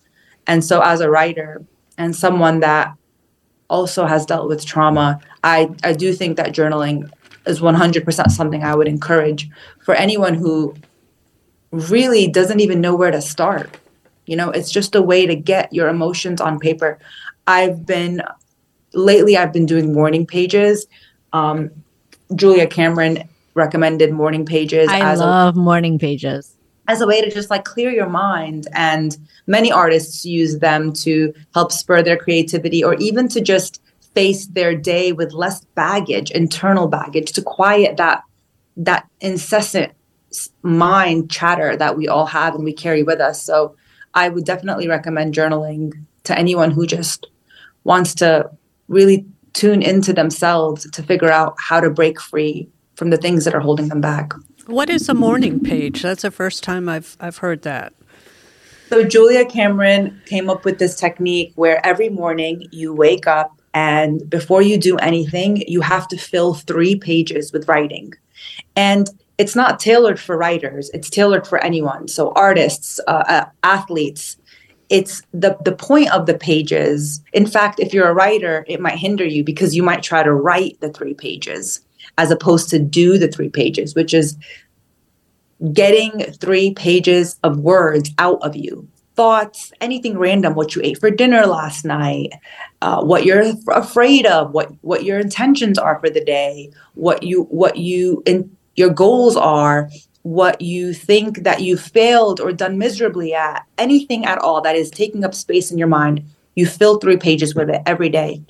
and 0.47 0.63
so 0.63 0.81
as 0.81 1.01
a 1.01 1.09
writer 1.09 1.63
and 1.97 2.15
someone 2.15 2.59
that 2.61 2.93
also 3.69 4.05
has 4.05 4.25
dealt 4.25 4.47
with 4.47 4.65
trauma 4.65 5.19
i 5.43 5.69
i 5.83 5.93
do 5.93 6.13
think 6.13 6.37
that 6.37 6.53
journaling 6.53 7.09
is 7.47 7.59
100% 7.59 8.31
something 8.31 8.63
I 8.63 8.75
would 8.75 8.87
encourage 8.87 9.49
for 9.81 9.95
anyone 9.95 10.33
who 10.35 10.75
really 11.71 12.27
doesn't 12.27 12.59
even 12.59 12.81
know 12.81 12.95
where 12.95 13.11
to 13.11 13.21
start. 13.21 13.77
You 14.25 14.35
know, 14.35 14.49
it's 14.49 14.71
just 14.71 14.95
a 14.95 15.01
way 15.01 15.25
to 15.25 15.35
get 15.35 15.71
your 15.73 15.87
emotions 15.87 16.41
on 16.41 16.59
paper. 16.59 16.99
I've 17.47 17.85
been 17.85 18.21
lately 18.93 19.37
I've 19.37 19.53
been 19.53 19.65
doing 19.65 19.93
morning 19.93 20.25
pages. 20.25 20.87
Um, 21.33 21.69
Julia 22.33 22.65
Cameron 22.67 23.27
recommended 23.53 24.11
morning 24.11 24.45
pages. 24.45 24.89
I 24.89 25.13
love 25.15 25.55
a, 25.55 25.59
morning 25.59 25.99
pages 25.99 26.55
as 26.87 27.01
a 27.01 27.07
way 27.07 27.21
to 27.21 27.31
just 27.31 27.49
like 27.49 27.65
clear 27.65 27.91
your 27.91 28.09
mind. 28.09 28.67
And 28.73 29.17
many 29.47 29.71
artists 29.71 30.25
use 30.25 30.59
them 30.59 30.93
to 30.93 31.33
help 31.53 31.71
spur 31.71 32.01
their 32.03 32.17
creativity 32.17 32.83
or 32.83 32.95
even 32.95 33.27
to 33.29 33.41
just 33.41 33.81
face 34.13 34.47
their 34.47 34.75
day 34.75 35.11
with 35.11 35.33
less 35.33 35.61
baggage, 35.75 36.31
internal 36.31 36.87
baggage, 36.87 37.31
to 37.33 37.41
quiet 37.41 37.97
that 37.97 38.23
that 38.77 39.07
incessant 39.21 39.93
mind 40.63 41.31
chatter 41.31 41.77
that 41.77 41.95
we 41.95 42.07
all 42.07 42.25
have 42.25 42.55
and 42.55 42.63
we 42.63 42.73
carry 42.73 43.03
with 43.03 43.21
us. 43.21 43.41
So 43.41 43.75
I 44.15 44.29
would 44.29 44.45
definitely 44.45 44.87
recommend 44.87 45.35
journaling 45.35 45.93
to 46.23 46.37
anyone 46.37 46.71
who 46.71 46.87
just 46.87 47.27
wants 47.83 48.15
to 48.15 48.49
really 48.87 49.25
tune 49.53 49.81
into 49.81 50.13
themselves 50.13 50.89
to 50.89 51.03
figure 51.03 51.31
out 51.31 51.55
how 51.59 51.79
to 51.79 51.89
break 51.89 52.19
free 52.19 52.67
from 52.95 53.09
the 53.09 53.17
things 53.17 53.45
that 53.45 53.53
are 53.53 53.59
holding 53.59 53.89
them 53.89 54.01
back. 54.01 54.33
What 54.67 54.89
is 54.89 55.07
a 55.09 55.13
morning 55.13 55.59
page? 55.59 56.01
That's 56.01 56.23
the 56.23 56.31
first 56.31 56.63
time 56.63 56.89
I've 56.89 57.15
I've 57.19 57.37
heard 57.37 57.61
that. 57.61 57.93
So 58.89 59.03
Julia 59.03 59.45
Cameron 59.45 60.19
came 60.25 60.49
up 60.49 60.65
with 60.65 60.79
this 60.79 60.95
technique 60.95 61.51
where 61.55 61.85
every 61.85 62.09
morning 62.09 62.67
you 62.71 62.93
wake 62.93 63.27
up 63.27 63.59
And 63.75 64.27
before 64.29 64.61
you 64.61 64.77
do 64.77 64.95
anything, 64.97 65.61
you 65.67 65.81
have 65.81 66.07
to 66.07 66.17
fill 66.17 66.53
three 66.53 66.95
pages 66.95 67.51
with 67.51 67.67
writing. 67.67 68.13
And 68.77 69.09
it's 69.37 69.55
not 69.55 69.79
tailored 69.79 70.19
for 70.19 70.37
writers, 70.37 70.89
it's 70.93 71.09
tailored 71.09 71.45
for 71.45 71.63
anyone. 71.63 72.07
So, 72.07 72.31
artists, 72.35 72.99
uh, 73.07 73.23
uh, 73.27 73.45
athletes, 73.63 74.37
it's 74.89 75.21
the 75.33 75.57
the 75.63 75.75
point 75.75 76.11
of 76.11 76.25
the 76.25 76.37
pages 76.37 77.21
in 77.33 77.47
fact 77.47 77.79
if 77.79 77.93
you're 77.93 78.07
a 78.07 78.13
writer 78.13 78.65
it 78.67 78.79
might 78.79 78.97
hinder 78.97 79.25
you 79.25 79.43
because 79.43 79.75
you 79.75 79.81
might 79.81 80.03
try 80.03 80.21
to 80.21 80.33
write 80.33 80.79
the 80.79 80.91
three 80.91 81.13
pages 81.13 81.81
as 82.17 82.31
opposed 82.31 82.69
to 82.69 82.79
do 82.79 83.17
the 83.17 83.27
three 83.27 83.49
pages 83.49 83.95
which 83.95 84.13
is 84.13 84.37
getting 85.73 86.11
three 86.33 86.73
pages 86.73 87.39
of 87.43 87.57
words 87.57 88.11
out 88.19 88.37
of 88.43 88.55
you 88.55 88.87
thoughts 89.15 89.71
anything 89.81 90.17
random 90.17 90.53
what 90.53 90.75
you 90.75 90.81
ate 90.83 90.99
for 90.99 91.09
dinner 91.09 91.47
last 91.47 91.85
night 91.85 92.33
uh, 92.81 93.01
what 93.03 93.25
you're 93.25 93.53
afraid 93.69 94.25
of 94.25 94.51
what 94.51 94.69
what 94.81 95.03
your 95.03 95.17
intentions 95.17 95.79
are 95.79 95.99
for 95.99 96.09
the 96.09 96.23
day 96.23 96.69
what 96.93 97.23
you 97.23 97.43
what 97.43 97.77
you 97.77 98.21
in 98.25 98.55
your 98.75 98.89
goals 98.89 99.35
are 99.35 99.89
what 100.23 100.59
you 100.59 100.93
think 100.93 101.43
that 101.43 101.61
you 101.61 101.77
failed 101.77 102.39
or 102.39 102.51
done 102.51 102.77
miserably 102.77 103.33
at 103.33 103.63
anything 103.77 104.25
at 104.25 104.39
all 104.39 104.61
that 104.61 104.75
is 104.75 104.89
taking 104.89 105.23
up 105.23 105.35
space 105.35 105.71
in 105.71 105.77
your 105.77 105.87
mind 105.87 106.23
you 106.55 106.65
fill 106.65 106.97
three 106.97 107.17
pages 107.17 107.53
with 107.53 107.69
it 107.69 107.81
every 107.85 108.09
day 108.09 108.41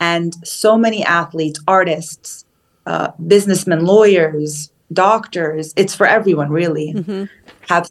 and 0.00 0.34
so 0.46 0.78
many 0.78 1.04
athletes 1.04 1.60
artists 1.66 2.44
uh, 2.86 3.10
businessmen 3.26 3.84
lawyers 3.84 4.70
doctors, 4.92 5.72
it's 5.76 5.94
for 5.94 6.06
everyone 6.06 6.50
really, 6.50 6.94
mm-hmm. 6.94 7.24
have 7.68 7.90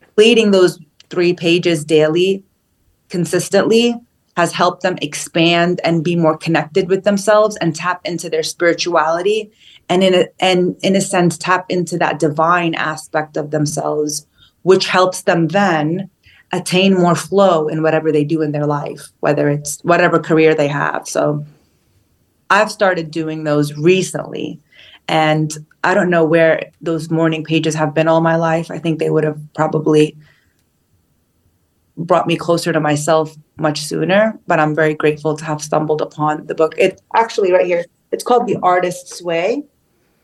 completing 0.00 0.50
those 0.50 0.78
three 1.10 1.34
pages 1.34 1.84
daily 1.84 2.44
consistently 3.08 3.94
has 4.36 4.52
helped 4.52 4.82
them 4.82 4.98
expand 5.02 5.80
and 5.84 6.04
be 6.04 6.16
more 6.16 6.36
connected 6.36 6.88
with 6.88 7.04
themselves 7.04 7.56
and 7.56 7.76
tap 7.76 8.00
into 8.04 8.30
their 8.30 8.42
spirituality 8.42 9.50
and 9.88 10.02
in 10.02 10.14
a 10.14 10.26
and 10.40 10.76
in 10.82 10.96
a 10.96 11.00
sense 11.00 11.36
tap 11.36 11.66
into 11.68 11.98
that 11.98 12.18
divine 12.18 12.74
aspect 12.74 13.36
of 13.36 13.50
themselves 13.50 14.26
which 14.62 14.86
helps 14.86 15.22
them 15.22 15.48
then 15.48 16.08
attain 16.52 16.94
more 16.94 17.14
flow 17.14 17.66
in 17.68 17.82
whatever 17.82 18.12
they 18.12 18.24
do 18.24 18.42
in 18.42 18.52
their 18.52 18.66
life 18.66 19.08
whether 19.20 19.48
it's 19.48 19.80
whatever 19.82 20.18
career 20.18 20.54
they 20.54 20.68
have 20.68 21.06
so 21.06 21.44
i've 22.50 22.70
started 22.70 23.10
doing 23.10 23.44
those 23.44 23.74
recently 23.74 24.60
and 25.08 25.52
I 25.84 25.94
don't 25.94 26.10
know 26.10 26.24
where 26.24 26.70
those 26.80 27.10
morning 27.10 27.44
pages 27.44 27.74
have 27.74 27.94
been 27.94 28.08
all 28.08 28.20
my 28.20 28.36
life. 28.36 28.70
I 28.70 28.78
think 28.78 28.98
they 28.98 29.10
would 29.10 29.24
have 29.24 29.38
probably 29.54 30.16
brought 31.96 32.26
me 32.26 32.36
closer 32.36 32.72
to 32.72 32.80
myself 32.80 33.36
much 33.58 33.80
sooner, 33.80 34.38
but 34.46 34.58
I'm 34.58 34.74
very 34.74 34.94
grateful 34.94 35.36
to 35.36 35.44
have 35.44 35.60
stumbled 35.60 36.00
upon 36.00 36.46
the 36.46 36.54
book. 36.54 36.74
It's 36.78 37.02
actually 37.14 37.52
right 37.52 37.66
here. 37.66 37.84
It's 38.10 38.24
called 38.24 38.46
The 38.46 38.56
Artist's 38.62 39.22
Way. 39.22 39.64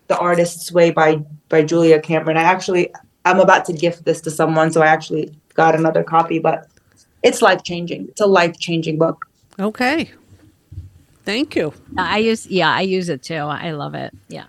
The 0.09 0.19
Artist's 0.19 0.73
Way 0.73 0.91
by 0.91 1.23
by 1.49 1.62
Julia 1.62 2.01
Cameron. 2.01 2.37
I 2.37 2.43
actually 2.43 2.93
I'm 3.25 3.41
about 3.41 3.64
to 3.66 3.73
gift 3.73 4.05
this 4.05 4.21
to 4.23 4.31
someone, 4.31 4.73
so 4.73 4.81
I 4.83 4.87
actually 4.87 5.31
got 5.55 5.75
another 5.75 6.03
copy, 6.03 6.39
but 6.39 6.66
it's 7.23 7.43
life 7.43 7.62
changing. 7.62 8.09
It's 8.09 8.21
a 8.21 8.27
life 8.27 8.59
changing 8.59 8.99
book. 8.99 9.27
Okay. 9.59 10.11
Thank 11.25 11.57
you. 11.57 11.75
I 11.99 12.19
use 12.19 12.47
yeah, 12.47 12.71
I 12.71 12.81
use 12.83 13.11
it 13.11 13.23
too. 13.23 13.35
I 13.35 13.73
love 13.73 13.95
it. 13.95 14.14
Yeah. 14.29 14.45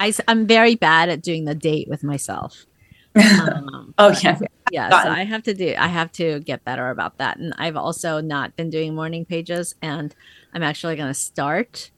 I, 0.00 0.12
I'm 0.26 0.46
very 0.46 0.74
bad 0.74 1.10
at 1.10 1.20
doing 1.20 1.44
the 1.44 1.54
date 1.54 1.88
with 1.88 2.02
myself. 2.02 2.66
Um, 3.16 3.92
oh 3.98 4.14
yeah, 4.22 4.38
yeah. 4.70 5.02
So 5.02 5.10
I 5.10 5.24
have 5.24 5.42
to 5.44 5.54
do. 5.54 5.74
I 5.76 5.88
have 5.88 6.12
to 6.12 6.40
get 6.40 6.64
better 6.64 6.90
about 6.90 7.18
that. 7.18 7.38
And 7.38 7.54
I've 7.58 7.76
also 7.76 8.20
not 8.20 8.56
been 8.56 8.70
doing 8.70 8.94
morning 8.94 9.24
pages, 9.24 9.74
and 9.82 10.14
I'm 10.54 10.62
actually 10.62 10.96
going 10.96 11.08
to 11.08 11.14
start. 11.14 11.90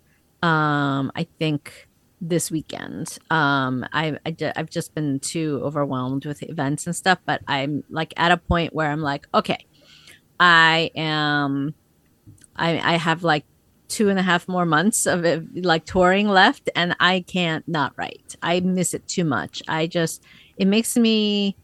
Um, 0.42 1.12
I 1.14 1.26
think 1.38 1.88
this 2.22 2.50
weekend. 2.50 3.18
Um, 3.30 3.84
I, 3.92 4.16
I 4.24 4.52
I've 4.56 4.70
just 4.70 4.94
been 4.94 5.18
too 5.20 5.60
overwhelmed 5.62 6.24
with 6.24 6.42
events 6.44 6.86
and 6.86 6.94
stuff, 6.94 7.18
but 7.26 7.42
I'm 7.48 7.84
like 7.90 8.14
at 8.16 8.30
a 8.32 8.36
point 8.36 8.74
where 8.74 8.90
I'm 8.90 9.00
like, 9.02 9.26
okay, 9.34 9.66
I 10.40 10.90
am. 10.94 11.74
I 12.56 12.94
I 12.94 12.96
have 12.96 13.24
like 13.24 13.44
two 13.88 14.08
and 14.08 14.18
a 14.18 14.22
half 14.22 14.48
more 14.48 14.64
months 14.64 15.04
of 15.04 15.24
it, 15.24 15.64
like 15.64 15.84
touring 15.84 16.28
left, 16.28 16.70
and 16.74 16.96
I 17.00 17.24
can't 17.26 17.66
not 17.68 17.92
write. 17.96 18.36
I 18.40 18.60
miss 18.60 18.94
it 18.94 19.06
too 19.08 19.24
much. 19.24 19.62
I 19.68 19.86
just 19.86 20.22
it 20.56 20.66
makes 20.66 20.96
me 20.96 21.56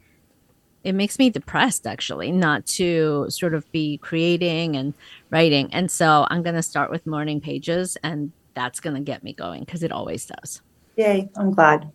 it 0.84 0.94
makes 0.94 1.18
me 1.18 1.30
depressed 1.30 1.86
actually 1.86 2.32
not 2.32 2.64
to 2.66 3.26
sort 3.28 3.54
of 3.54 3.70
be 3.72 3.98
creating 3.98 4.76
and 4.76 4.94
writing. 5.30 5.72
And 5.72 5.90
so 5.90 6.26
I'm 6.30 6.42
gonna 6.42 6.62
start 6.62 6.90
with 6.90 7.06
morning 7.06 7.40
pages, 7.40 7.96
and 8.02 8.32
that's 8.54 8.80
gonna 8.80 9.00
get 9.00 9.22
me 9.22 9.32
going 9.32 9.64
because 9.64 9.82
it 9.82 9.92
always 9.92 10.26
does. 10.26 10.62
Yay! 10.96 11.28
I'm 11.36 11.52
glad. 11.52 11.90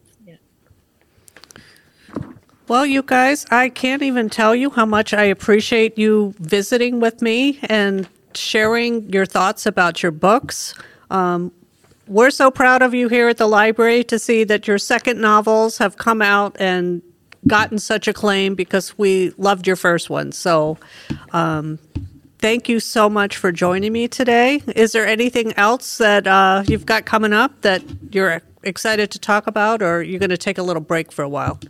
Well, 2.69 2.85
you 2.85 3.03
guys, 3.03 3.45
I 3.51 3.67
can't 3.67 4.01
even 4.01 4.29
tell 4.29 4.55
you 4.55 4.69
how 4.69 4.85
much 4.85 5.13
I 5.13 5.23
appreciate 5.23 5.97
you 5.97 6.33
visiting 6.39 7.01
with 7.01 7.21
me 7.21 7.59
and 7.63 8.07
sharing 8.33 9.09
your 9.11 9.25
thoughts 9.25 9.65
about 9.65 10.01
your 10.01 10.13
books. 10.13 10.73
Um, 11.11 11.51
we're 12.07 12.31
so 12.31 12.49
proud 12.49 12.81
of 12.81 12.93
you 12.93 13.09
here 13.09 13.27
at 13.27 13.37
the 13.37 13.47
library 13.47 14.03
to 14.05 14.17
see 14.17 14.45
that 14.45 14.65
your 14.65 14.77
second 14.77 15.19
novels 15.19 15.77
have 15.77 15.97
come 15.97 16.21
out 16.21 16.55
and 16.57 17.01
gotten 17.47 17.77
such 17.77 18.07
acclaim 18.07 18.55
because 18.55 18.97
we 18.97 19.31
loved 19.37 19.67
your 19.67 19.75
first 19.75 20.09
one. 20.09 20.31
So, 20.31 20.77
um, 21.31 21.79
thank 22.39 22.67
you 22.67 22.79
so 22.79 23.09
much 23.09 23.37
for 23.37 23.51
joining 23.51 23.93
me 23.93 24.07
today. 24.07 24.61
Is 24.75 24.91
there 24.91 25.07
anything 25.07 25.53
else 25.53 25.97
that 25.97 26.27
uh, 26.27 26.63
you've 26.67 26.85
got 26.85 27.05
coming 27.05 27.33
up 27.33 27.61
that 27.61 27.83
you're 28.11 28.41
excited 28.63 29.11
to 29.11 29.19
talk 29.19 29.47
about, 29.47 29.81
or 29.81 30.03
you're 30.03 30.19
going 30.19 30.29
to 30.29 30.37
take 30.37 30.57
a 30.57 30.63
little 30.63 30.81
break 30.81 31.11
for 31.11 31.23
a 31.23 31.29
while? 31.29 31.59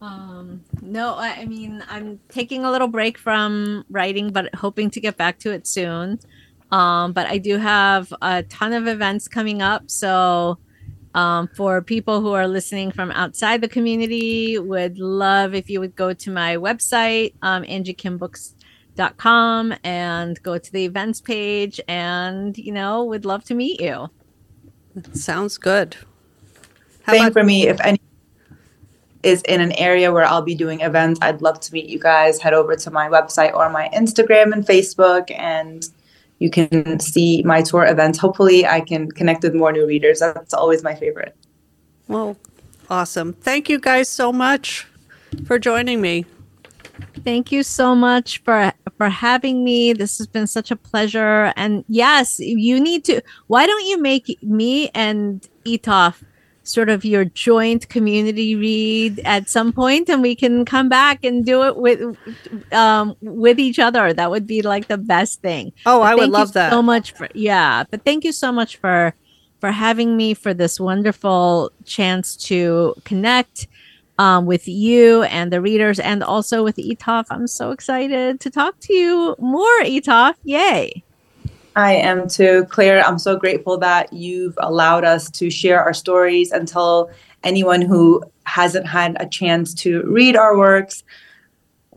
Um, 0.00 0.62
no, 0.80 1.16
I, 1.16 1.44
mean, 1.44 1.82
I'm 1.88 2.20
taking 2.28 2.64
a 2.64 2.70
little 2.70 2.88
break 2.88 3.18
from 3.18 3.84
writing, 3.90 4.30
but 4.30 4.54
hoping 4.54 4.90
to 4.90 5.00
get 5.00 5.16
back 5.16 5.38
to 5.40 5.52
it 5.52 5.66
soon. 5.66 6.20
Um, 6.70 7.12
but 7.12 7.26
I 7.26 7.38
do 7.38 7.56
have 7.56 8.12
a 8.22 8.42
ton 8.44 8.72
of 8.72 8.86
events 8.86 9.26
coming 9.26 9.62
up. 9.62 9.90
So, 9.90 10.58
um, 11.14 11.48
for 11.56 11.82
people 11.82 12.20
who 12.20 12.32
are 12.32 12.46
listening 12.46 12.92
from 12.92 13.10
outside 13.12 13.60
the 13.60 13.68
community, 13.68 14.58
would 14.58 14.98
love 14.98 15.54
if 15.54 15.70
you 15.70 15.80
would 15.80 15.96
go 15.96 16.12
to 16.12 16.30
my 16.30 16.56
website, 16.56 17.34
um, 17.42 17.62
angiekimbooks.com, 17.64 19.74
and 19.84 20.42
go 20.42 20.58
to 20.58 20.72
the 20.72 20.84
events 20.84 21.20
page. 21.20 21.80
And, 21.88 22.56
you 22.58 22.72
know, 22.72 23.04
would 23.04 23.24
love 23.24 23.44
to 23.44 23.54
meet 23.54 23.80
you. 23.80 24.08
Sounds 25.12 25.58
good. 25.58 25.96
How 27.02 27.12
Same 27.12 27.22
about- 27.22 27.32
for 27.32 27.44
me. 27.44 27.68
If 27.68 27.80
any 27.80 28.00
is 29.22 29.42
in 29.42 29.60
an 29.60 29.72
area 29.72 30.12
where 30.12 30.24
I'll 30.24 30.42
be 30.42 30.54
doing 30.54 30.80
events, 30.80 31.18
I'd 31.22 31.42
love 31.42 31.60
to 31.60 31.72
meet 31.72 31.86
you 31.86 31.98
guys. 31.98 32.40
Head 32.40 32.54
over 32.54 32.76
to 32.76 32.90
my 32.90 33.08
website 33.08 33.54
or 33.54 33.68
my 33.68 33.88
Instagram 33.92 34.52
and 34.52 34.64
Facebook, 34.64 35.30
and 35.36 35.84
you 36.38 36.50
can 36.50 37.00
see 37.00 37.42
my 37.44 37.62
tour 37.62 37.84
events. 37.86 38.18
Hopefully, 38.18 38.66
I 38.66 38.80
can 38.80 39.10
connect 39.10 39.42
with 39.42 39.54
more 39.54 39.72
new 39.72 39.86
readers. 39.86 40.20
That's 40.20 40.54
always 40.54 40.82
my 40.82 40.94
favorite. 40.94 41.36
Well, 42.06 42.36
awesome. 42.88 43.32
Thank 43.34 43.68
you 43.68 43.78
guys 43.78 44.08
so 44.08 44.32
much 44.32 44.86
for 45.46 45.58
joining 45.58 46.00
me. 46.00 46.24
Thank 47.24 47.52
you 47.52 47.62
so 47.62 47.94
much 47.94 48.42
for 48.42 48.72
for 48.96 49.08
having 49.08 49.64
me. 49.64 49.92
This 49.92 50.18
has 50.18 50.26
been 50.26 50.46
such 50.46 50.70
a 50.70 50.76
pleasure. 50.76 51.52
And 51.56 51.84
yes, 51.88 52.40
you 52.40 52.80
need 52.80 53.04
to. 53.04 53.20
Why 53.46 53.66
don't 53.66 53.86
you 53.86 54.00
make 54.00 54.42
me 54.42 54.90
and 54.94 55.46
Etaf 55.64 56.22
sort 56.68 56.88
of 56.88 57.04
your 57.04 57.24
joint 57.24 57.88
community 57.88 58.54
read 58.54 59.20
at 59.24 59.48
some 59.48 59.72
point 59.72 60.08
and 60.08 60.22
we 60.22 60.34
can 60.34 60.64
come 60.64 60.88
back 60.88 61.24
and 61.24 61.44
do 61.44 61.62
it 61.64 61.76
with 61.76 62.00
um 62.72 63.16
with 63.20 63.58
each 63.58 63.78
other 63.78 64.12
that 64.12 64.30
would 64.30 64.46
be 64.46 64.62
like 64.62 64.88
the 64.88 64.98
best 64.98 65.40
thing 65.40 65.72
oh 65.86 66.02
i 66.02 66.14
would 66.14 66.30
love 66.30 66.52
that 66.52 66.70
so 66.70 66.82
much 66.82 67.12
for 67.12 67.28
yeah 67.34 67.84
but 67.90 68.04
thank 68.04 68.24
you 68.24 68.32
so 68.32 68.52
much 68.52 68.76
for 68.76 69.14
for 69.60 69.72
having 69.72 70.16
me 70.16 70.34
for 70.34 70.54
this 70.54 70.78
wonderful 70.78 71.70
chance 71.84 72.36
to 72.36 72.94
connect 73.04 73.66
um, 74.18 74.46
with 74.46 74.66
you 74.66 75.22
and 75.24 75.52
the 75.52 75.60
readers 75.60 76.00
and 76.00 76.22
also 76.22 76.64
with 76.64 76.76
Etaf. 76.76 77.26
I'm 77.30 77.46
so 77.46 77.70
excited 77.70 78.40
to 78.40 78.50
talk 78.50 78.78
to 78.80 78.92
you 78.92 79.36
more, 79.38 79.80
Etaf. 79.82 80.34
Yay. 80.44 81.04
I 81.78 81.92
am 81.92 82.28
too. 82.28 82.66
Claire, 82.70 83.06
I'm 83.06 83.20
so 83.20 83.36
grateful 83.36 83.78
that 83.78 84.12
you've 84.12 84.58
allowed 84.58 85.04
us 85.04 85.30
to 85.30 85.48
share 85.48 85.80
our 85.80 85.94
stories 85.94 86.50
and 86.50 86.66
tell 86.66 87.08
anyone 87.44 87.82
who 87.82 88.20
hasn't 88.46 88.84
had 88.84 89.16
a 89.20 89.28
chance 89.28 89.74
to 89.74 90.02
read 90.02 90.34
our 90.34 90.58
works 90.58 91.04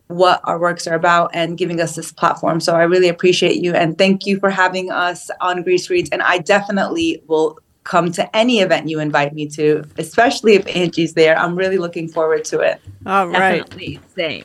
what 0.06 0.40
our 0.44 0.58
works 0.58 0.86
are 0.86 0.94
about 0.94 1.30
and 1.34 1.58
giving 1.58 1.80
us 1.80 1.96
this 1.96 2.12
platform. 2.12 2.60
So 2.60 2.76
I 2.76 2.84
really 2.84 3.08
appreciate 3.08 3.60
you 3.60 3.74
and 3.74 3.98
thank 3.98 4.24
you 4.24 4.38
for 4.38 4.50
having 4.50 4.92
us 4.92 5.30
on 5.40 5.62
Greece 5.62 5.90
Reads. 5.90 6.10
And 6.10 6.22
I 6.22 6.38
definitely 6.38 7.20
will 7.26 7.58
come 7.82 8.12
to 8.12 8.36
any 8.36 8.60
event 8.60 8.88
you 8.88 9.00
invite 9.00 9.32
me 9.32 9.48
to, 9.48 9.82
especially 9.98 10.54
if 10.54 10.66
Angie's 10.76 11.14
there. 11.14 11.36
I'm 11.36 11.56
really 11.56 11.78
looking 11.78 12.06
forward 12.08 12.44
to 12.46 12.60
it. 12.60 12.80
All 13.04 13.26
right. 13.26 13.64
Definitely. 13.66 14.00
Same. 14.14 14.44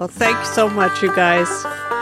Well, 0.00 0.08
thanks 0.08 0.48
so 0.54 0.66
much, 0.66 1.02
you 1.02 1.14
guys. 1.14 1.46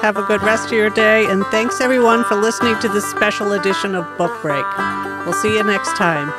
Have 0.07 0.19
a 0.19 0.23
good 0.23 0.41
rest 0.43 0.67
of 0.67 0.73
your 0.73 0.89
day, 0.89 1.27
and 1.27 1.45
thanks 1.47 1.81
everyone 1.81 2.23
for 2.23 2.37
listening 2.37 2.79
to 2.79 2.89
this 2.89 3.05
special 3.11 3.55
edition 3.55 3.97
of 3.97 4.07
Book 4.17 4.31
Break. 4.41 4.65
We'll 5.27 5.35
see 5.35 5.57
you 5.57 5.65
next 5.65 5.97
time. 5.97 6.31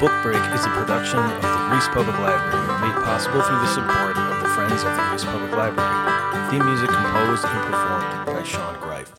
Book 0.00 0.16
Break 0.22 0.40
is 0.56 0.64
a 0.64 0.70
production 0.70 1.18
of 1.18 1.42
the 1.42 1.68
Greece 1.68 1.88
Public 1.92 2.16
Library, 2.24 2.64
made 2.80 2.96
possible 3.04 3.42
through 3.42 3.60
the 3.60 3.66
support 3.66 4.16
of 4.16 4.42
the 4.42 4.48
Friends 4.56 4.80
of 4.80 4.96
the 4.96 5.04
Greece 5.10 5.24
Public 5.26 5.52
Library. 5.52 6.48
Theme 6.48 6.64
music 6.64 6.88
composed 6.88 7.44
and 7.44 7.60
performed 7.68 8.24
by 8.24 8.42
Sean 8.42 8.80
Greif. 8.80 9.12